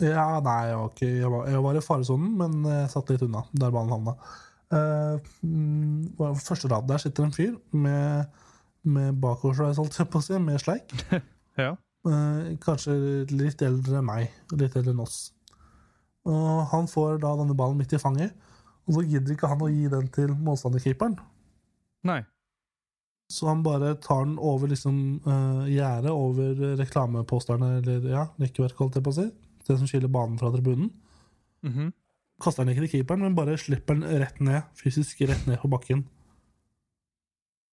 Ja, 0.03 0.41
nei, 0.43 0.61
jeg 0.71 0.79
var, 0.79 0.89
ikke, 0.95 1.11
jeg 1.11 1.31
var, 1.31 1.45
jeg 1.51 1.63
var 1.63 1.77
i 1.79 1.83
faresonen, 1.85 2.33
men 2.39 2.65
jeg 2.67 2.91
satt 2.91 3.11
litt 3.13 3.23
unna 3.27 3.45
der 3.53 3.75
ballen 3.75 3.93
havna. 3.93 4.17
Eh, 4.73 5.19
på 6.17 6.31
første 6.41 6.71
rad 6.73 6.89
der 6.89 7.03
sitter 7.03 7.27
en 7.27 7.35
fyr 7.35 7.53
med, 7.77 8.25
med 8.83 9.19
bakoversveis, 9.21 9.79
holdt 9.79 9.99
jeg 10.01 10.09
på 10.11 10.23
å 10.23 10.27
si, 10.27 10.41
med 10.43 10.63
sleik. 10.63 10.95
Ja. 11.61 11.75
uh, 12.09 12.55
kanskje 12.65 12.95
litt 13.29 13.61
eldre 13.61 13.99
enn 13.99 14.07
meg, 14.09 14.31
litt 14.57 14.73
eldre 14.73 14.95
enn 14.95 15.03
oss. 15.05 15.35
Og 16.25 16.63
han 16.71 16.87
får 16.89 17.19
da 17.21 17.35
denne 17.37 17.53
ballen 17.59 17.77
midt 17.77 17.93
i 17.93 18.01
fanget, 18.01 18.33
og 18.87 18.97
så 18.97 19.05
gidder 19.07 19.35
ikke 19.35 19.51
han 19.51 19.63
å 19.63 19.71
gi 19.71 19.89
den 19.91 20.09
til 20.15 20.33
motstanderkeeperen. 20.43 21.17
Nei. 22.09 22.21
Så 23.33 23.47
han 23.49 23.63
bare 23.65 23.95
tar 24.03 24.27
den 24.27 24.37
over 24.43 24.69
liksom 24.69 24.97
uh, 25.25 25.65
gjerdet, 25.71 26.11
over 26.11 26.77
reklameposterne, 26.81 27.77
eller 27.79 28.09
ja, 28.11 28.27
rekkverket, 28.43 28.79
holdt 28.81 28.99
jeg 28.99 29.07
på 29.07 29.15
å 29.15 29.19
si. 29.21 29.29
Det 29.63 29.77
som 29.79 29.89
skiller 29.89 30.11
banen 30.13 30.39
fra 30.41 30.51
tribunen. 30.53 30.91
Mhm. 31.67 31.93
Kaster 32.43 32.65
den 32.65 32.73
ikke 32.73 32.89
til 32.89 32.93
keeperen, 32.97 33.23
men 33.23 33.37
bare 33.39 33.55
slipper 33.61 33.95
den 33.95 34.19
rett 34.19 34.41
ned, 34.43 34.67
fysisk 34.75 35.21
rett 35.31 35.45
ned 35.47 35.61
på 35.63 35.71
bakken. 35.71 36.03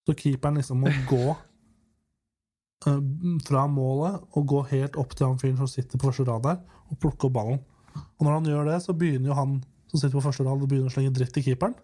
Så 0.05 0.13
keeperen 0.19 0.59
liksom 0.61 0.83
må 0.85 0.93
gå 1.09 1.23
uh, 1.33 3.01
fra 3.47 3.65
målet 3.67 4.21
og 4.37 4.47
gå 4.53 4.61
helt 4.69 4.99
opp 5.01 5.17
til 5.17 5.25
han 5.25 5.41
fyren 5.41 5.57
som 5.57 5.71
sitter 5.71 5.97
på 5.97 6.11
første 6.11 6.27
rad 6.29 6.45
der, 6.45 6.61
og 6.93 7.01
plukke 7.01 7.27
opp 7.27 7.35
ballen. 7.35 7.59
Og 7.97 8.23
når 8.27 8.37
han 8.37 8.49
gjør 8.53 8.69
det, 8.69 8.79
så 8.85 8.95
begynner 8.95 9.33
jo 9.33 9.39
han 9.41 9.59
som 9.89 9.97
sitter 9.97 10.15
på 10.17 10.25
første 10.25 10.45
rad, 10.45 10.61
og 10.61 10.69
begynner 10.69 10.91
å 10.91 10.93
slenge 10.93 11.13
dritt 11.15 11.33
til 11.35 11.45
keeperen. 11.49 11.75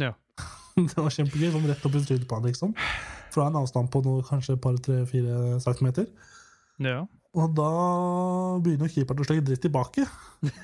Ja. 0.00 0.14
Det 0.74 0.96
var 0.98 1.12
kjempegøy. 1.14 1.52
Kom 1.54 1.66
rett 1.70 1.84
opp 1.86 1.98
i 1.98 2.02
trynet 2.02 2.26
på 2.30 2.38
han, 2.38 2.48
liksom. 2.48 2.72
Fra 3.34 3.48
en 3.50 3.60
avstand 3.60 3.90
på 3.94 4.02
noe, 4.06 4.24
kanskje 4.26 4.56
et 4.56 4.62
par, 4.62 4.78
tre, 4.82 5.02
fire 5.10 5.60
centimeter. 5.62 6.08
ja. 6.82 7.04
Og 7.34 7.54
da 7.58 7.70
begynner 8.62 8.90
keeperen 8.90 9.24
å 9.24 9.26
slenge 9.26 9.46
dritt 9.48 9.64
tilbake. 9.64 10.04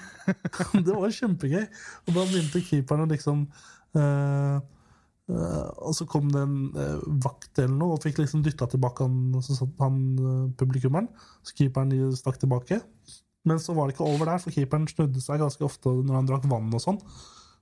det 0.87 0.95
var 0.95 1.15
kjempegøy. 1.17 1.65
Og 2.07 2.13
da 2.15 2.27
begynte 2.29 2.63
keeperen 2.63 3.03
å 3.03 3.09
liksom 3.11 3.41
eh, 3.99 4.61
eh, 5.35 5.65
Og 5.83 5.97
så 5.99 6.07
kom 6.11 6.29
det 6.31 6.45
en 6.47 6.61
eh, 6.71 7.09
vakt 7.25 7.59
eller 7.59 7.75
noe 7.75 7.97
og 7.97 8.05
fikk 8.07 8.23
liksom 8.23 8.45
dytta 8.47 8.71
tilbake 8.71 9.09
han, 9.09 9.41
så 9.43 9.59
satt 9.59 9.83
han 9.83 9.99
publikummeren. 10.61 11.11
Så 11.43 11.59
keeperen 11.59 12.15
stakk 12.15 12.39
tilbake. 12.39 12.79
Men 13.49 13.61
så 13.63 13.73
var 13.77 13.89
det 13.89 13.95
ikke 13.97 14.09
over 14.09 14.29
der, 14.29 14.39
for 14.43 14.53
keeperen 14.53 14.89
snudde 14.91 15.21
seg 15.25 15.41
ganske 15.41 15.65
ofte 15.65 15.89
når 15.89 16.19
han 16.19 16.29
drakk 16.29 16.49
vann 16.51 16.73
og 16.77 16.83
sånn. 16.83 16.99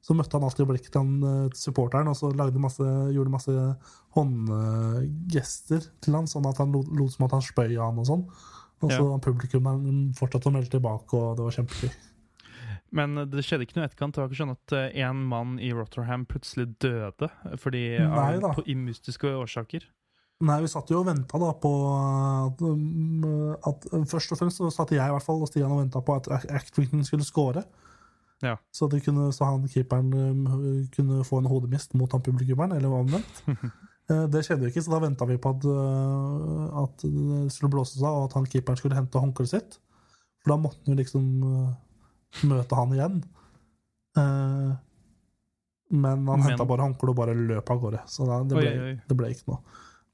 Så 0.02 0.14
møtte 0.14 0.38
han 0.38 0.46
alltid 0.46 0.66
blikket 0.66 0.92
til 0.94 1.02
han, 1.02 1.14
eh, 1.26 1.54
supporteren 1.58 2.08
og 2.10 2.16
så 2.18 2.30
masse, 2.34 2.86
gjorde 3.14 3.34
masse 3.34 3.54
håndgester 4.14 5.88
til 6.02 6.14
han, 6.18 6.26
sånn 6.30 6.46
at 6.48 6.60
han 6.62 6.72
lot, 6.72 7.12
som 7.12 7.26
at 7.26 7.34
han 7.36 7.44
spøy 7.44 7.76
av 7.76 7.90
han 7.90 8.02
og 8.02 8.06
sånn. 8.06 8.24
Og 8.78 8.90
så 8.90 9.04
Ja. 9.10 9.18
publikum 9.18 9.64
fortsatte 10.14 10.46
å 10.46 10.52
melde 10.54 10.70
tilbake, 10.70 11.12
og 11.14 11.36
det 11.36 11.44
var 11.44 11.50
kjempegøy. 11.50 11.90
Men 12.90 13.14
det 13.28 13.44
skjedde 13.44 13.66
ikke 13.66 13.76
noe 13.76 13.88
etterkant. 13.88 14.14
Det 14.14 14.22
var 14.22 14.28
ikke 14.28 14.46
sånn 14.46 14.56
at 14.56 14.72
eh, 14.72 15.00
en 15.02 15.24
mann 15.28 15.58
i 15.58 15.72
Rotterham 15.72 16.24
plutselig 16.24 16.78
døde 16.78 17.28
fordi 17.58 17.98
Nei 17.98 18.38
av, 18.38 18.54
på, 18.54 18.64
i 18.66 18.74
mystiske 18.74 19.24
årsaker. 19.28 19.84
Nei, 20.46 20.61
vi 20.62 20.68
satt 20.70 20.90
jo 20.92 21.01
og 21.01 21.09
venta 21.09 21.35
på 21.35 21.70
at, 21.90 22.61
um, 22.62 23.24
at 23.66 23.87
Først 24.07 24.31
og 24.33 24.38
fremst 24.38 24.61
så 24.61 24.68
satt 24.70 24.92
jeg 24.94 25.03
i 25.03 25.11
hvert 25.14 25.24
fall 25.24 25.40
og 25.42 25.48
Stian 25.51 25.72
og 25.74 25.81
venta 25.83 25.98
på 26.05 26.14
at 26.14 26.29
Actrington 26.55 27.03
skulle 27.07 27.27
score. 27.27 27.64
Ja. 28.45 28.53
Så, 28.70 28.86
de 28.86 29.01
kunne, 29.03 29.32
så 29.34 29.49
han 29.49 29.64
keeperen 29.66 30.12
um, 30.14 30.86
kunne 30.95 31.24
få 31.26 31.41
en 31.43 31.49
hodemist 31.51 31.97
mot 31.99 32.12
han 32.14 32.22
publikummeren, 32.22 32.76
eller 32.78 32.99
omvendt. 33.01 33.45
Eh, 34.09 34.22
Det 34.32 34.41
skjedde 34.41 34.64
jo 34.64 34.70
ikke, 34.72 34.80
så 34.80 34.95
da 34.95 34.99
venta 35.03 35.26
vi 35.28 35.34
på 35.36 35.51
at, 35.53 35.64
uh, 35.68 36.78
at 36.80 37.03
det 37.05 37.51
skulle 37.53 37.74
blåse 37.74 37.99
seg, 37.99 38.07
og 38.09 38.30
at 38.30 38.36
han 38.39 38.47
keeperen 38.49 38.78
skulle 38.80 38.97
hente 38.97 39.20
håndkleet 39.20 39.51
sitt. 39.51 39.74
For 40.41 40.55
da 40.55 40.57
måtte 40.62 40.89
jo 40.89 40.95
liksom 40.97 41.26
uh, 41.45 41.74
møte 42.49 42.78
han 42.78 42.95
igjen. 42.97 43.18
Eh, 44.16 44.70
Men 45.93 46.24
han 46.24 46.41
henta 46.47 46.64
bare 46.70 46.86
håndkleet 46.86 47.12
og 47.12 47.18
bare 47.20 47.34
løp 47.36 47.68
av 47.74 47.82
gårde. 47.84 48.01
Så 48.09 48.24
det, 48.49 48.57
ble, 48.57 48.72
det 49.11 49.18
ble 49.20 49.28
ikke 49.34 49.53
noe. 49.53 49.61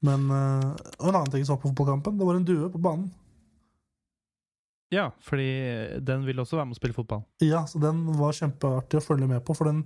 Men 0.05 0.25
eh, 0.29 0.71
og 0.99 1.07
en 1.09 1.15
annen 1.19 1.31
ting 1.33 1.45
som 1.47 1.55
var 1.55 1.61
på 1.63 1.71
fotballkampen, 1.71 2.17
det 2.19 2.27
var 2.27 2.37
en 2.39 2.47
due 2.47 2.69
på 2.73 2.81
banen. 2.83 3.07
Ja, 4.93 5.07
fordi 5.25 5.47
den 6.05 6.23
vil 6.27 6.39
også 6.39 6.59
være 6.59 6.69
med 6.69 6.77
å 6.77 6.79
spille 6.79 6.95
fotball. 6.95 7.23
Ja, 7.43 7.63
så 7.67 7.81
den 7.81 8.03
var 8.19 8.35
kjempeartig 8.37 8.99
å 8.99 9.03
følge 9.03 9.27
med 9.27 9.41
på, 9.47 9.55
for 9.57 9.67
den, 9.71 9.81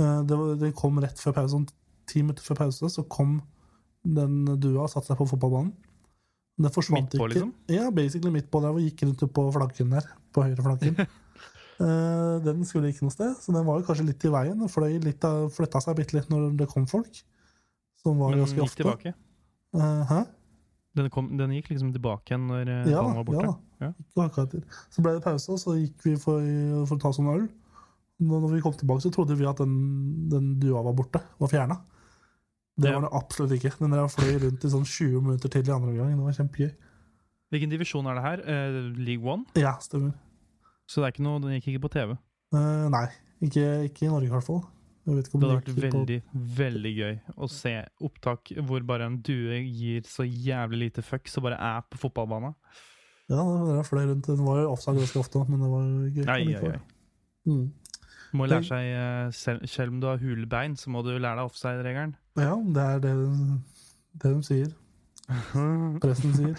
eh, 0.00 0.18
det, 0.26 0.36
var, 0.36 0.56
det 0.60 0.72
kom 0.78 0.98
rett 1.02 1.22
før 1.22 1.36
pause. 1.38 1.54
Sånn 1.54 1.68
ti 2.10 2.24
minutter 2.24 2.44
før 2.44 2.64
pause 2.64 2.90
så 2.90 3.06
kom 3.06 3.38
Den 4.00 4.46
dua 4.56 4.86
satte 4.88 5.10
seg 5.10 5.18
på 5.20 5.26
fotballbanen. 5.28 5.74
Den 6.60 6.72
forsvant 6.72 7.10
Midt 7.12 7.18
på, 7.20 7.26
ikke. 7.28 7.34
liksom? 7.34 7.50
Ja, 7.68 7.90
basically 7.92 8.30
midt 8.32 8.46
på 8.52 8.62
der 8.64 8.72
og 8.72 8.80
gikk 8.80 9.02
rundt 9.04 9.24
på 9.36 9.42
flaggen 9.52 9.90
der. 9.92 10.06
På 10.32 10.46
høyre 10.46 10.64
flaggen. 10.66 11.02
Eh, 11.80 12.34
den 12.44 12.58
skulle 12.68 12.90
ikke 12.92 13.06
noe 13.06 13.12
sted, 13.14 13.30
så 13.40 13.54
den 13.54 13.62
var 13.64 13.78
jo 13.80 13.86
kanskje 13.86 14.04
litt 14.04 14.24
i 14.28 14.30
veien. 14.34 14.58
Den 14.60 14.68
fløy 14.68 14.98
litt 15.00 15.22
av, 15.24 15.46
flytta 15.48 15.80
seg 15.80 15.94
bitte 15.96 16.12
litt 16.18 16.26
når 16.28 16.50
det 16.60 16.66
kom 16.68 16.84
folk. 16.90 17.08
Som 18.02 18.18
var 18.20 18.34
Men 18.34 18.42
ganske 18.42 18.60
ofte. 18.66 18.82
tilbake. 18.82 19.12
Eh, 19.76 20.02
hæ? 20.10 20.20
Den, 20.98 21.08
kom, 21.14 21.28
den 21.38 21.52
gikk 21.54 21.68
liksom 21.70 21.92
tilbake 21.94 22.32
igjen 22.32 22.48
når 22.50 22.68
eh, 22.68 22.88
Ja, 22.90 23.02
var 23.06 23.24
borte. 23.24 23.46
ja. 23.46 23.56
Ja. 23.80 23.92
Ikke. 24.26 24.60
Så 24.92 25.00
ble 25.04 25.14
det 25.16 25.22
pause, 25.24 25.52
og 25.54 25.60
så 25.62 25.72
gikk 25.78 26.02
vi 26.04 26.16
for, 26.20 26.42
for 26.88 26.96
å 26.98 27.00
ta 27.00 27.12
sånn 27.16 27.30
øl. 27.32 27.46
Når 28.20 28.42
når 28.44 28.50
vi 28.52 28.60
kom 28.60 28.74
tilbake, 28.76 29.00
så 29.06 29.12
trodde 29.14 29.36
vi 29.38 29.46
at 29.48 29.56
den, 29.62 30.28
den 30.28 30.50
dua 30.60 30.82
var 30.84 30.92
borte. 30.98 31.22
Var 31.40 31.48
fjerna. 31.48 31.78
Det 32.76 32.90
Ja. 32.90 32.98
var 32.98 33.06
det 33.06 33.12
absolutt 33.16 33.54
ikke. 33.56 33.72
Den 33.78 33.94
der 33.94 34.10
fløy 34.12 34.34
rundt 34.42 34.64
i 34.64 34.72
sånn 34.72 34.84
20 34.84 35.22
minutter 35.24 35.48
til 35.48 35.64
i 35.68 35.72
andre 35.72 35.94
omgang. 35.94 36.12
Det 36.18 36.26
var 36.26 36.36
kjempegøy. 36.36 36.74
Hvilken 37.50 37.70
divisjon 37.72 38.06
er 38.06 38.14
det 38.18 38.22
her? 38.26 38.42
Uh, 38.44 38.92
League 39.00 39.24
One? 39.32 39.44
Ja, 39.56 39.72
stemmer. 39.80 40.12
Så 40.90 41.00
det 41.00 41.06
er 41.08 41.14
ikke 41.14 41.24
noe, 41.24 41.40
den 41.40 41.56
gikk 41.56 41.70
ikke 41.72 41.82
på 41.86 41.92
TV. 41.96 42.12
Uh, 42.54 42.88
nei, 42.92 43.06
ikke, 43.40 43.64
ikke 43.88 44.06
i 44.06 44.10
Norge 44.12 44.28
i 44.28 44.34
hvert 44.34 44.44
fall. 44.46 44.60
Det 45.16 45.32
hadde 45.32 45.50
vært 45.50 45.72
veldig, 45.84 46.18
veldig 46.60 46.92
gøy 46.94 47.18
å 47.36 47.48
se 47.50 47.74
opptak 48.06 48.52
hvor 48.68 48.84
bare 48.86 49.08
en 49.10 49.18
due 49.26 49.58
gir 49.64 50.06
så 50.08 50.26
jævlig 50.26 50.86
lite 50.86 51.04
fuck, 51.06 51.28
så 51.30 51.42
bare 51.44 51.58
er 51.58 51.82
på 51.90 52.00
fotballbanen. 52.04 52.54
Ja, 53.30 53.42
det 53.42 53.76
der 53.76 53.86
flere 53.86 54.10
rundt. 54.10 54.26
Den 54.26 54.46
var 54.46 54.58
jo 54.58 54.70
offside 54.72 54.98
ganske 54.98 55.20
ofte, 55.20 55.44
men 55.48 55.60
det 55.62 55.70
var 55.70 55.84
gøy. 55.86 56.24
Nei, 56.26 56.40
ja, 56.50 56.62
ja. 56.74 56.80
Mm. 57.46 57.66
Må 58.36 58.46
lære 58.46 58.66
seg, 58.66 58.86
eh, 58.94 59.28
selv, 59.34 59.66
selv 59.70 59.94
om 59.94 60.00
du 60.02 60.06
har 60.06 60.22
hulbein, 60.22 60.76
så 60.78 60.90
må 60.90 61.02
du 61.06 61.10
lære 61.12 61.38
deg 61.38 61.50
offside-regelen. 61.50 62.14
Ja, 62.38 62.54
det 62.74 62.86
er 62.86 63.04
det, 63.04 63.14
det 64.22 64.34
de 64.34 64.42
sier. 64.46 64.72
Presten 66.02 66.34
sier. 66.34 66.58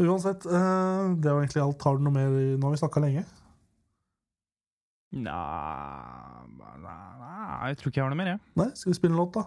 Uansett, 0.00 0.44
eh, 0.48 1.04
det 1.20 1.32
var 1.32 1.44
egentlig 1.44 1.62
alt. 1.64 1.84
Har 1.84 1.96
du 1.96 2.04
noe 2.04 2.16
mer? 2.16 2.32
Nå 2.56 2.68
har 2.68 2.76
vi 2.76 2.80
snakka 2.80 3.04
lenge. 3.04 3.24
Nei, 5.10 6.46
nei, 6.78 7.68
jeg 7.72 7.78
tror 7.80 7.90
ikke 7.90 7.98
jeg 7.98 8.04
har 8.04 8.12
noe 8.12 8.18
mer, 8.20 8.28
jeg. 8.34 8.40
Nei, 8.60 8.68
skal 8.78 8.92
vi 8.92 8.98
spille 9.00 9.16
en 9.16 9.18
låt, 9.18 9.34
da? 9.34 9.42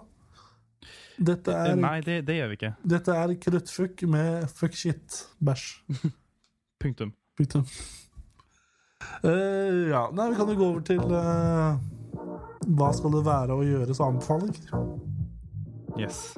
Dette 1.24 1.54
er, 1.56 1.70
Eh, 1.72 1.76
Nei, 1.80 2.00
det, 2.04 2.18
det 2.28 2.36
gjør 2.40 2.50
vi 2.52 2.58
ikke. 2.58 2.72
dette 2.96 3.16
er 3.16 3.34
Kruttfuck 3.46 4.02
med 4.10 4.48
Fuck 4.52 4.74
Shit 4.76 5.20
Bæsj. 5.40 5.68
Punktum. 6.84 7.14
Punktum. 7.38 7.64
Uh, 9.24 9.90
ja, 9.92 10.06
nei, 10.16 10.30
vi 10.32 10.36
kan 10.40 10.48
jo 10.52 10.56
gå 10.60 10.68
over 10.74 10.84
til 10.88 11.02
uh, 11.12 11.76
Hva 12.80 12.92
skal 12.96 13.12
det 13.18 13.24
være 13.28 13.56
å 13.58 13.64
gjøre 13.68 13.96
som 13.96 14.14
anbefaling? 14.16 14.56
Yes. 16.00 16.34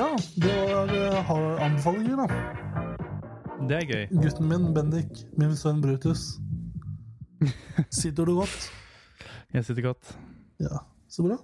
Ja, 0.00 0.16
det 0.40 0.52
var 0.72 0.88
uh, 1.28 1.58
anbefalinger, 1.60 2.16
da. 2.16 2.26
Det 3.68 3.74
er 3.76 3.82
gøy. 3.84 4.04
Gutten 4.22 4.46
min, 4.48 4.62
Bendik, 4.72 5.18
min 5.36 5.52
sønn 5.60 5.82
Brutus. 5.84 6.38
Sitter 7.92 8.24
du 8.24 8.38
godt? 8.38 8.70
Jeg 9.52 9.66
sitter 9.68 9.84
godt. 9.90 10.14
Ja, 10.62 10.80
så 11.04 11.26
bra. 11.26 11.36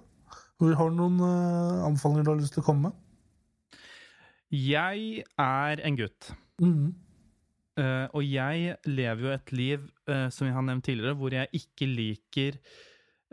Har 0.79 0.89
du 0.89 0.97
noen 0.97 1.21
uh, 1.21 1.85
anbefalinger 1.85 2.25
du 2.25 2.33
har 2.33 2.41
lyst 2.41 2.57
til 2.57 2.65
å 2.65 2.67
komme 2.71 2.89
med? 2.89 2.97
Jeg 4.49 5.21
er 5.45 5.85
en 5.85 6.01
gutt. 6.01 6.33
Mhm. 6.57 6.89
Uh, 7.77 8.09
og 8.09 8.25
jeg 8.25 8.73
lever 8.89 9.21
jo 9.27 9.37
et 9.37 9.53
liv, 9.53 9.87
uh, 10.09 10.31
som 10.33 10.49
jeg 10.49 10.57
har 10.57 10.65
nevnt 10.65 10.89
tidligere, 10.89 11.13
hvor 11.21 11.37
jeg 11.37 11.61
ikke 11.61 11.93
liker 11.93 12.57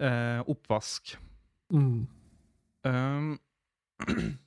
uh, 0.05 0.45
oppvask. 0.53 1.17
Mm. 1.73 2.03
Um, 2.85 3.37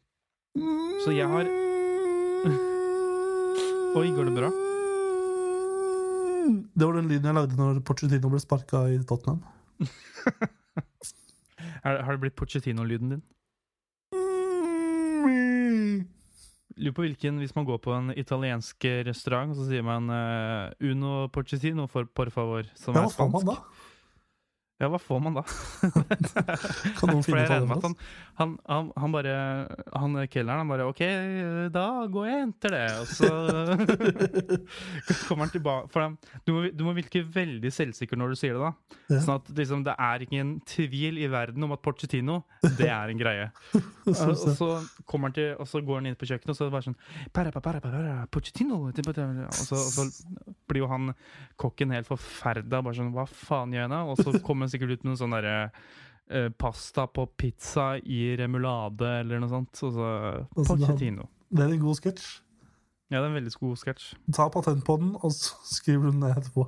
så 1.04 1.12
jeg 1.16 1.28
har 1.30 1.46
Oi, 3.98 4.10
går 4.14 4.26
det 4.30 4.36
bra? 4.36 4.50
Det 6.78 6.86
var 6.86 6.94
den 7.00 7.10
lyden 7.12 7.28
jeg 7.28 7.36
lagde 7.38 7.58
når 7.60 7.80
Pochettino 7.88 8.30
ble 8.32 8.40
sparka 8.40 8.78
i 8.94 9.00
Tottenham. 9.10 9.42
Har 11.84 12.12
det 12.14 12.22
blitt 12.22 12.38
Pochettino-lyden 12.40 13.10
din? 13.16 13.24
Lurer 16.78 16.94
på 16.94 17.02
hvilken, 17.08 17.40
Hvis 17.42 17.56
man 17.58 17.66
går 17.66 17.80
på 17.82 17.92
en 17.96 18.12
italiensk 18.16 18.86
restaurant, 19.08 19.56
så 19.58 19.64
sier 19.66 19.82
man 19.86 20.10
uh, 20.14 20.70
uno 20.86 21.26
Pochettino 21.34 21.88
for 21.90 22.06
por 22.06 22.30
favor. 22.30 22.64
Som 22.78 22.94
Ja, 22.96 23.02
er 23.02 23.06
hva 23.10 23.16
faen 23.18 23.32
man 23.34 23.46
da? 23.50 23.56
Ja, 24.78 24.88
hva 24.94 25.00
får 25.02 25.22
man 25.26 25.34
da? 25.40 25.42
Kan 27.00 27.10
noen 27.10 27.24
finne 27.26 27.48
ut 27.48 27.50
av 27.50 27.64
det 27.66 27.78
han, 27.82 27.96
han, 28.38 28.52
han, 28.70 28.90
han 29.02 29.14
bare 29.16 29.32
Han 29.98 30.18
kelneren 30.30 30.62
han 30.62 30.70
bare 30.70 30.86
OK, 30.92 31.02
da 31.74 31.86
går 32.14 32.28
jeg 32.28 32.36
og 32.36 32.44
henter 32.44 32.76
det. 32.76 32.84
Og 33.02 33.08
så 33.10 33.32
kommer 35.28 35.48
han 35.48 35.54
tilbake 35.56 35.90
For 35.94 36.06
han- 36.06 36.18
du 36.46 36.54
må, 36.54 36.62
du 36.70 36.84
må 36.86 36.94
virke 36.98 37.24
veldig 37.26 37.72
selvsikker 37.74 38.20
når 38.22 38.36
du 38.36 38.40
sier 38.40 38.54
det, 38.54 38.62
da. 38.68 38.98
Ja. 39.16 39.22
Sånn 39.26 39.40
at 39.40 39.50
liksom, 39.58 39.82
det 39.88 39.96
er 39.98 40.26
ikke 40.28 40.42
en 40.44 40.54
tvil 40.70 41.18
i 41.24 41.32
verden 41.32 41.66
om 41.66 41.74
at 41.74 41.82
Pochettino, 41.82 42.44
det 42.78 42.90
er 42.94 43.10
en 43.14 43.22
greie. 43.22 43.50
Så- 44.08 44.30
og, 44.30 44.46
så 44.58 44.70
kommer 45.10 45.32
han 45.32 45.36
til, 45.40 45.50
og 45.58 45.68
så 45.68 45.82
går 45.84 46.00
han 46.04 46.12
inn 46.12 46.20
på 46.20 46.30
kjøkkenet, 46.30 46.54
og 46.54 46.58
så 46.60 46.68
det 46.70 46.76
bare 46.78 46.86
sånn 46.86 47.00
para, 47.36 47.52
para, 47.52 47.82
para, 47.84 48.14
Pochettino 48.32 48.78
Og 48.88 49.02
så, 49.58 49.76
og 49.82 49.92
så 49.98 50.08
blir 50.70 50.84
jo 50.86 50.92
han 50.92 51.12
kokken 51.60 51.92
helt 51.96 52.08
forferda. 52.08 52.84
Bare 52.86 52.96
sånn 52.98 53.12
Hva 53.16 53.26
faen 53.28 53.74
gjør 53.76 53.86
jeg 53.88 53.92
nå? 53.96 54.00
Og 54.14 54.22
så 54.22 54.38
kommer 54.46 54.67
han 54.68 54.74
sikkert 54.76 54.94
ut 54.98 55.04
med 55.06 55.14
noe 55.14 55.22
sånn 55.22 55.34
derre 55.38 55.56
eh, 56.30 56.50
pasta 56.60 57.08
på 57.08 57.24
pizza 57.40 57.94
i 58.04 58.36
remulade 58.40 59.08
eller 59.22 59.40
noe 59.44 59.50
sånt. 59.52 59.80
Og 59.88 59.96
så 59.96 60.10
det- 60.54 60.68
Pochettino. 60.68 61.28
Det 61.50 61.64
er 61.64 61.74
en 61.78 61.80
god 61.86 61.96
sketsj. 62.02 62.28
Ja, 63.10 63.22
det 63.22 63.30
er 63.30 63.32
en 63.32 63.38
veldig 63.40 63.54
god 63.62 63.78
sketsj. 63.80 64.10
Ta 64.36 64.50
patent 64.52 64.84
på 64.84 64.98
den, 65.00 65.14
og 65.24 65.32
så 65.32 65.56
skriver 65.64 66.10
du 66.10 66.12
den 66.12 66.20
ned 66.26 66.36
etterpå. 66.36 66.66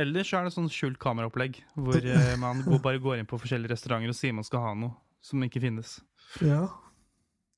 Ellers 0.00 0.30
så 0.30 0.38
er 0.38 0.46
det 0.46 0.54
sånn 0.54 0.70
skjult 0.72 0.96
kameraopplegg, 1.02 1.58
hvor 1.76 1.98
eh, 2.00 2.36
man 2.40 2.62
går, 2.64 2.78
bare 2.80 3.00
går 3.02 3.18
inn 3.20 3.28
på 3.28 3.36
forskjellige 3.42 3.74
restauranter 3.74 4.08
og 4.08 4.16
sier 4.16 4.32
man 4.32 4.46
skal 4.46 4.62
ha 4.64 4.70
noe 4.78 4.94
som 5.20 5.42
ikke 5.44 5.60
finnes. 5.60 5.98
Ja. 6.40 6.62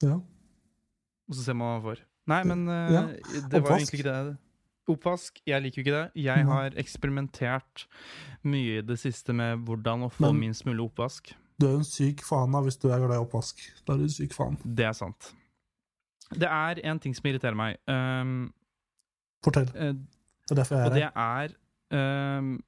ja. 0.03 0.17
Og 1.29 1.37
så 1.37 1.45
ser 1.45 1.55
man 1.55 1.69
hva 1.69 1.77
man 1.79 1.85
får. 1.87 2.03
Nei, 2.33 2.41
men 2.51 2.65
eh, 2.73 2.91
Ja. 2.97 3.03
det 3.53 3.61
var 3.63 3.77
jo 3.77 3.77
egentlig 3.79 4.01
ikke 4.01 4.11
det. 4.11 4.39
Oppvask. 4.91 5.39
Jeg 5.47 5.63
liker 5.63 5.79
jo 5.79 5.85
ikke 5.87 5.95
det. 5.99 6.23
Jeg 6.25 6.47
har 6.49 6.75
eksperimentert 6.81 7.85
mye 8.43 8.81
i 8.81 8.83
det 8.83 8.99
siste 8.99 9.33
med 9.33 9.63
hvordan 9.67 10.09
å 10.09 10.11
få 10.11 10.27
Men- 10.33 10.41
minst 10.41 10.65
mulig 10.67 10.89
oppvask. 10.91 11.35
Du 11.61 11.67
er 11.69 11.73
jo 11.77 11.79
en 11.79 11.85
syk 11.85 12.23
faen 12.27 12.51
da 12.51 12.61
hvis 12.61 12.77
du 12.81 12.89
er 12.91 12.99
glad 12.99 13.15
i 13.15 13.23
oppvask. 13.23 13.61
Da 13.87 13.95
er 13.95 13.99
du 13.99 14.03
en 14.05 14.09
syk 14.17 14.33
faen. 14.35 14.57
Det 14.65 14.85
er 14.85 14.93
sant. 14.93 15.33
Det 16.33 16.49
er 16.49 16.81
en 16.85 16.99
ting 16.99 17.15
som 17.15 17.29
irriterer 17.29 17.55
meg. 17.55 17.77
Um, 17.87 18.53
Fortell. 19.45 19.69
eh, 19.77 19.93
Det 20.49 20.51
er 20.51 20.55
derfor 20.57 20.77
jeg 20.77 20.87
og 20.87 20.97
er 20.97 21.49
det 21.53 21.99
er 22.01 22.41
um, 22.41 22.63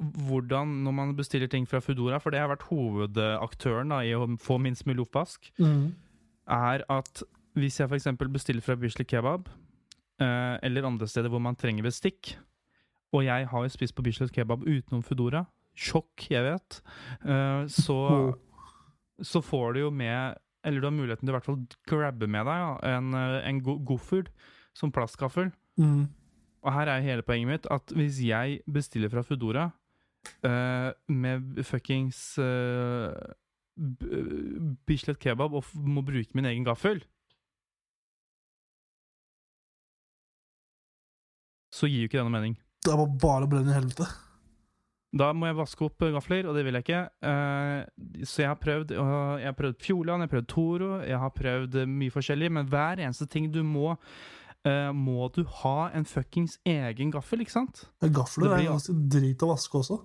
hvordan 0.00 0.68
når 0.84 0.92
man 0.94 1.16
bestiller 1.16 1.48
ting 1.48 1.66
fra 1.68 1.80
Foodora, 1.80 2.18
for 2.20 2.30
det 2.30 2.40
har 2.40 2.48
vært 2.48 2.68
hovedaktøren 2.70 3.88
da, 3.92 4.00
i 4.00 4.12
å 4.14 4.26
få 4.38 4.58
minst 4.60 4.86
mulig 4.86 5.00
oppvask, 5.06 5.50
mm. 5.58 5.94
er 6.48 6.84
at 6.88 7.22
hvis 7.58 7.80
jeg 7.80 7.88
f.eks. 7.90 8.06
bestiller 8.32 8.62
fra 8.62 8.76
Bislett 8.76 9.08
Kebab, 9.10 9.48
eller 10.20 10.84
andre 10.84 11.06
steder 11.08 11.32
hvor 11.32 11.40
man 11.40 11.56
trenger 11.56 11.86
bestikk, 11.86 12.34
og 13.14 13.24
jeg 13.26 13.48
har 13.50 13.64
jo 13.64 13.72
spist 13.72 13.96
på 13.96 14.04
Bislett 14.06 14.32
Kebab 14.34 14.62
utenom 14.66 15.02
Foodora, 15.02 15.44
sjokk, 15.74 16.28
jeg 16.30 16.44
vet, 16.46 16.78
eh, 17.24 17.64
så, 17.70 17.98
så 19.22 19.42
får 19.42 19.74
du 19.74 19.84
jo 19.86 19.90
med 19.90 20.38
Eller 20.64 20.80
du 20.80 20.86
har 20.86 20.92
muligheten 20.92 21.24
til 21.24 21.32
i 21.32 21.36
hvert 21.38 21.46
fall 21.46 21.60
grabbe 21.88 22.26
med 22.28 22.44
deg 22.44 22.58
ja, 22.60 22.72
en, 22.98 23.14
eh, 23.16 23.48
en 23.48 23.60
go 23.64 23.96
som 24.76 24.92
plastgaffel. 24.92 25.48
Mm. 25.80 26.10
Og 26.60 26.72
her 26.74 26.90
er 26.92 27.00
hele 27.00 27.24
poenget 27.24 27.48
mitt 27.48 27.68
at 27.72 27.94
hvis 27.96 28.20
jeg 28.20 28.60
bestiller 28.70 29.08
fra 29.08 29.22
Foodora 29.24 29.70
uh, 30.44 30.92
med 31.08 31.64
fuckings 31.64 32.38
uh, 32.38 33.16
Bislett 34.86 35.18
kebab 35.18 35.56
og 35.56 35.64
må 35.74 36.04
bruke 36.04 36.36
min 36.36 36.44
egen 36.44 36.64
gaffel 36.68 37.00
Så 41.80 41.88
gir 41.88 42.04
jo 42.04 42.10
ikke 42.10 42.20
det 42.20 42.26
noe 42.26 42.34
mening. 42.34 42.58
Det 42.84 42.96
var 42.96 43.14
bare 43.22 43.46
å 43.46 43.50
brenne 43.50 43.72
i 43.72 43.76
helvete. 43.76 44.08
Da 45.10 45.32
må 45.34 45.48
jeg 45.48 45.58
vaske 45.58 45.86
opp 45.88 46.04
eh, 46.06 46.12
gafler, 46.14 46.46
og 46.46 46.54
det 46.54 46.62
vil 46.66 46.76
jeg 46.78 46.86
ikke. 46.86 47.00
Eh, 47.26 48.24
så 48.28 48.44
jeg 48.44 48.50
har 48.52 48.60
prøvd 48.62 48.92
Jeg 48.94 49.48
har 49.48 49.56
prøvd 49.58 49.80
Fjordland, 49.82 50.22
jeg 50.22 50.28
har 50.28 50.34
prøvd 50.36 50.50
Toro, 50.52 50.90
jeg 51.02 51.22
har 51.24 51.32
prøvd 51.34 51.80
eh, 51.82 51.88
mye 52.02 52.14
forskjellig, 52.14 52.52
men 52.58 52.68
hver 52.70 53.02
eneste 53.02 53.26
ting 53.30 53.50
du 53.52 53.62
må 53.66 53.96
Må 54.92 55.30
du 55.32 55.38
ha 55.62 55.88
en 55.96 56.04
fuckings 56.04 56.58
egen 56.68 57.08
gaffel, 57.10 57.40
ikke 57.40 57.54
sant? 57.54 57.78
Gafler 58.04 58.50
blir, 58.50 58.66
er 58.66 58.74
ganske 58.74 58.92
drit 59.08 59.40
å 59.40 59.48
vaske 59.54 59.78
også. 59.78 59.96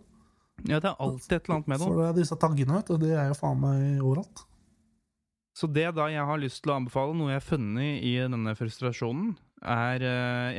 Ja, 0.63 0.80
det 0.80 0.93
er 0.93 1.01
alltid 1.03 1.34
et 1.36 1.49
eller 1.49 1.57
annet 1.57 1.67
med 1.73 1.82
For 1.84 1.99
det 1.99 2.05
er 2.07 2.15
disse 2.21 2.38
taggene, 2.39 2.78
vet 2.78 2.88
du, 2.88 2.95
det 3.01 3.17
er 3.19 3.28
jo 3.28 3.36
faen 3.36 3.59
meg 3.59 3.99
overalt. 3.99 4.45
Så 5.59 5.67
det 5.67 5.89
da 5.97 6.07
jeg 6.07 6.23
har 6.28 6.39
lyst 6.39 6.63
til 6.63 6.71
å 6.71 6.78
anbefale, 6.80 7.17
noe 7.19 7.34
jeg 7.34 7.41
har 7.41 7.49
funnet 7.49 7.99
i 8.07 8.13
denne 8.23 8.55
frustrasjonen, 8.55 9.36
er 9.66 9.99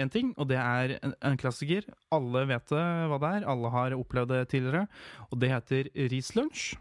én 0.03 0.11
ting, 0.13 0.35
og 0.37 0.49
det 0.51 0.59
er 0.59 0.99
en, 1.03 1.15
en 1.23 1.37
klassiker. 1.41 1.83
Alle 2.13 2.47
vet 2.51 2.67
det, 2.69 2.85
hva 3.11 3.19
det 3.23 3.31
er. 3.39 3.47
Alle 3.49 3.71
har 3.71 3.95
opplevd 3.97 4.29
det 4.35 4.49
tidligere. 4.53 4.87
Og 5.31 5.41
det 5.41 5.51
heter 5.51 5.91
rislunsj. 6.13 6.75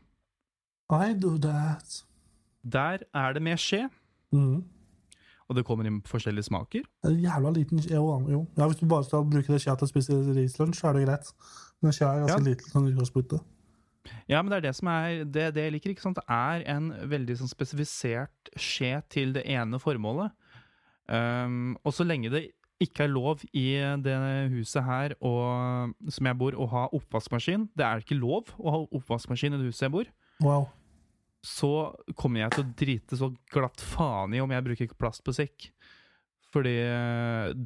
I 0.91 1.13
do 1.17 1.37
that. 1.41 2.03
Der 2.65 2.99
er 3.13 3.33
det 3.33 3.41
med 3.41 3.57
skje, 3.61 3.89
Mm. 4.33 4.63
og 5.47 5.55
det 5.55 5.63
kommer 5.65 5.85
inn 5.85 6.01
forskjellige 6.01 6.43
smaker. 6.49 6.81
Det 7.03 7.05
er 7.05 7.13
en 7.13 7.21
jævla 7.23 7.51
liten 7.53 7.79
jo, 7.79 8.05
jo. 8.29 8.47
Ja, 8.57 8.65
Hvis 8.67 8.79
du 8.81 8.85
bare 8.89 9.03
skal 9.05 9.23
bruke 9.23 9.47
det 9.53 9.61
skjea 9.61 9.75
til 9.77 9.85
å 9.87 9.91
spise 9.91 10.17
rislunsj, 10.35 10.79
så 10.81 10.89
er 10.89 10.93
det 10.97 11.05
greit. 11.07 11.31
Men 11.81 11.91
skjea 11.93 12.09
er 12.09 12.25
ganske 12.25 12.39
Ja. 12.41 12.49
liten 12.49 12.71
sånn 12.73 12.89
utgangspunktet. 12.91 13.41
Ja, 14.29 14.41
men 14.41 14.49
det 14.51 14.57
er 14.57 14.61
det 14.69 14.75
som 14.75 14.87
er 14.87 15.23
det, 15.25 15.53
det 15.55 15.63
jeg 15.63 15.71
liker. 15.73 15.89
ikke 15.89 16.01
sant? 16.01 16.15
Det 16.17 16.25
er 16.29 16.63
en 16.75 16.91
veldig 17.09 17.37
sånn 17.37 17.49
spesifisert 17.49 18.49
skje 18.57 19.01
til 19.09 19.33
det 19.33 19.45
ene 19.45 19.79
formålet. 19.79 20.31
Um, 21.07 21.75
og 21.85 21.93
så 21.93 22.05
lenge 22.07 22.31
det 22.33 22.47
ikke 22.81 23.05
er 23.05 23.11
lov 23.13 23.43
i 23.55 23.67
det 24.03 24.15
huset 24.51 24.83
her 24.83 25.13
og, 25.23 25.93
som 26.11 26.27
jeg 26.27 26.37
bor, 26.39 26.57
å 26.59 26.65
ha 26.73 26.81
oppvaskmaskin 26.97 27.69
Det 27.77 27.85
er 27.85 28.01
ikke 28.01 28.17
lov 28.17 28.49
å 28.59 28.73
ha 28.73 28.79
oppvaskmaskin 28.97 29.53
i 29.55 29.59
det 29.61 29.69
huset 29.69 29.85
jeg 29.85 29.93
bor. 29.93 30.09
Wow. 30.43 30.65
Så 31.45 31.69
kommer 32.17 32.41
jeg 32.41 32.51
til 32.55 32.65
å 32.65 32.73
drite 32.81 33.19
så 33.21 33.29
glatt 33.53 33.79
faen 33.85 34.33
i 34.35 34.41
om 34.43 34.51
jeg 34.51 34.65
bruker 34.65 34.95
plastmusikk. 34.99 35.69
Fordi 36.55 36.73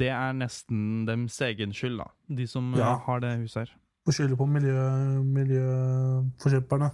det 0.02 0.10
er 0.12 0.34
nesten 0.38 1.06
dems 1.08 1.36
egen 1.46 1.72
skyld, 1.78 2.00
da. 2.02 2.10
De 2.28 2.46
som 2.50 2.74
eh, 2.74 2.80
Ja. 2.82 2.96
har 3.06 3.20
det 3.24 3.36
huset 3.44 3.64
her. 3.68 3.74
Og 4.10 4.14
skylder 4.16 4.38
på 4.40 4.48
miljø, 4.50 4.76
miljøforkjemperne. 5.24 6.90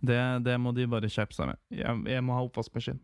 Det, 0.00 0.18
det 0.46 0.56
må 0.60 0.72
de 0.76 0.86
bare 0.90 1.10
skjerpe 1.10 1.34
seg 1.36 1.50
med. 1.50 1.58
Jeg, 1.74 2.02
jeg 2.08 2.24
må 2.24 2.36
ha 2.36 2.44
oppvaskmaskin. 2.46 3.00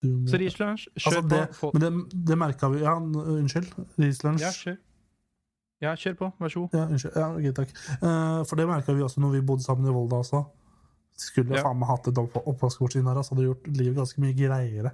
Så 0.00 0.38
rislunsj, 0.40 0.86
kjør 0.96 1.16
Altså, 1.16 1.22
det, 1.28 1.40
på. 1.58 1.70
Men 1.74 1.82
det, 1.82 2.20
det 2.30 2.36
merka 2.40 2.68
vi 2.72 2.78
Ja, 2.80 2.94
unnskyld. 2.96 3.66
Rislunsj. 4.00 4.40
Ja, 4.46 4.52
kjør. 4.56 4.78
Ja, 5.84 5.92
kjør 5.96 6.14
på. 6.16 6.30
Vær 6.40 6.48
så 6.52 6.62
god. 6.62 6.76
Ja, 6.78 6.86
unnskyld. 6.88 7.16
Ja, 7.20 7.26
okay, 7.36 7.52
takk. 7.56 7.74
Uh, 8.00 8.40
for 8.48 8.56
det 8.60 8.66
merka 8.68 8.92
vi 8.96 9.04
også 9.04 9.20
når 9.20 9.34
vi 9.36 9.42
bodde 9.50 9.64
sammen 9.64 9.88
i 9.88 9.92
Volda 9.92 10.16
også. 10.24 10.40
Skulle 11.20 11.56
Ja. 11.58 11.62
faen 11.66 11.78
meg 11.82 11.88
hatt 11.90 12.08
et 12.08 12.18
opp- 12.20 12.40
siden 12.92 13.08
her, 13.10 13.20
så 13.22 13.34
Hadde 13.34 13.44
gjort 13.50 13.66
livet 13.76 13.96
ganske 13.96 14.20
mye 14.24 14.32
greiere. 14.36 14.92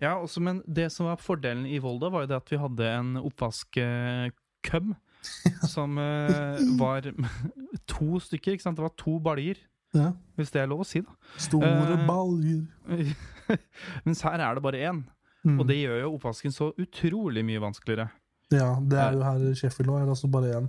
Ja, 0.00 0.16
også, 0.18 0.40
men 0.42 0.62
det 0.66 0.90
som 0.90 1.06
var 1.06 1.16
fordelen 1.22 1.66
i 1.66 1.78
Volda, 1.78 2.08
var 2.10 2.20
jo 2.24 2.26
det 2.26 2.36
at 2.42 2.50
vi 2.50 2.56
hadde 2.58 2.90
en 2.98 3.16
oppvaskkøm 3.22 4.94
som 5.74 5.98
uh, 5.98 6.58
var 6.78 7.02
to 7.86 8.18
stykker. 8.18 8.52
ikke 8.56 8.62
sant? 8.66 8.76
Det 8.78 8.82
var 8.82 8.94
to 8.98 9.18
baljer, 9.20 9.56
Ja. 9.94 10.10
hvis 10.36 10.50
det 10.50 10.62
er 10.62 10.66
lov 10.66 10.80
å 10.80 10.86
si, 10.86 11.00
da. 11.00 11.14
Store 11.38 11.70
uh, 11.94 12.06
baljer. 12.06 12.66
Mens 14.06 14.24
her 14.26 14.40
er 14.44 14.56
det 14.56 14.64
bare 14.64 14.82
én. 14.90 15.04
Mm. 15.46 15.60
Og 15.60 15.68
det 15.68 15.78
gjør 15.80 16.02
jo 16.02 16.14
oppvasken 16.16 16.54
så 16.54 16.72
utrolig 16.80 17.44
mye 17.46 17.62
vanskeligere. 17.62 18.08
Ja, 18.52 18.72
det 18.80 18.98
er 18.98 19.14
jo 19.14 19.22
her 19.26 19.44
i 19.50 19.54
Sheffield 19.58 19.92
òg. 19.92 20.00
Er 20.00 20.08
det 20.08 20.16
også 20.16 20.30
bare 20.32 20.56
én. 20.58 20.68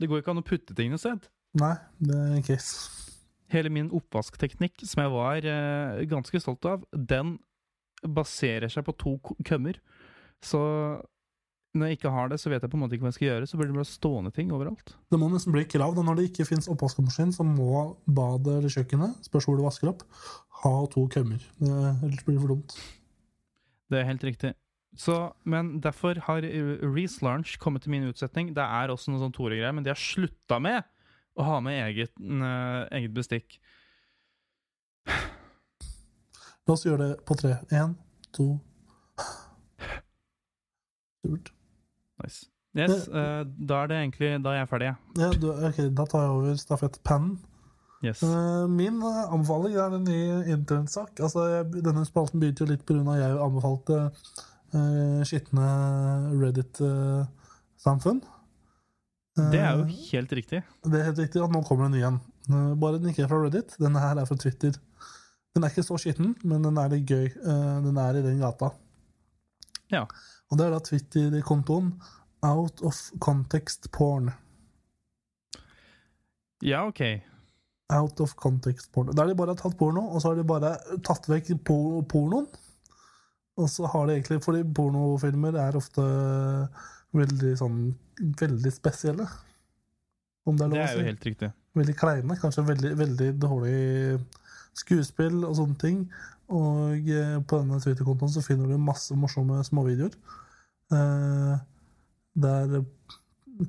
Det 0.00 0.08
går 0.08 0.22
ikke 0.22 0.32
an 0.32 0.40
å 0.40 0.46
putte 0.46 0.76
ting 0.76 0.92
noe 0.92 1.02
sted. 1.02 1.28
Nei, 1.60 1.74
det 1.98 2.16
er 2.16 2.34
en 2.38 2.46
case. 2.46 2.90
Hele 3.50 3.72
min 3.74 3.90
oppvaskteknikk, 3.94 4.84
som 4.86 5.02
jeg 5.02 5.12
var 5.12 5.46
eh, 5.52 6.02
ganske 6.08 6.40
stolt 6.40 6.66
av, 6.70 6.84
den 6.94 7.34
baserer 8.06 8.70
seg 8.70 8.86
på 8.86 8.94
to 8.96 9.16
kømmer. 9.44 9.80
Så 10.40 10.60
når 11.74 11.86
jeg 11.86 11.96
ikke 12.00 12.10
har 12.10 12.28
det, 12.32 12.38
så 12.42 12.50
vet 12.50 12.62
jeg 12.64 12.70
på 12.72 12.76
en 12.78 12.82
måte 12.82 12.96
ikke 12.96 13.04
hva 13.06 13.10
jeg 13.12 13.18
skal 13.18 13.28
gjøre. 13.28 13.46
Så 13.46 13.58
blir 13.60 13.68
det 13.70 13.76
bare 13.78 13.86
stående 13.86 14.32
ting 14.34 14.48
overalt. 14.52 14.94
Det 15.12 15.18
må 15.22 15.28
nesten 15.30 15.52
bli 15.54 15.62
krav. 15.70 15.94
da 15.94 16.02
Når 16.02 16.16
det 16.18 16.24
ikke 16.30 16.46
fins 16.48 16.66
oppvaskmaskin, 16.72 17.30
så 17.36 17.44
må 17.46 17.96
badet 18.10 18.56
eller 18.58 18.72
kjøkkenet, 18.74 19.20
spørs 19.28 19.46
hvor 19.46 19.56
du 19.60 19.62
vasker 19.62 19.92
opp, 19.92 20.02
ha 20.64 20.72
to 20.90 21.04
kømmer. 21.08 21.38
Det- 21.60 21.94
Ellers 22.02 22.24
blir 22.26 22.34
det 22.38 22.42
for 22.42 22.48
dumt. 22.56 22.74
Det 23.90 23.98
er 24.00 24.04
helt 24.10 24.24
riktig. 24.24 24.54
Så, 24.98 25.32
men 25.46 25.80
derfor 25.80 26.18
har 26.26 26.42
Reece 26.42 27.22
Lunch 27.22 27.58
kommet 27.62 27.82
til 27.82 27.90
min 27.94 28.08
utsetning. 28.10 28.50
Det 28.54 28.62
er 28.66 28.90
også 28.90 29.10
noe 29.12 29.20
sånn 29.22 29.32
Tore-greier, 29.32 29.72
men 29.72 29.84
de 29.86 29.90
har 29.90 29.96
slutta 29.98 30.58
med 30.60 30.82
å 31.38 31.44
ha 31.46 31.60
med 31.62 31.78
eget, 31.86 32.10
uh, 32.18 32.88
eget 32.90 33.14
bestikk. 33.14 33.60
La 36.66 36.74
oss 36.74 36.84
gjøre 36.84 36.98
det 37.14 37.24
på 37.24 37.34
tre. 37.38 37.54
Én, 37.70 37.94
to 38.34 38.58
Supert. 41.22 41.52
Nice. 42.22 42.46
Yes, 42.78 43.08
uh, 43.08 43.42
da 43.66 43.80
er 43.82 43.88
det 43.90 43.96
egentlig 43.98 44.28
Da 44.44 44.52
er 44.54 44.60
jeg 44.60 44.68
ferdig, 44.70 44.86
jeg. 44.92 44.96
Ja, 45.18 45.30
du, 45.42 45.48
ok, 45.52 45.78
da 45.98 46.04
tar 46.06 46.20
jeg 46.22 46.34
over 46.36 46.58
stafettpennen. 46.60 47.38
Yes. 48.04 48.22
Uh, 48.22 48.68
min 48.70 49.00
anbefaling 49.02 49.74
er 49.76 49.96
en 49.98 50.04
ny 50.06 50.20
internsak. 50.54 51.18
Altså, 51.20 51.42
jeg- 51.50 51.82
denne 51.84 52.04
spalten 52.06 52.40
begynte 52.40 52.62
jo 52.64 52.70
litt 52.70 52.84
pga. 52.86 53.16
jeg 53.18 53.40
anbefalte 53.42 53.98
uh, 54.74 55.22
skitne 55.26 55.66
Reddit-samfunn. 56.40 58.20
Det 59.50 59.60
er 59.60 59.78
jo 59.78 59.84
helt 60.10 60.32
riktig. 60.36 60.62
Det 60.84 61.00
er 61.00 61.04
helt 61.10 61.18
riktig 61.22 61.42
at 61.42 61.52
nå 61.54 61.62
kommer 61.64 61.88
det 61.88 61.90
en 61.90 61.98
ny 61.98 62.04
en. 62.06 62.76
Bare 62.80 62.98
den 62.98 63.10
ikke 63.12 63.24
er 63.24 63.28
fra 63.30 63.38
Reddit. 63.44 63.76
Denne 63.80 64.00
her 64.02 64.18
er 64.20 64.26
fra 64.28 64.36
Twitter. 64.36 64.74
Den 65.54 65.64
er 65.64 65.70
ikke 65.72 65.84
så 65.86 65.96
skitten, 65.98 66.34
men 66.44 66.62
den 66.66 66.76
er 66.78 66.90
litt 66.92 67.06
gøy. 67.08 67.28
Den 67.86 67.96
er 67.98 68.18
i 68.18 68.22
den 68.26 68.40
gata. 68.42 68.72
Ja. 69.90 70.06
Og 70.50 70.58
det 70.58 70.66
er 70.66 70.74
da 70.74 70.80
Twitter-kontoen 70.86 71.92
Out 72.46 72.80
of 72.86 72.98
Context 73.20 73.90
Porn. 73.94 74.30
Ja, 76.60 76.86
OK. 76.86 77.00
Out 77.90 78.20
of 78.20 78.34
context 78.34 78.92
porno. 78.92 79.12
Der 79.12 79.22
har 79.22 79.28
de 79.28 79.34
bare 79.38 79.56
tatt 79.58 79.76
porno, 79.78 80.02
og 80.14 80.20
så 80.22 80.30
har 80.30 80.38
de 80.38 80.46
bare 80.46 80.74
tatt 81.06 81.26
vekk 81.30 81.54
por 81.66 82.02
pornoen. 82.08 82.46
Og 83.58 83.68
så 83.68 83.88
har 83.90 84.06
de 84.06 84.14
egentlig 84.14 84.38
Fordi 84.44 84.62
pornofilmer 84.76 85.56
er 85.58 85.76
ofte 85.76 86.02
veldig 87.12 87.50
sånn 87.58 87.80
Veldig 88.40 88.70
spesielle. 88.72 89.26
Om 90.46 90.56
det 90.56 90.64
er 90.64 90.70
lov 90.70 90.78
Det 90.78 90.84
er 90.84 91.00
jo 91.00 91.08
helt 91.08 91.26
riktig. 91.26 91.50
Veldig 91.76 91.94
kleine. 91.98 92.36
Kanskje 92.40 92.64
veldig, 92.68 92.92
veldig 93.00 93.28
dårlig 93.40 93.74
skuespill 94.78 95.42
og 95.44 95.56
sånne 95.58 95.78
ting. 95.80 96.04
Og 96.50 97.10
eh, 97.10 97.36
på 97.46 97.60
denne 97.60 97.80
Twitter-kontoen 97.82 98.32
så 98.34 98.42
finner 98.44 98.70
du 98.70 98.80
masse 98.80 99.14
morsomme 99.18 99.60
småvideoer. 99.66 100.16
Eh, 100.94 101.54
der 102.40 102.80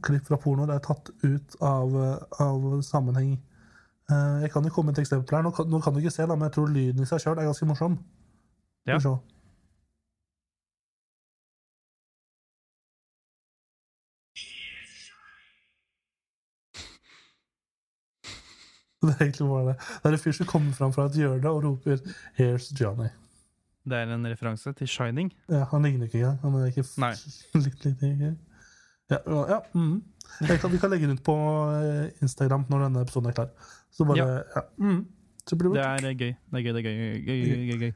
klipp 0.06 0.28
fra 0.30 0.39
porno 0.39 0.66
er 0.72 0.84
tatt 0.84 1.12
ut 1.24 1.58
av, 1.66 1.95
av 2.39 2.68
sammenheng. 2.86 3.36
Eh, 4.12 4.39
jeg 4.45 4.54
kan 4.54 4.66
jo 4.66 4.74
komme 4.74 4.91
med 4.91 4.99
et 4.99 5.06
eksempel 5.06 5.38
her. 5.38 5.45
Nå 5.45 5.54
kan, 5.56 5.70
nå 5.70 5.82
kan 5.84 5.93
du 5.93 6.02
ikke 6.02 6.14
se, 6.14 6.26
da, 6.26 6.36
men 6.36 6.49
jeg 6.49 6.58
tror 6.58 6.74
lyden 6.74 7.04
i 7.04 7.10
seg 7.10 7.22
sjøl 7.24 7.38
er 7.38 7.52
ganske 7.52 7.70
morsom. 7.70 7.99
Ja. 8.88 8.97
Skal 8.97 9.04
vi 9.04 9.06
se. 9.10 9.38
Det 19.06 19.16
er 19.16 19.24
egentlig 19.26 19.47
bare 19.49 19.66
det. 19.72 19.76
Det 20.04 20.10
er 20.10 20.16
en 20.18 20.22
fyr 20.22 20.36
som 20.38 20.45
kommer 20.45 20.74
fram 20.78 20.93
fra 20.93 21.08
et 21.10 21.18
hjørne 21.18 21.49
og 21.49 21.64
roper 21.64 21.97
'Here's 22.38 22.70
Johnny'. 22.78 23.10
Det 23.89 23.97
er 23.97 24.14
en 24.14 24.28
referanse 24.30 24.74
til 24.78 24.88
Shining. 24.88 25.34
Ja, 25.49 25.64
han 25.72 25.82
ligner 25.82 26.06
ikke 26.06 26.20
engang. 26.20 26.38
Han 26.41 26.54
er 26.54 26.66
ikke 26.70 26.86
Nei. 27.02 27.14
litt 27.66 27.86
litt, 27.86 28.04
ikke? 28.04 28.36
Ja, 29.12 29.18
ja, 29.49 29.58
mm. 29.74 30.04
Kan, 30.47 30.72
vi 30.72 30.78
kan 30.78 30.89
legge 30.93 31.08
den 31.08 31.18
ut 31.18 31.24
på 31.24 31.34
eh, 31.82 32.12
Instagram 32.22 32.66
når 32.70 32.86
denne 32.86 33.02
episoden 33.02 33.30
er 33.30 33.34
klar. 33.39 33.49
Så 33.91 34.06
bare 34.06 34.18
Ja. 34.18 34.36
ja. 34.56 34.62
mm. 34.78 35.02
Så 35.49 35.56
blir 35.58 35.74
Det 35.74 35.82
det 35.82 35.86
er 35.86 36.10
eh, 36.10 36.16
gøy. 36.18 36.36
Det 36.52 36.60
er 36.60 36.64
gøy, 36.64 36.74
det 36.74 36.80
er 36.80 36.82
gøy. 36.82 37.26
gøy, 37.26 37.41
gøy, 37.45 37.68
gøy, 37.72 37.80
gøy. 37.80 37.93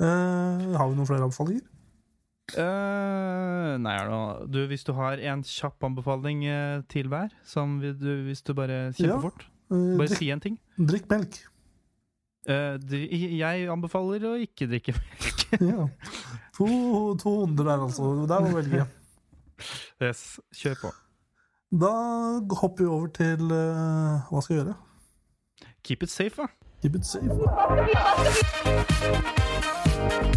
Uh, 0.00 0.76
Har 0.76 0.88
vi 0.88 0.94
noen 0.94 1.06
flere 1.06 1.22
anbefalinger? 1.22 1.62
Eh, 2.54 3.72
nei, 3.82 3.94
er 3.98 4.06
det 4.12 4.50
du, 4.54 4.60
hvis 4.70 4.84
du 4.86 4.92
har 4.94 5.18
en 5.18 5.42
kjapp 5.42 5.82
anbefaling 5.88 6.44
uh, 6.46 6.82
til 6.92 7.08
hver, 7.10 7.32
som 7.44 7.80
vil 7.82 7.96
du, 7.98 8.10
hvis 8.28 8.42
du 8.46 8.52
bare 8.54 8.76
Ja. 8.86 8.92
kjempefort 9.00 9.46
Eh, 9.66 9.96
Bare 9.98 10.06
drikk, 10.06 10.18
si 10.20 10.28
en 10.30 10.38
ting. 10.40 10.58
drikk 10.78 11.08
melk. 11.10 11.40
Eh, 12.46 12.76
dri- 12.78 13.34
jeg 13.40 13.66
anbefaler 13.68 14.22
å 14.30 14.36
ikke 14.38 14.68
drikke 14.70 14.94
melk. 14.94 15.42
Ja. 15.72 15.88
To, 16.56 16.66
200 17.18 17.64
der, 17.66 17.82
altså. 17.82 18.12
Der 18.30 18.40
må 18.40 18.48
du 18.52 18.56
velge. 18.60 18.86
yes, 20.06 20.38
kjør 20.54 20.78
på. 20.84 20.92
Da 21.82 21.90
hopper 22.60 22.84
vi 22.84 22.90
over 22.90 23.08
til 23.10 23.42
Hva 23.50 24.40
skal 24.42 24.54
vi 24.54 24.60
gjøre? 24.62 24.76
Keep 25.82 26.02
it 26.06 26.10
safe, 26.14 26.36
da. 26.38 26.46
Keep 26.82 26.94
it 26.94 27.06
safe. 27.06 27.26
Hva 30.06 30.35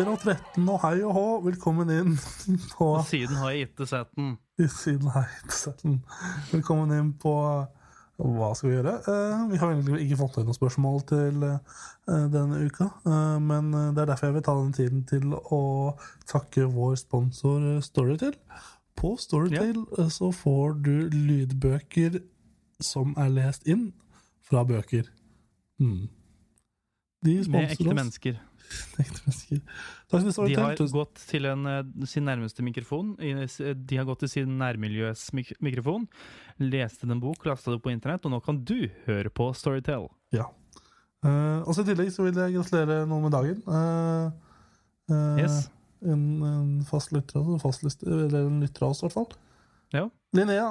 skal 0.00 0.14
at 0.16 0.22
vetten 0.24 0.68
og 0.72 0.78
hei 0.80 1.02
og 1.04 1.12
hå, 1.12 1.24
velkommen 1.44 1.90
inn 1.92 2.14
på 2.78 2.86
siden 3.04 3.36
har 3.36 3.52
jeg 3.52 3.66
gitt 3.66 3.82
setten. 3.90 4.30
Siden 4.56 5.10
hei 5.12 5.26
til 5.42 5.56
setten. 5.58 5.98
Velkommen 6.54 6.94
inn 6.96 7.10
på 7.20 7.34
hva 8.20 8.48
skal 8.56 8.70
vi 8.70 8.74
gjøre? 8.78 8.94
Eh, 9.12 9.44
vi 9.50 9.60
har 9.60 9.74
egentlig 9.74 10.06
ikke 10.06 10.18
fått 10.22 10.38
noen 10.40 10.56
spørsmål 10.56 11.04
til 11.10 11.44
eh, 11.50 11.84
denne 12.32 12.62
uka, 12.64 12.88
eh, 13.08 13.36
men 13.44 13.70
eh, 13.76 13.86
det 13.96 14.04
er 14.04 14.10
derfor 14.14 14.30
jeg 14.30 14.38
vil 14.38 14.46
ta 14.48 14.56
den 14.62 14.74
tiden 14.76 15.04
til 15.08 15.36
å 15.36 15.62
takke 16.28 16.68
vår 16.72 16.96
sponsor 17.00 17.70
eh, 17.74 17.84
Storytel. 17.84 18.36
På 18.96 19.14
Storytel 19.20 19.82
eh, 19.98 20.12
så 20.12 20.32
får 20.32 20.80
du 20.84 20.94
lydbøker 21.12 22.22
som 22.80 23.12
er 23.20 23.32
lest 23.36 23.68
inn 23.68 23.90
fra 24.48 24.64
bøker. 24.68 25.12
Mm. 25.80 26.06
De 27.20 27.42
sponser 27.44 27.50
oss. 27.50 27.52
Med 27.52 27.76
Ekte 27.76 28.00
mennesker. 28.00 28.46
De 30.10 30.56
har 30.58 30.78
gått 30.92 31.20
til 31.30 31.46
en, 31.50 31.66
eh, 31.70 32.06
sin 32.10 32.26
nærmeste 32.26 32.64
mikrofon. 32.66 33.12
De 33.18 33.98
har 33.98 34.06
gått 34.08 34.24
til 34.24 34.32
sin 34.32 34.56
nærmiljøs 34.60 35.28
mik 35.36 35.52
mikrofon, 35.62 36.06
leste 36.62 37.08
en 37.08 37.20
bok, 37.22 37.44
lasta 37.46 37.74
det 37.74 37.82
på 37.84 37.92
internett, 37.92 38.26
og 38.26 38.34
nå 38.34 38.40
kan 38.44 38.62
du 38.66 38.88
høre 39.06 39.30
på 39.32 39.50
Storytel. 39.56 40.08
Ja. 40.34 40.48
Uh, 41.20 41.60
og 41.68 41.74
så 41.76 41.84
I 41.84 41.90
tillegg 41.90 42.08
så 42.14 42.24
vil 42.24 42.38
jeg 42.38 42.54
gratulere 42.56 43.02
noen 43.08 43.26
med 43.26 43.34
dagen. 43.36 43.60
Uh, 43.68 44.30
uh, 45.12 45.40
Yes. 45.40 45.66
En, 46.00 46.22
en 46.46 46.68
fast 46.88 47.12
lytter 47.12 47.42
oss, 47.42 47.60
fast 47.60 47.82
lyster, 47.84 48.08
eller 48.08 48.46
en 48.48 48.62
lytter 48.62 48.86
av 48.86 48.94
oss, 48.94 49.02
i 49.02 49.06
hvert 49.06 49.18
fall. 49.18 49.34
Ja. 49.92 50.06
Linnea 50.36 50.70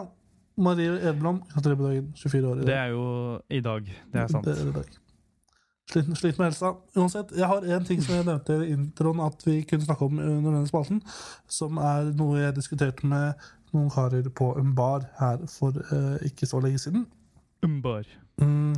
Marie 0.60 0.96
Edblom, 1.10 1.44
gratulerer 1.54 1.78
med 1.80 1.90
dagen. 1.90 2.08
24 2.18 2.50
år. 2.50 2.64
i 2.64 2.66
Det 2.66 2.76
er 2.76 2.90
jo 2.96 3.06
i 3.50 3.62
dag. 3.64 3.94
Det 4.12 4.24
er 4.24 4.28
sant. 4.32 4.48
Det 4.48 4.58
er 4.58 4.72
i 4.72 4.76
dag. 4.80 4.98
Sliten, 5.90 6.16
sliten 6.16 6.44
med 6.44 6.52
helsa. 6.52 6.76
Uansett, 6.96 7.32
jeg 7.34 7.48
har 7.50 7.66
en 7.66 7.86
ting 7.86 8.02
som 8.06 8.14
jeg 8.14 8.26
nevnte 8.28 8.60
i 8.62 8.74
introen 8.76 9.24
at 9.26 9.42
vi 9.46 9.64
kunne 9.66 9.86
snakke 9.88 10.06
om 10.06 10.20
under 10.20 10.52
denne 10.52 10.70
spalten, 10.70 11.00
som 11.50 11.80
er 11.82 12.12
noe 12.20 12.38
jeg 12.38 12.58
diskuterte 12.60 13.10
med 13.10 13.48
noen 13.74 13.90
karer 13.94 14.30
på 14.34 14.52
en 14.62 14.76
bar 14.78 15.08
her 15.18 15.42
for 15.50 15.74
uh, 15.90 16.18
ikke 16.26 16.46
så 16.50 16.62
lenge 16.62 16.82
siden. 16.84 17.08
Umbar. 17.66 18.06
Mm. 18.42 18.76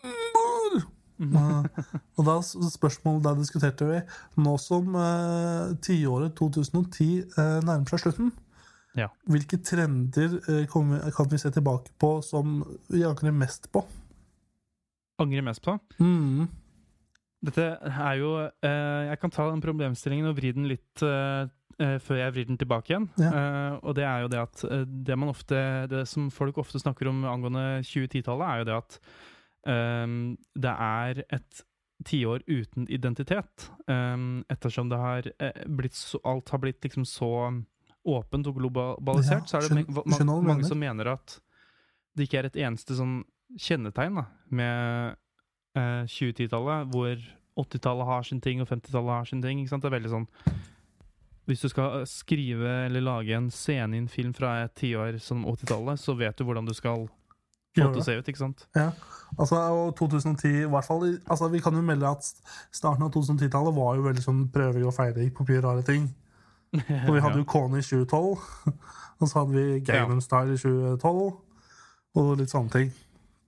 Bar! 0.00 0.80
Eh, 1.20 1.64
og 2.16 2.24
da 2.24 2.38
spørsmålet 2.40 3.26
der 3.26 3.34
diskuterte 3.36 3.84
vi 3.84 3.98
Nå 4.40 4.54
som 4.56 4.94
uh, 4.96 5.76
tiåret 5.84 6.32
2010 6.38 7.08
uh, 7.36 7.58
nærmer 7.60 7.92
seg 7.92 8.06
slutten, 8.06 8.32
Ja. 8.96 9.10
hvilke 9.28 9.60
trender 9.60 10.38
kan, 10.72 10.88
vi, 10.88 11.10
kan 11.14 11.28
vi 11.30 11.38
se 11.38 11.52
tilbake 11.52 11.92
på 12.00 12.22
som 12.24 12.62
vi 12.88 13.04
angrer 13.04 13.36
mest 13.36 13.68
på? 13.72 13.84
Angrer 15.20 15.44
mest 15.46 15.62
på. 15.64 15.76
Mm. 16.00 16.48
Dette 17.42 17.64
er 17.88 18.18
jo 18.20 18.34
eh, 18.42 19.06
Jeg 19.10 19.20
kan 19.22 19.32
ta 19.32 19.46
den 19.50 19.62
problemstillingen 19.64 20.28
og 20.28 20.36
vri 20.36 20.50
den 20.52 20.66
litt 20.68 21.02
eh, 21.06 21.46
eh, 21.80 21.96
før 22.04 22.18
jeg 22.20 22.34
vrir 22.36 22.48
den 22.50 22.58
tilbake 22.60 22.92
igjen. 22.92 23.06
Ja. 23.20 23.78
Og 23.80 23.94
det 23.96 24.04
er 24.04 24.26
jo 24.26 24.28
det 24.32 24.42
at 24.42 24.64
det 25.08 25.16
man 25.18 25.32
ofte 25.32 25.60
Det 25.88 26.02
som 26.10 26.28
folk 26.34 26.58
ofte 26.60 26.80
snakker 26.82 27.08
om 27.08 27.22
angående 27.24 27.80
2010-tallet, 27.88 28.46
er 28.48 28.58
jo 28.64 28.68
det 28.70 28.78
at 28.80 29.00
det 30.56 30.70
er 30.72 31.18
et 31.36 31.58
tiår 32.08 32.40
uten 32.48 32.86
identitet. 32.88 33.66
ettersom 34.48 34.88
det 34.88 34.96
har 34.98 35.26
blitt 35.68 35.92
så, 35.98 36.16
alt 36.24 36.48
har 36.48 36.58
blitt 36.62 36.80
liksom 36.86 37.04
så 37.04 37.28
åpent 38.08 38.46
og 38.48 38.56
globalisert, 38.56 39.44
Ja, 39.44 39.46
så 39.50 39.58
er 39.58 39.60
det 39.60 39.68
skjøn- 39.68 39.92
ma- 39.92 40.16
skjønner 40.16 40.32
hva 40.32 40.40
ma 40.40 40.40
du 40.40 40.48
mange 40.48 40.64
som 40.64 40.78
mener 40.80 41.10
at 41.12 41.34
det 42.16 42.24
ikke 42.26 42.38
er 42.40 42.46
et 42.48 42.56
eneste 42.56 42.96
sånn 42.96 43.18
kjennetegn 43.58 44.20
da, 44.20 44.26
med 44.54 45.14
eh, 45.78 46.02
2010-tallet, 46.06 46.90
hvor 46.92 47.14
80-tallet 47.60 48.06
har 48.06 48.26
sin 48.26 48.40
ting, 48.40 48.60
og 48.62 48.68
50-tallet 48.68 49.14
har 49.14 49.30
sin 49.30 49.42
ting. 49.42 49.62
Det 49.66 49.88
er 49.88 49.96
veldig 49.96 50.12
sånn 50.12 50.26
Hvis 51.48 51.64
du 51.64 51.70
skal 51.72 52.04
skrive 52.06 52.84
eller 52.86 53.02
lage 53.02 53.34
en 53.34 53.50
scene 53.50 53.96
i 53.96 54.02
en 54.02 54.10
film 54.10 54.34
fra 54.36 54.60
et 54.64 54.74
tiår 54.78 55.18
som 55.22 55.46
80-tallet, 55.48 56.00
så 56.00 56.14
vet 56.18 56.38
du 56.38 56.46
hvordan 56.46 56.68
du 56.68 56.74
skal 56.76 57.08
få 57.74 57.86
det 57.86 57.90
til 57.94 58.02
å 58.02 58.06
se 58.06 58.16
ut, 58.18 58.30
ikke 58.30 58.42
sant? 58.42 58.64
Ja, 58.74 58.88
altså, 59.36 59.58
og 59.74 59.92
2010 59.98 60.64
i 60.64 60.70
hvert 60.70 60.86
fall 60.86 61.04
altså, 61.06 61.48
Vi 61.52 61.60
kan 61.62 61.76
jo 61.78 61.82
melde 61.86 62.08
at 62.10 62.26
starten 62.74 63.06
av 63.06 63.12
2010-tallet 63.14 63.76
var 63.76 63.98
jo 63.98 64.06
veldig 64.08 64.24
sånn 64.24 64.40
prøving 64.54 64.86
og 64.88 64.96
feiring 64.96 65.30
på 65.34 65.46
mye 65.48 65.62
rare 65.66 65.86
ting. 65.86 66.08
Og 67.08 67.14
vi 67.16 67.22
hadde 67.22 67.40
jo 67.40 67.46
Kone 67.50 67.80
i 67.80 67.82
2012, 67.82 68.42
og 69.18 69.24
så 69.26 69.40
hadde 69.40 69.56
vi 69.56 69.80
Game 69.82 70.14
ja. 70.14 70.22
Style 70.22 70.54
i 70.54 70.60
2012, 70.60 71.24
og 72.14 72.28
litt 72.38 72.52
sånne 72.52 72.70
ting. 72.70 72.92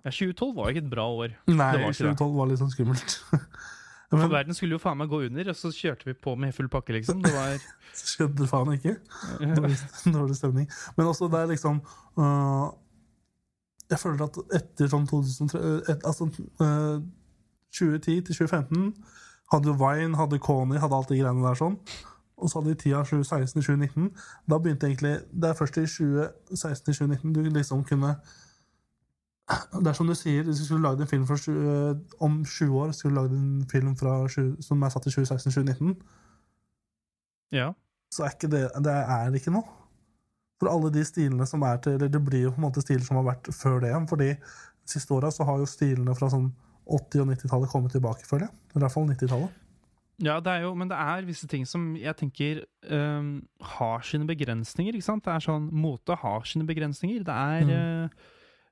Ja, 0.03 0.11
2012 0.11 0.57
var 0.57 0.67
jo 0.69 0.75
ikke 0.75 0.85
et 0.85 0.91
bra 0.91 1.07
år. 1.07 1.37
Nei, 1.47 1.57
var 1.57 1.95
ikke 1.95 2.11
det. 2.11 2.17
2012 2.19 2.35
var 2.39 2.51
litt 2.51 2.61
sånn 2.63 2.75
skummelt. 2.75 3.17
For 4.13 4.29
verden 4.29 4.55
skulle 4.55 4.77
jo 4.77 4.83
faen 4.83 4.99
meg 5.01 5.09
gå 5.09 5.23
under, 5.25 5.49
og 5.49 5.57
så 5.57 5.71
kjørte 5.73 6.05
vi 6.05 6.13
på 6.13 6.35
med 6.37 6.53
full 6.53 6.69
pakke, 6.69 6.93
liksom. 6.99 7.23
Det 7.25 7.33
var 7.33 7.55
skjedde 7.97 8.43
det 8.43 8.49
faen 8.51 8.75
ikke. 8.75 8.97
Dårlig, 9.41 10.37
stemning. 10.37 10.69
Men 10.99 11.09
også 11.09 11.31
det 11.33 11.41
er 11.41 11.51
liksom 11.53 11.81
uh, 12.21 12.69
Jeg 13.91 14.01
føler 14.03 14.27
at 14.27 14.39
etter 14.59 14.93
sånn 14.93 15.09
2003 15.09 15.63
et, 15.93 16.07
Altså 16.09 16.29
uh, 16.61 17.01
2010 17.73 18.23
til 18.29 18.37
2015 18.37 18.93
hadde 19.53 19.69
jo 19.69 19.77
Vine, 19.81 20.17
hadde 20.17 20.41
Kony, 20.41 20.79
hadde 20.81 20.97
alt 20.97 21.13
de 21.13 21.19
greiene 21.21 21.45
der 21.45 21.59
sånn. 21.61 21.77
Og 22.41 22.51
så 22.51 22.59
hadde 22.59 22.73
vi 22.73 22.79
tida 22.81 23.03
2016 23.05 23.61
til 23.61 23.67
2019. 23.69 24.09
Da 24.51 24.59
begynte 24.59 24.89
egentlig 24.89 25.19
Det 25.31 25.51
er 25.51 25.57
først 25.59 25.77
i 25.77 25.87
2016 25.87 26.85
til 26.85 26.97
2019 27.01 27.35
du 27.37 27.43
liksom 27.49 27.85
kunne 27.89 28.17
Det 29.51 29.91
er 29.91 29.97
som 29.99 30.07
du 30.07 30.15
sier, 30.17 30.45
hvis 30.47 30.61
du 30.63 30.65
skulle 30.65 30.87
lagd 30.87 31.01
en 31.03 31.09
film 31.11 31.25
fra 31.27 31.37
20, 31.37 32.01
om 32.23 32.45
20 32.47 32.77
år, 32.79 32.93
skulle 32.95 33.15
du 33.15 33.21
lagd 33.21 33.33
en 33.37 33.65
film 33.69 33.97
fra 33.99 34.15
som 34.31 34.83
er 34.87 34.93
satt 34.95 35.09
i 35.11 35.13
2016-2019 35.13 35.97
Ja. 37.53 37.73
så 38.15 38.25
er 38.25 38.37
ikke 38.37 38.51
det 38.53 38.63
Det 38.85 38.93
er 38.93 39.35
ikke 39.37 39.53
noe. 39.53 39.67
For 40.61 40.71
alle 40.71 40.93
de 40.95 41.03
stilene 41.05 41.47
som 41.49 41.63
er 41.67 41.81
til 41.83 41.97
Eller 41.99 42.09
det 42.09 42.23
blir 42.25 42.45
jo 42.47 42.53
på 42.55 42.61
en 42.63 42.69
måte 42.69 42.85
stiler 42.85 43.03
som 43.05 43.19
har 43.19 43.27
vært 43.35 43.51
før 43.53 43.81
det 43.83 43.91
igjen. 43.91 44.07
Fordi 44.09 44.29
de 44.31 44.93
siste 44.95 45.13
åra 45.15 45.31
så 45.35 45.45
har 45.45 45.59
jo 45.59 45.67
stilene 45.67 46.15
fra 46.15 46.31
sånn 46.31 46.53
80- 46.87 47.21
og 47.23 47.29
90-tallet 47.35 47.71
kommet 47.71 47.93
tilbake, 47.95 48.25
føler 48.27 48.47
jeg. 48.47 48.55
I 48.75 48.79
hvert 48.79 48.95
fall 48.95 49.09
90-tallet. 49.11 49.59
Ja, 50.23 50.37
det 50.41 50.53
er 50.53 50.65
jo, 50.69 50.75
men 50.79 50.89
det 50.91 50.97
er 50.99 51.25
visse 51.27 51.49
ting 51.51 51.65
som 51.67 51.97
jeg 51.99 52.15
tenker 52.19 52.63
um, 52.91 53.41
har 53.75 54.03
sine 54.07 54.27
begrensninger. 54.29 54.95
ikke 54.95 55.07
sant? 55.07 55.25
Det 55.27 55.33
er 55.35 55.43
sånn, 55.43 55.67
Mote 55.73 56.15
har 56.21 56.45
sine 56.47 56.67
begrensninger. 56.69 57.25
Det 57.27 57.35
er 57.35 57.73
øh, 57.75 58.09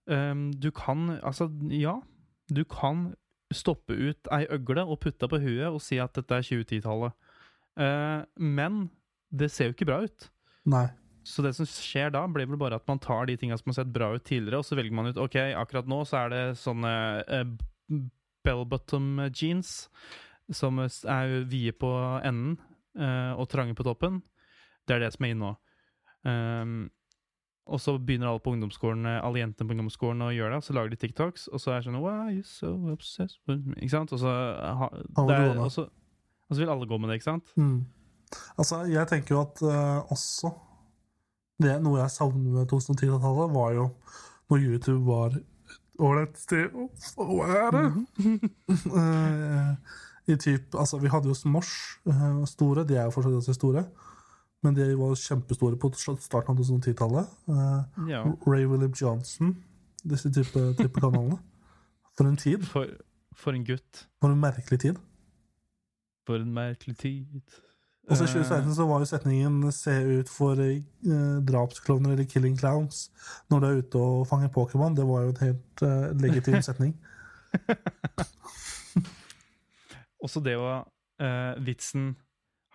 øhm, 0.09 0.53
Du 0.53 0.71
kan 0.71 1.19
Altså, 1.23 1.51
ja. 1.71 2.01
Du 2.49 2.65
kan 2.65 3.15
stoppe 3.53 3.95
ut 3.95 4.31
ei 4.33 4.47
øgle 4.51 4.85
og 4.87 5.01
putte 5.03 5.29
på 5.29 5.41
huet 5.43 5.69
og 5.69 5.81
si 5.83 5.99
at 5.99 6.15
dette 6.15 6.35
er 6.35 6.47
2010-tallet. 6.47 7.13
Uh, 7.79 8.23
men 8.39 8.91
det 9.31 9.51
ser 9.51 9.71
jo 9.71 9.75
ikke 9.75 9.89
bra 9.89 10.01
ut. 10.07 10.27
Nei. 10.71 10.87
Så 11.27 11.43
det 11.43 11.55
som 11.57 11.67
skjer 11.67 12.13
da, 12.15 12.25
blir 12.31 12.47
vel 12.47 12.59
bare 12.61 12.79
at 12.79 12.87
man 12.89 12.99
tar 13.03 13.27
de 13.27 13.37
tinga 13.39 13.59
som 13.59 13.71
har 13.71 13.81
sett 13.81 13.93
bra 13.95 14.13
ut 14.15 14.25
tidligere, 14.27 14.63
og 14.63 14.67
så 14.67 14.79
velger 14.79 14.95
man 14.95 15.11
ut 15.11 15.19
ok, 15.21 15.37
akkurat 15.59 15.91
nå 15.91 16.01
så 16.09 16.25
er 16.25 16.33
det 16.33 16.45
sånne 16.63 16.93
uh, 17.27 18.01
bell 18.47 18.65
bottom 18.71 19.27
jeans 19.35 19.91
som 20.51 20.81
er 20.81 21.41
vide 21.51 21.75
på 21.79 21.91
enden 22.27 22.57
uh, 22.99 23.35
og 23.35 23.51
trange 23.51 23.77
på 23.79 23.87
toppen. 23.87 24.23
Det 24.87 24.97
er 24.97 25.05
det 25.05 25.13
som 25.15 25.27
er 25.27 25.35
inne 25.35 25.51
nå. 25.51 25.53
Ehm, 26.29 26.81
og 27.71 27.81
så 27.83 27.95
begynner 27.99 28.33
alle 28.33 28.43
på 28.43 28.53
ungdomsskolen 28.57 29.07
eh, 29.07 29.21
Alle 29.23 29.41
jentene 29.43 29.69
på 29.69 29.77
ungdomsskolen 29.77 30.27
å 30.27 30.33
gjøre 30.35 30.57
det, 30.57 30.61
og 30.63 30.67
så 30.67 30.77
lager 30.77 30.93
de 30.93 30.99
TikToks, 31.05 31.47
og 31.51 31.63
så 31.63 31.73
er 31.73 31.81
det 31.81 31.89
sånn 31.89 32.01
Why 32.03 32.17
are 32.17 32.35
you 32.35 32.47
so 32.47 32.75
obsessed 32.93 33.39
with 33.49 33.63
me? 33.63 33.77
Ikke 33.79 33.95
sant? 33.95 34.15
Og 34.17 34.23
så, 34.23 34.35
ha, 34.81 34.91
Alle 34.91 35.31
det 35.31 35.39
er, 35.39 35.47
går 35.47 35.55
med. 35.55 35.65
og 35.69 35.75
så, 35.75 35.87
og 36.51 36.57
så 36.57 36.65
vil 36.65 36.75
alle 36.75 36.91
gå 36.91 36.99
med 36.99 37.13
det, 37.13 37.21
ikke 37.21 37.31
sant? 37.31 37.55
Mm. 37.61 37.79
Altså, 38.59 38.83
jeg 38.91 39.11
tenker 39.11 39.35
jo 39.35 39.41
at 39.43 39.63
uh, 39.67 40.13
også 40.15 40.53
det 41.61 41.75
Noe 41.85 42.01
jeg 42.01 42.13
savner 42.15 42.55
med 42.55 42.71
2010-tallet, 42.71 43.51
var 43.53 43.73
jo 43.77 43.89
når 44.51 44.63
YouTube 44.65 45.03
var 45.07 45.35
ålreit 46.01 46.39
sted 46.41 46.77
å 47.21 47.41
er. 47.47 47.77
Eh, 49.01 49.73
I 50.31 50.37
typ, 50.39 50.77
altså, 50.79 51.01
vi 51.03 51.11
hadde 51.11 51.31
jo 51.31 51.35
Smosh, 51.35 52.01
eh, 52.09 52.41
store. 52.47 52.85
De 52.87 52.97
er 52.97 53.09
jo 53.09 53.15
fortsatt 53.15 53.35
ganske 53.35 53.57
store. 53.57 53.85
Men 54.63 54.75
de 54.77 54.95
var 54.99 55.15
kjempestore 55.17 55.77
på 55.81 55.89
starten 55.97 56.51
av 56.53 56.57
2010-tallet. 56.59 57.27
Eh, 57.49 58.09
Ja. 58.11 58.23
Ray 58.47 58.65
William 58.67 58.93
Johnson, 58.93 59.55
disse 60.05 60.31
type, 60.33 60.75
type 60.77 61.01
kanalene. 61.01 61.39
For 62.17 62.25
en 62.29 62.37
tid. 62.37 62.63
For, 62.67 62.87
for 63.35 63.53
en 63.57 63.65
gutt. 63.65 64.07
For 64.21 64.29
en 64.33 64.41
merkelig 64.41 64.81
tid. 64.81 64.97
For 66.27 66.37
en 66.37 66.53
merkelig 66.55 66.97
tid. 66.99 67.41
Og 68.11 68.17
så 68.17 68.25
i 68.25 68.27
Eh, 68.27 68.33
2016 68.33 68.75
så 68.75 68.87
var 68.89 68.99
jo 68.99 69.05
setningen 69.05 69.73
'se 69.73 69.91
ut 70.21 70.29
for 70.29 70.53
eh, 70.61 70.83
drapsklovner' 71.47 72.13
eller 72.13 72.25
'killing 72.25 72.57
clowns' 72.59 73.11
når 73.51 73.61
du 73.61 73.67
er 73.67 73.77
ute 73.79 73.95
og 73.99 74.27
fanger 74.27 74.49
Pokémon. 74.49 74.97
Det 74.97 75.07
var 75.07 75.21
jo 75.23 75.29
en 75.29 75.37
helt 75.41 75.83
eh, 75.83 76.13
legitim 76.21 76.63
setning. 76.69 76.97
Også 80.25 80.41
det 80.41 80.57
var 80.59 80.89
eh, 81.21 81.65
Vitsen 81.65 82.17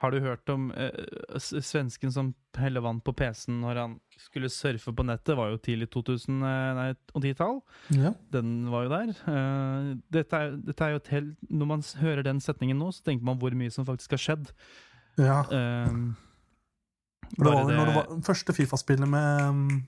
Har 0.03 0.11
du 0.11 0.17
hørt 0.19 0.49
om 0.51 0.65
eh, 0.75 0.91
svensken 1.39 2.11
som 2.11 2.33
heller 2.59 2.83
vann 2.83 2.97
på 2.99 3.13
PC-en 3.15 3.61
når 3.63 3.77
han 3.79 3.93
skulle 4.19 4.49
surfe 4.51 4.91
på 4.91 5.05
nettet? 5.07 5.37
Var 5.39 5.53
jo 5.53 5.59
tidlig 5.63 5.87
2010-tall. 5.93 7.61
Ja. 7.95 8.11
Den 8.35 8.51
var 8.73 8.83
jo 8.83 8.91
der. 8.91 9.13
Eh, 9.31 9.87
dette, 10.11 10.41
er, 10.41 10.57
dette 10.67 10.83
er 10.89 10.95
jo 10.97 10.99
et 10.99 11.11
helt 11.13 11.47
Når 11.47 11.69
man 11.71 11.85
hører 12.01 12.27
den 12.27 12.43
setningen 12.43 12.77
nå, 12.83 12.91
så 12.91 13.07
tenker 13.07 13.23
man 13.31 13.39
hvor 13.39 13.55
mye 13.55 13.71
som 13.71 13.87
faktisk 13.87 14.17
har 14.17 14.23
skjedd. 14.25 14.51
ja. 15.21 15.39
Eh, 15.47 15.95
Det 17.39 17.41
var 17.47 17.63
vel 17.65 17.75
når 17.79 17.87
det 17.89 17.95
var 17.95 18.11
første 18.27 18.53
Fifa-spillet 18.53 19.09
med, 19.09 19.79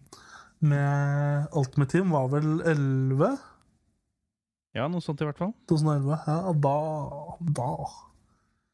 med 0.66 1.52
Ultimate 1.54 1.92
Team 1.94 2.10
var 2.16 2.32
vel 2.32 2.62
11? 2.66 3.36
Ja, 4.76 4.88
noe 4.90 5.02
sånt 5.04 5.22
i 5.22 5.28
hvert 5.28 5.38
fall. 5.38 5.54
2011. 5.70 6.18
Ja, 6.28 6.54
da 6.64 6.78
Da 7.60 7.68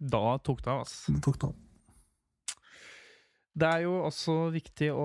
Da 0.04 0.38
tok 0.44 0.64
det 0.64 0.72
av, 0.74 0.84
ass. 0.84 1.06
tok 1.24 1.40
det 1.40 1.50
av. 1.52 1.60
Det 3.54 3.70
er 3.70 3.84
jo 3.86 4.00
også 4.08 4.36
viktig 4.54 4.88
å, 4.98 5.04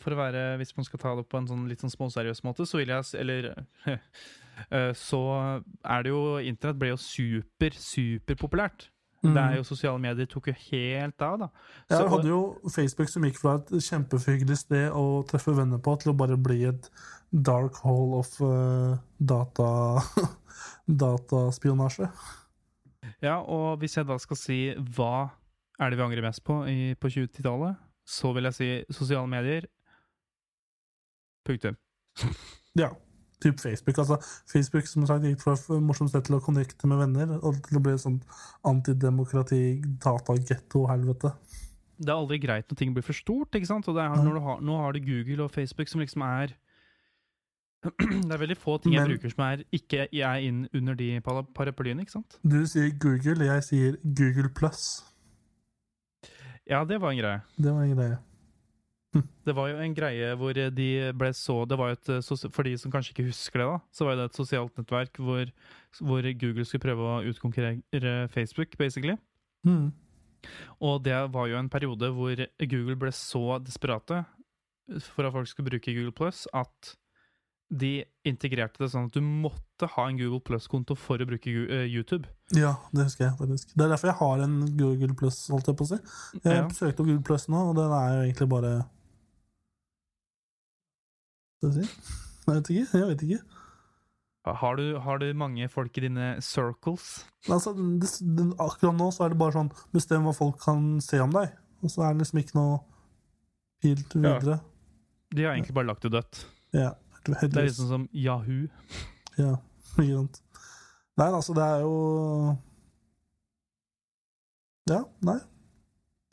for 0.00 0.14
å 0.14 0.20
være 0.22 0.44
Hvis 0.56 0.72
man 0.72 0.86
skal 0.88 1.02
ta 1.02 1.10
det 1.18 1.26
på 1.28 1.36
en 1.36 1.48
sånn 1.50 1.66
litt 1.68 1.82
sånn 1.84 1.92
småseriøs 1.92 2.40
måte, 2.46 2.64
så 2.64 2.80
vil 2.80 2.88
jeg 2.94 3.20
Eller 3.20 3.50
eh, 4.72 4.92
Så 4.96 5.20
er 5.28 6.06
det 6.06 6.14
jo 6.14 6.22
Internett 6.40 6.80
ble 6.80 6.94
jo 6.94 7.00
super, 7.00 7.76
superpopulært. 7.76 8.88
Det 9.20 9.36
er 9.36 9.58
jo 9.58 9.66
Sosiale 9.68 10.00
medier 10.00 10.28
tok 10.30 10.48
jo 10.48 10.54
helt 10.70 11.22
av, 11.22 11.42
da. 11.42 11.48
Jeg 11.92 12.08
hadde 12.08 12.30
jo 12.30 12.40
Facebook 12.72 13.10
som 13.12 13.26
gikk 13.28 13.36
fra 13.42 13.58
et 13.58 13.72
kjempehyggelig 13.84 14.56
sted 14.62 14.96
å 14.96 15.20
treffe 15.28 15.52
venner 15.56 15.80
på, 15.84 15.92
til 16.00 16.14
å 16.14 16.16
bare 16.16 16.38
bli 16.40 16.62
et 16.70 16.88
dark 17.30 17.76
hole 17.84 18.22
of 18.22 18.32
uh, 18.40 18.96
data 19.20 20.00
dataspionasje. 21.04 22.08
Ja, 23.20 23.40
og 23.40 23.80
hvis 23.80 23.98
jeg 23.98 24.08
da 24.08 24.16
skal 24.20 24.38
si 24.40 24.58
hva 24.96 25.28
er 25.80 25.92
det 25.92 25.98
vi 26.00 26.04
angrer 26.04 26.24
mest 26.24 26.42
på 26.44 26.62
i, 26.68 26.94
på 27.00 27.08
2010-tallet, 27.08 27.76
så 28.08 28.32
vil 28.36 28.48
jeg 28.48 28.56
si 28.56 28.70
sosiale 28.96 29.28
medier. 29.30 29.68
Punktum. 31.46 31.78
Ja, 32.78 32.92
typ 33.42 33.58
Facebook. 33.58 33.96
Altså, 33.98 34.14
Facebook 34.46 34.86
som 34.86 35.02
sagt 35.02 35.24
gikk 35.26 35.40
fra 35.42 35.56
morsomt 35.82 36.12
sted 36.12 36.22
til 36.22 36.36
å 36.36 36.38
connecte 36.44 36.86
med 36.86 37.00
venner, 37.00 37.32
og 37.42 37.56
til 37.66 37.80
å 37.80 37.82
bli 37.82 37.96
et 37.96 38.02
sånt 38.04 38.22
antidemokrati, 38.70 39.80
data-getto-helvete. 40.04 41.32
Det 41.98 42.12
er 42.12 42.14
aldri 42.14 42.38
greit 42.38 42.70
når 42.70 42.78
ting 42.78 42.94
blir 42.94 43.02
for 43.02 43.18
stort, 43.18 43.58
ikke 43.58 43.72
sant? 43.72 43.90
Og 43.90 43.98
du 43.98 43.98
har, 43.98 44.62
nå 44.62 44.78
har 44.78 44.94
du 44.94 45.02
Google 45.02 45.48
og 45.48 45.50
Facebook 45.50 45.90
som 45.90 45.98
liksom 46.04 46.22
er 46.28 46.54
Det 47.80 48.32
er 48.34 48.40
veldig 48.42 48.56
få 48.60 48.74
ting 48.82 48.92
jeg 48.92 49.06
Men- 49.06 49.14
bruker 49.14 49.32
som 49.32 49.44
er 49.46 49.62
ikke 49.72 50.06
jeg 50.12 50.20
er 50.26 50.42
inn 50.44 50.68
under 50.76 50.94
de 50.94 51.20
paraplyene, 51.24 52.02
ikke 52.04 52.12
sant? 52.18 52.36
Du 52.44 52.58
sier 52.68 52.90
Google, 53.00 53.46
jeg 53.48 53.62
sier 53.64 53.96
Google 54.04 54.50
Plus. 54.52 54.82
Ja, 56.68 56.84
det 56.84 57.00
var 57.00 57.10
en 57.14 57.18
greie. 57.22 57.40
Det 57.56 57.72
var 57.72 57.82
en 57.86 57.96
greie. 57.96 58.18
Det 59.44 59.54
var 59.56 59.66
jo 59.72 59.78
en 59.82 59.94
greie 59.96 60.36
hvor 60.38 60.54
de 60.54 60.90
ble 61.18 61.30
så 61.34 61.66
Det 61.66 61.76
var 61.80 61.96
et, 61.96 62.08
eh, 62.08 62.20
For 62.54 62.62
de 62.62 62.76
som 62.78 62.92
kanskje 62.92 63.10
ikke 63.10 63.26
husker 63.26 63.58
det, 63.58 63.66
da, 63.66 63.78
så 63.90 64.04
var 64.06 64.14
det 64.14 64.28
et 64.28 64.36
sosialt 64.38 64.76
nettverk 64.78 65.18
hvor, 65.18 65.50
hvor 65.98 66.22
Google 66.38 66.64
skulle 66.64 66.84
prøve 66.84 67.02
å 67.02 67.24
utkonkurrere 67.26 68.28
Facebook, 68.30 68.76
basically. 68.78 69.16
Mm. 69.66 69.90
Og 70.80 71.02
det 71.02 71.16
var 71.32 71.48
jo 71.48 71.56
en 71.58 71.68
periode 71.68 72.12
hvor 72.14 72.36
Google 72.60 72.94
ble 72.96 73.10
så 73.10 73.58
desperate 73.64 74.24
for 75.00 75.26
at 75.26 75.32
folk 75.32 75.48
skulle 75.48 75.70
bruke 75.70 75.92
Google 75.96 76.12
Plus, 76.12 76.46
at 76.54 76.94
de 77.70 78.04
integrerte 78.26 78.82
det 78.82 78.88
sånn 78.90 79.06
at 79.06 79.14
du 79.14 79.20
måtte 79.22 79.86
ha 79.94 80.04
en 80.10 80.16
Google 80.18 80.40
Plus-konto 80.42 80.96
for 80.98 81.22
å 81.22 81.26
bruke 81.28 81.46
eh, 81.70 81.84
YouTube. 81.86 82.26
Ja, 82.56 82.72
det 82.92 83.04
husker 83.06 83.28
jeg 83.28 83.36
faktisk. 83.38 83.74
Det 83.78 83.84
er 83.86 83.92
derfor 83.94 84.10
jeg 84.10 84.18
har 84.18 84.42
en 84.44 84.56
Google 84.76 85.14
Plus, 85.14 85.38
holdt 85.52 85.70
jeg 85.70 85.76
på 85.78 85.86
å 85.86 85.90
si. 85.92 86.00
Jeg 86.42 86.56
Ja. 86.56 86.64
søkte 86.68 86.96
på 86.98 87.06
Google 87.06 87.22
Plus 87.22 87.46
nå, 87.48 87.60
og 87.70 87.76
den 87.78 87.92
er 87.94 88.08
jo 88.16 88.24
egentlig 88.26 88.48
bare 88.50 88.72
Skal 91.60 91.72
jeg 91.76 91.84
si? 91.84 92.12
Jeg 92.48 92.54
vet 92.56 92.70
ikke. 92.72 92.98
Jeg 92.98 93.08
vet 93.10 93.22
ikke. 93.28 93.40
Har 94.60 94.76
du, 94.80 94.84
har 95.04 95.18
du 95.20 95.26
mange 95.36 95.66
folk 95.70 95.98
i 96.00 96.06
dine 96.06 96.30
circles? 96.42 97.26
Altså, 97.46 97.74
det, 97.76 98.08
det, 98.38 98.46
akkurat 98.58 98.96
nå 98.96 99.10
så 99.12 99.26
er 99.26 99.34
det 99.34 99.38
bare 99.38 99.52
sånn 99.58 99.68
Bestem 99.92 100.24
hva 100.24 100.32
folk 100.34 100.56
kan 100.64 100.94
se 101.04 101.20
om 101.20 101.30
deg. 101.36 101.52
Og 101.84 101.92
så 101.92 102.02
er 102.06 102.14
det 102.16 102.24
liksom 102.24 102.40
ikke 102.40 102.56
noe 102.56 102.80
pil 103.84 104.00
til 104.10 104.24
Ja. 104.24 104.38
videre. 104.38 104.60
De 105.30 105.44
har 105.44 105.54
egentlig 105.54 105.74
bare 105.76 105.86
lagt 105.92 106.02
det 106.02 106.12
dødt. 106.16 106.40
Ja. 106.74 106.94
Det 107.24 107.42
er 107.42 107.66
liksom 107.68 107.88
som 107.88 108.08
Yahoo. 108.16 108.68
Ja, 109.38 109.56
ikke 109.98 110.14
sant. 110.16 110.40
Nei, 111.20 111.26
altså, 111.36 111.54
det 111.54 111.64
er 111.64 111.80
jo 111.84 112.56
Ja, 114.90 115.02
nei. 115.26 115.38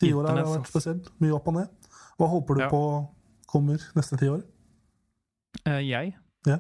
Tiåret 0.02 0.30
har 0.32 0.46
vært 0.46 0.70
spesielt. 0.70 1.10
Mye 1.22 1.34
opp 1.36 1.48
og 1.52 1.58
ned. 1.58 1.90
Hva 2.18 2.28
håper 2.32 2.56
du 2.58 2.62
Ja. 2.62 2.70
på 2.70 2.82
kommer 3.48 3.82
neste 3.96 4.18
tiår? 4.18 4.44
Uh, 5.68 5.82
jeg 5.82 6.16
Ja. 6.46 6.58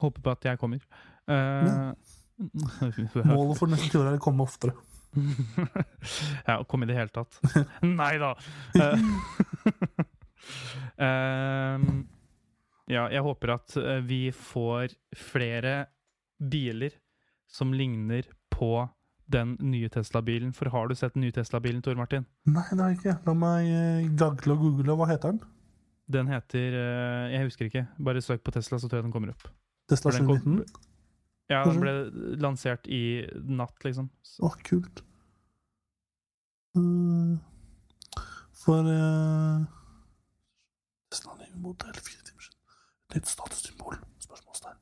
håper 0.00 0.20
på 0.22 0.30
at 0.30 0.44
jeg 0.44 0.58
kommer. 0.58 0.80
Eh, 1.28 1.92
Målet 3.24 3.58
for 3.58 3.66
neste 3.66 3.88
tiår 3.90 4.12
er 4.12 4.18
å 4.18 4.20
komme 4.22 4.44
oftere. 4.44 4.74
ja, 6.48 6.58
å 6.60 6.66
komme 6.68 6.84
i 6.84 6.90
det 6.90 6.96
hele 6.96 7.08
tatt. 7.08 7.38
Nei 7.82 8.18
da! 8.20 8.34
Uh, 8.76 8.98
ehm, 11.06 12.06
ja, 12.86 13.06
jeg 13.10 13.22
håper 13.26 13.56
at 13.56 13.76
eh, 13.80 14.02
vi 14.06 14.20
får 14.30 14.94
flere 15.18 15.86
biler 16.38 16.94
som 17.50 17.72
ligner 17.74 18.28
på 18.52 18.88
den 19.26 19.56
nye 19.58 19.88
Tesla-bilen. 19.90 20.52
For 20.54 20.70
har 20.70 20.88
du 20.88 20.94
sett 20.94 21.16
den 21.16 21.24
nye 21.26 21.34
Tesla-bilen, 21.34 21.82
Tor 21.82 21.98
Martin? 21.98 22.26
Nei, 22.46 22.62
det 22.70 22.78
har 22.78 22.92
jeg 22.92 23.00
ikke. 23.00 23.16
La 23.26 23.34
meg 23.38 23.70
eh, 23.70 24.10
gagle 24.18 24.54
og 24.54 24.62
google. 24.62 24.98
Hva 25.00 25.10
heter 25.10 25.34
den? 25.34 25.42
Den 26.06 26.30
heter 26.30 26.76
eh, 26.78 27.32
Jeg 27.34 27.48
husker 27.48 27.70
ikke. 27.70 27.86
Bare 28.06 28.22
søk 28.22 28.44
på 28.46 28.54
Tesla, 28.54 28.78
så 28.78 28.90
tror 28.90 29.02
jeg 29.02 29.08
den 29.08 29.16
kommer 29.16 29.34
opp. 29.34 29.48
Tesla 29.90 30.12
For 30.12 30.22
719? 30.22 30.62
Ja, 31.50 31.62
den 31.66 31.82
ble 31.82 31.92
lansert 32.42 32.86
i 32.90 33.22
natt, 33.46 33.78
liksom. 33.86 34.08
Å, 34.42 34.50
kult. 34.66 35.02
Mm, 36.76 37.38
for 38.58 38.84
uh, 38.90 39.62
Tesla 41.08 41.36
modell 41.62 41.94
fire 42.02 42.25
timer 42.25 42.25
siden. 42.25 42.25
Et 42.25 42.25
nytt 43.14 43.28
statussymbol? 43.28 43.98
Spørsmålstegn. 44.24 44.78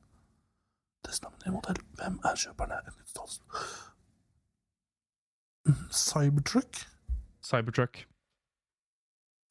Testnavn 1.05 1.45
i 1.45 1.53
modell. 1.53 1.79
Hvem 1.99 2.19
er 2.25 2.35
kjøperne? 2.41 2.79
Et 2.87 2.97
nytt 2.99 3.09
status... 3.09 3.41
Mm, 5.65 5.79
Cybertruck? 5.91 6.81
Cybertruck. 7.45 8.03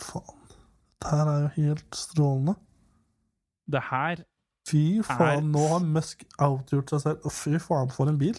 Faen. 0.02 0.40
Dette 1.02 1.16
her 1.16 1.30
er 1.30 1.40
jo 1.42 1.48
helt 1.56 1.96
strålende. 1.96 2.54
Det 3.72 3.82
her 3.90 4.22
Fy 4.68 5.02
faen, 5.04 5.20
Er- 5.44 5.48
nå 5.52 5.62
har 5.68 5.82
Musk 5.84 6.22
outgjort 6.40 6.90
seg 6.94 7.00
selv. 7.02 7.26
Fy 7.30 7.58
faen, 7.60 7.90
for 7.92 8.08
en 8.08 8.18
bil. 8.18 8.38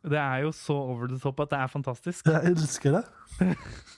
Det 0.00 0.16
er 0.16 0.46
jo 0.46 0.50
så 0.56 0.72
over 0.72 1.10
the 1.10 1.18
top 1.20 1.42
at 1.44 1.50
det 1.52 1.58
er 1.60 1.68
fantastisk. 1.68 2.28
Jeg 2.30 2.54
elsker 2.54 2.94
det. 2.96 3.02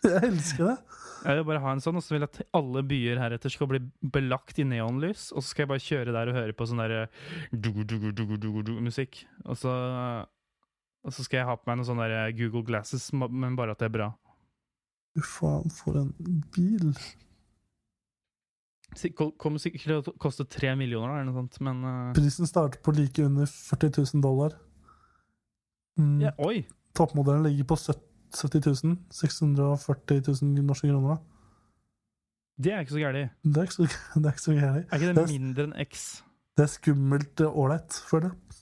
Jeg 0.03 0.23
elsker 0.33 0.65
det. 0.67 0.77
Jeg 1.23 1.39
vil 1.39 1.47
bare 1.47 1.63
ha 1.63 1.75
en 1.77 1.83
sånn, 1.85 1.99
og 2.01 2.03
så 2.03 2.17
vil 2.17 2.25
jeg 2.25 2.33
at 2.33 2.41
alle 2.59 2.83
byer 2.91 3.21
heretter 3.23 3.53
skal 3.55 3.69
bli 3.71 3.79
belagt 4.15 4.59
i 4.59 4.67
neonlys. 4.67 5.29
Og 5.31 5.45
så 5.45 5.53
skal 5.53 5.63
jeg 5.63 5.71
bare 5.71 5.85
kjøre 5.85 6.15
der 6.17 6.33
og 6.33 6.39
høre 6.41 6.57
på 6.59 6.67
sånn 6.67 6.83
derre 6.83 7.05
musikk. 8.83 9.23
Og 9.47 9.59
så 9.63 9.75
Og 11.03 11.11
så 11.11 11.25
skal 11.27 11.41
jeg 11.41 11.47
ha 11.49 11.55
på 11.59 11.67
meg 11.67 11.81
noen 11.81 11.87
sånne 11.89 12.07
der 12.11 12.35
Google 12.39 12.63
Glasses, 12.63 13.09
men 13.13 13.57
bare 13.59 13.75
at 13.75 13.81
det 13.83 13.89
er 13.89 13.95
bra. 13.97 14.13
Fy 15.17 15.23
faen, 15.27 15.71
for 15.75 15.99
en 15.99 16.13
bil. 16.55 16.93
Kommer 19.41 19.59
sikkert 19.59 19.83
til 19.83 19.99
å 19.99 20.15
koste 20.23 20.47
tre 20.47 20.77
millioner, 20.79 21.17
eller 21.17 21.27
noe 21.31 21.41
sånt, 21.41 21.59
men 21.65 21.83
eh, 21.89 22.13
Prisen 22.15 22.47
starter 22.47 22.79
på 22.85 22.95
like 22.95 23.25
under 23.25 23.51
40 23.51 23.99
000 23.99 24.23
dollar. 24.23 24.55
Mm. 26.01 26.21
ja, 26.25 26.33
Oi! 26.39 26.63
Toppmodellen 26.97 27.47
ligger 27.47 27.69
på 27.73 27.77
70 27.77 28.63
000. 28.85 28.97
640 29.13 30.23
000 30.29 30.65
norske 30.67 30.89
kroner. 30.89 31.21
Det 32.63 32.73
er 32.73 32.85
ikke 32.85 32.95
så 32.95 33.03
gærent. 33.03 33.37
Det 33.45 33.57
er 33.57 33.69
ikke 33.69 33.79
så, 33.79 33.89
det 34.21 34.27
er 34.27 34.37
ikke 34.37 34.47
så 34.47 34.57
gærent. 34.57 34.87
Er 34.89 35.01
ikke 35.01 35.09
Det 35.09 35.17
det 35.17 35.29
mindre 35.31 35.69
enn 35.69 35.77
X? 35.87 36.09
Det 36.57 36.67
er 36.67 36.73
skummelt 36.73 37.45
ålreit, 37.49 38.01
føler 38.11 38.31
jeg. 38.31 38.59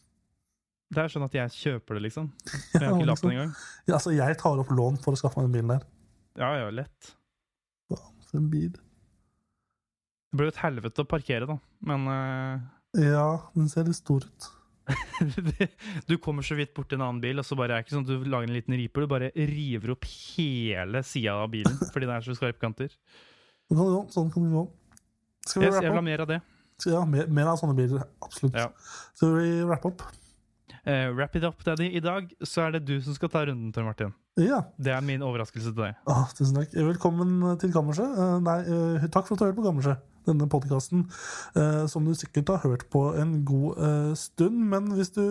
Det 0.90 1.02
er 1.04 1.12
sånn 1.12 1.26
at 1.26 1.34
jeg 1.36 1.54
kjøper 1.54 1.98
det, 1.98 2.04
liksom. 2.08 2.30
Jeg 2.74 2.82
har 2.82 2.96
ikke 2.96 3.06
lappen 3.06 3.10
liksom. 3.10 3.30
engang. 3.30 3.50
Ja, 3.86 3.94
altså, 3.94 4.12
jeg 4.14 4.38
tar 4.40 4.62
opp 4.62 4.70
lån 4.74 4.98
for 5.04 5.14
å 5.14 5.20
skaffe 5.20 5.38
meg 5.38 5.46
den 5.46 5.54
bilen 5.58 5.74
der. 5.76 5.84
Ja, 6.40 6.48
ja, 6.58 6.70
lett. 6.74 7.12
For 7.90 8.38
en 8.38 8.48
bil. 8.50 8.72
Det 10.30 10.38
blir 10.38 10.50
jo 10.50 10.54
et 10.54 10.62
helvete 10.62 11.02
å 11.02 11.10
parkere, 11.10 11.46
da. 11.50 11.56
Men 11.86 12.06
uh... 12.10 12.62
Ja, 12.98 13.26
den 13.54 13.70
ser 13.70 13.86
litt 13.86 13.98
stor 13.98 14.26
ut. 14.26 14.48
du 16.10 16.14
kommer 16.22 16.42
så 16.46 16.56
vidt 16.58 16.72
bort 16.76 16.88
til 16.90 16.98
en 17.00 17.06
annen 17.06 17.20
bil, 17.22 17.38
og 17.40 17.46
så 17.46 17.56
bare 17.58 17.74
er 17.76 17.80
det 17.82 17.86
ikke 17.88 17.96
sånn 17.96 18.06
at 18.06 18.12
du 18.24 18.30
lager 18.30 18.48
en 18.50 18.56
liten 18.56 18.76
riper. 18.78 19.04
Du 19.06 19.10
bare 19.10 19.30
river 19.36 19.94
opp 19.96 20.06
hele 20.10 21.02
sida 21.06 21.34
av 21.42 21.50
bilen 21.52 21.76
fordi 21.92 22.08
det 22.10 22.16
er 22.16 22.26
så 22.28 22.36
skarpe 22.38 22.62
kanter. 22.62 22.94
Sånn 23.70 24.30
kan 24.34 24.46
det 24.48 24.54
gå. 24.54 24.64
Skal 25.46 25.62
vi 25.62 25.68
Yes, 25.70 25.76
vil 25.80 25.90
ha 25.92 25.98
opp? 26.00 26.06
mer 26.08 26.24
av 26.26 26.30
det. 26.32 26.40
Ja, 26.88 27.04
mer, 27.04 27.28
mer 27.28 27.52
av 27.52 27.58
sånne 27.60 27.76
biler. 27.76 28.02
Absolutt. 28.24 28.56
Ja. 28.56 28.70
Skal 29.14 29.34
vi 29.36 29.50
wrap 29.68 29.84
opp? 29.90 30.02
Uh, 30.80 31.10
wrap 31.12 31.34
it 31.36 31.44
up, 31.44 31.58
daddy. 31.66 31.90
I 31.96 32.00
dag 32.00 32.30
så 32.46 32.62
er 32.66 32.78
det 32.78 32.86
du 32.88 32.94
som 33.04 33.12
skal 33.16 33.28
ta 33.32 33.42
runden, 33.44 33.68
Tor 33.76 33.84
Martin. 33.84 34.14
Ja. 34.40 34.62
Det 34.80 34.94
er 34.94 35.02
min 35.04 35.20
overraskelse 35.26 35.74
til 35.74 35.82
deg. 35.82 35.98
Ah, 36.08 36.24
tusen 36.32 36.56
takk. 36.56 36.72
Velkommen 36.72 37.42
til 37.60 37.72
Kammerset. 37.74 38.14
Uh, 38.16 38.38
nei, 38.44 38.58
uh, 38.64 39.04
takk 39.12 39.28
for 39.28 39.36
at 39.36 39.42
du 39.42 39.44
har 39.44 39.52
hørt 39.52 39.58
på 39.60 39.66
Kammerset. 39.66 40.00
Denne 40.26 40.46
podkasten 40.52 41.06
eh, 41.56 41.86
som 41.88 42.04
du 42.04 42.12
sikkert 42.14 42.48
har 42.52 42.58
hørt 42.64 42.82
på 42.92 43.02
en 43.18 43.38
god 43.48 43.78
eh, 43.80 44.10
stund. 44.20 44.58
Men 44.72 44.90
hvis 44.98 45.12
du 45.16 45.22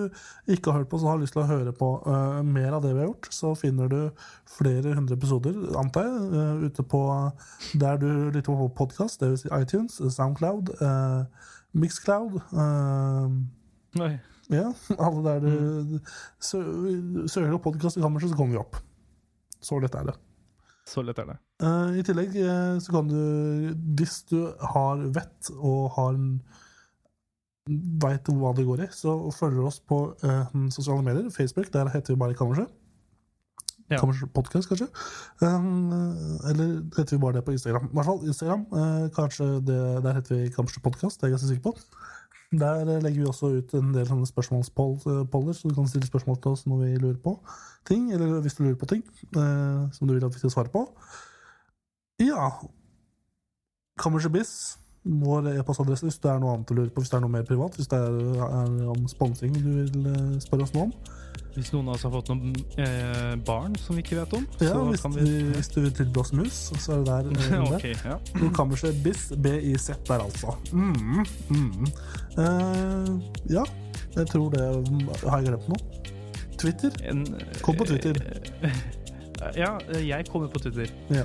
ikke 0.49 0.71
har 0.71 0.79
hørt 0.81 0.89
på, 0.91 0.99
så 1.01 1.11
har 1.11 1.19
lyst 1.21 1.35
til 1.37 1.43
å 1.43 1.49
høre 1.49 1.73
på 1.77 1.89
eh, 2.09 2.39
mer 2.47 2.73
av 2.77 2.83
det 2.85 2.93
vi 2.95 3.03
har 3.03 3.09
gjort, 3.11 3.29
så 3.35 3.51
finner 3.59 3.91
du 3.91 3.99
flere 4.49 4.95
hundre 4.97 5.17
episoder, 5.19 5.59
antar 5.79 6.07
jeg, 6.09 6.69
ute 6.71 6.83
på 6.89 7.03
der 7.79 7.99
du 8.01 8.07
lytter 8.33 8.49
på 8.49 8.69
podkast, 8.79 9.21
dvs. 9.21 9.45
Si 9.45 9.51
iTunes, 9.59 9.99
Soundcloud, 10.15 10.73
Mixcloud. 11.77 12.39
eh, 12.53 13.29
ja, 14.49 14.71
alle 14.97 15.21
der 15.27 15.43
du 15.45 15.99
sø- 16.41 17.27
søker 17.29 17.53
opp 17.59 17.67
podkast 17.69 17.97
i 17.99 18.01
kammerset, 18.01 18.31
så 18.33 18.39
kommer 18.39 18.57
vi 18.57 18.63
opp. 18.63 18.79
Så 19.61 19.77
lett 19.83 19.93
er 19.99 20.09
det. 20.09 20.17
Så 20.89 21.03
lett 21.05 21.19
er 21.21 21.33
det. 21.35 21.37
Eh, 21.59 21.99
I 21.99 22.03
tillegg 22.07 22.35
eh, 22.39 22.77
så 22.79 22.93
kan 22.95 23.09
du, 23.09 23.19
hvis 23.99 24.21
du 24.31 24.37
har 24.73 25.01
vett 25.15 25.51
og 25.57 25.89
har 25.97 26.19
veit 28.03 28.29
hva 28.33 28.53
det 28.55 28.65
går 28.65 28.85
i, 28.85 28.91
så 28.95 29.15
følger 29.35 29.59
du 29.59 29.67
oss 29.69 29.79
på 29.85 29.97
uh, 30.23 30.53
sosiale 30.73 31.03
medier. 31.05 31.27
Facebook, 31.29 31.67
der 31.73 31.91
heter 31.93 32.15
vi 32.15 32.21
bare 32.21 32.33
Kammerset. 32.33 32.71
Ja. 33.91 33.99
Kammerset 33.99 34.31
Podcast, 34.33 34.69
kanskje. 34.71 34.87
Um, 35.43 35.91
eller 36.49 36.79
heter 36.97 37.13
vi 37.13 37.21
bare 37.21 37.37
det 37.37 37.43
på 37.45 37.53
Instagram. 37.53 37.91
I 37.91 37.99
hvert 37.99 38.09
fall 38.09 38.25
Instagram. 38.25 38.65
Uh, 38.73 39.05
kanskje 39.13 39.51
det, 39.67 39.77
Der 40.01 40.17
heter 40.17 40.35
vi 40.35 40.49
Kammerset 40.55 40.81
Podcast, 40.81 41.19
det 41.19 41.27
er 41.27 41.29
jeg 41.29 41.37
ganske 41.37 41.51
sikker 41.51 41.67
på. 41.69 41.75
Der 42.57 42.85
legger 43.03 43.19
vi 43.19 43.29
også 43.29 43.53
ut 43.59 43.73
en 43.77 43.93
del 43.93 44.09
sånne 44.09 44.25
spørsmålspoller, 44.25 45.53
så 45.53 45.69
du 45.69 45.75
kan 45.77 45.89
stille 45.91 46.09
spørsmål 46.09 46.41
til 46.41 46.55
oss 46.55 46.65
når 46.65 46.85
vi 46.87 46.95
lurer 46.95 47.21
på 47.21 47.35
ting, 47.85 48.09
eller 48.13 48.39
hvis 48.41 48.57
du 48.57 48.63
lurer 48.63 48.79
på 48.81 48.89
ting 48.89 49.03
uh, 49.37 49.85
som 49.93 50.07
du 50.07 50.15
vil 50.15 50.25
at 50.25 50.33
vi 50.33 50.41
skal 50.41 50.57
svare 50.57 50.73
på. 50.73 50.87
Ja 52.19 52.49
Kammerset 53.99 54.77
vår 55.09 55.47
e-postadresse 55.55 56.05
hvis 56.05 56.19
det 56.21 56.29
er 56.29 56.41
noe 56.43 56.53
annet 56.57 56.69
du 56.69 56.75
lurer 56.75 56.91
på, 56.93 57.01
hvis 57.01 57.09
det 57.11 57.17
er 57.17 57.23
noe 57.23 57.31
mer 57.31 57.45
privat, 57.47 57.75
hvis 57.79 57.87
det 57.89 57.97
er, 57.97 58.17
er 58.45 58.89
om 58.91 59.05
sponsing 59.09 59.55
du 59.55 59.69
vil 59.79 60.09
eh, 60.11 60.35
spørre 60.43 60.65
oss 60.67 60.73
noe 60.75 60.89
om. 60.89 60.91
Hvis 61.55 61.71
noen 61.73 61.87
av 61.89 61.95
oss 61.95 62.03
har 62.05 62.11
fått 62.13 62.29
noen 62.29 62.51
eh, 62.83 63.33
barn 63.47 63.73
som 63.79 63.97
vi 63.97 64.03
ikke 64.03 64.19
vet 64.19 64.35
om, 64.37 64.45
Ja, 64.59 64.73
så 64.75 64.83
hvis, 64.89 65.01
kan 65.05 65.15
vi, 65.15 65.23
vi 65.25 65.55
hvis 65.55 65.71
du 65.73 65.79
vil 65.85 65.95
tilby 65.97 66.21
oss 66.21 66.33
mus, 66.35 66.59
så 66.83 66.97
er 66.97 67.01
det 67.01 67.07
der. 67.09 67.31
eh, 67.31 67.55
under. 67.63 67.79
Ok, 67.79 67.87
ja. 68.05 68.49
Kammerset 68.59 69.01
Biss, 69.03 69.25
BIZ 69.39 69.87
der 70.11 70.25
altså. 70.27 70.55
Mm, 70.75 71.25
mm. 71.49 71.89
Eh, 72.43 73.11
ja, 73.55 73.63
jeg 74.19 74.27
tror 74.35 74.51
det 74.53 74.67
Har 75.25 75.39
jeg 75.39 75.49
glemt 75.49 75.69
noe? 75.71 76.13
Twitter? 76.59 76.91
En, 77.07 77.23
Kom 77.63 77.79
på 77.79 77.87
Twitter. 77.87 78.19
eh, 78.61 78.83
ja, 79.63 79.73
jeg 79.95 80.27
kommer 80.29 80.51
på 80.51 80.59
Twitter, 80.67 80.91
Ja, 81.09 81.23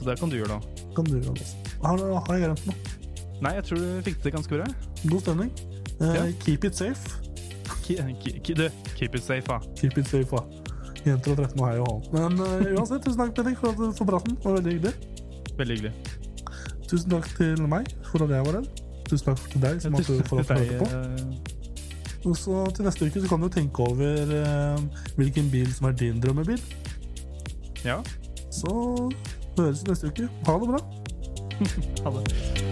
så 0.00 0.06
det 0.08 0.16
kan 0.20 0.30
du 0.32 0.38
gjøre 0.40 0.56
da. 0.56 0.84
kan 0.96 1.04
du 1.04 1.18
gjøre 1.20 1.34
det. 1.36 1.46
Har, 1.84 2.00
har 2.00 2.38
jeg 2.38 2.46
glemt 2.48 2.66
noe? 2.70 2.96
Nei, 3.44 3.52
jeg 3.58 3.64
tror 3.68 3.78
du 3.84 4.02
fikk 4.08 4.22
det 4.24 4.32
ganske 4.34 4.56
bra. 4.58 4.66
God 5.12 5.20
stemning. 5.26 5.50
Eh, 6.00 6.14
Ja. 6.16 6.24
Keep 6.44 6.64
it 6.70 6.76
safe. 6.76 7.18
Ki- 7.84 8.00
ki- 8.22 8.40
ki- 8.44 8.54
Du, 8.56 8.66
keep 8.96 9.14
it 9.16 9.22
safe, 9.24 9.44
da. 9.48 9.58
Keep 9.78 9.98
it 10.00 10.08
safe, 10.08 10.28
da. 10.32 10.42
Jenter 11.04 11.32
og 11.32 11.38
13 11.44 11.60
og 11.60 11.66
hei 11.68 11.78
og 11.80 11.86
hall. 11.88 12.00
Men 12.12 12.40
uh, 12.40 12.80
uansett, 12.80 13.04
tusen 13.04 13.20
takk, 13.22 13.34
Bendik, 13.38 13.58
for, 13.60 13.72
at- 13.72 13.96
for 13.96 14.04
praten. 14.08 14.36
Det 14.36 14.44
var 14.44 14.58
veldig 14.58 14.74
hyggelig. 14.76 14.94
Veldig 15.60 15.76
hyggelig. 15.78 15.92
Tusen 16.90 17.10
takk 17.14 17.28
til 17.38 17.62
meg 17.70 17.88
for 18.10 18.24
at 18.26 18.34
jeg 18.34 18.44
var 18.48 18.58
der. 18.60 18.68
Tusen 19.08 19.26
takk 19.30 19.44
til 19.52 19.60
deg 19.64 19.80
som 19.84 19.94
at 20.00 20.06
du 20.10 20.20
får 20.28 20.44
Til 20.44 20.56
høre 20.60 20.78
på. 20.80 20.88
Og 22.28 22.36
så 22.36 22.66
til 22.76 22.84
neste 22.84 23.06
uke 23.08 23.20
så 23.24 23.28
kan 23.30 23.40
du 23.40 23.48
tenke 23.48 23.80
over 23.80 24.34
eh, 24.36 24.80
hvilken 25.16 25.46
bil 25.50 25.70
som 25.72 25.86
er 25.88 25.94
din 25.96 26.20
drømmebil. 26.20 26.60
Ja, 27.86 28.02
Så 29.60 29.64
høres 29.64 29.82
vi 29.84 29.90
neste 29.90 30.06
uke. 30.06 30.28
Ha 30.46 30.52
det 30.52 30.68
bra. 30.68 30.78
ha 32.04 32.10
det. 32.16 32.69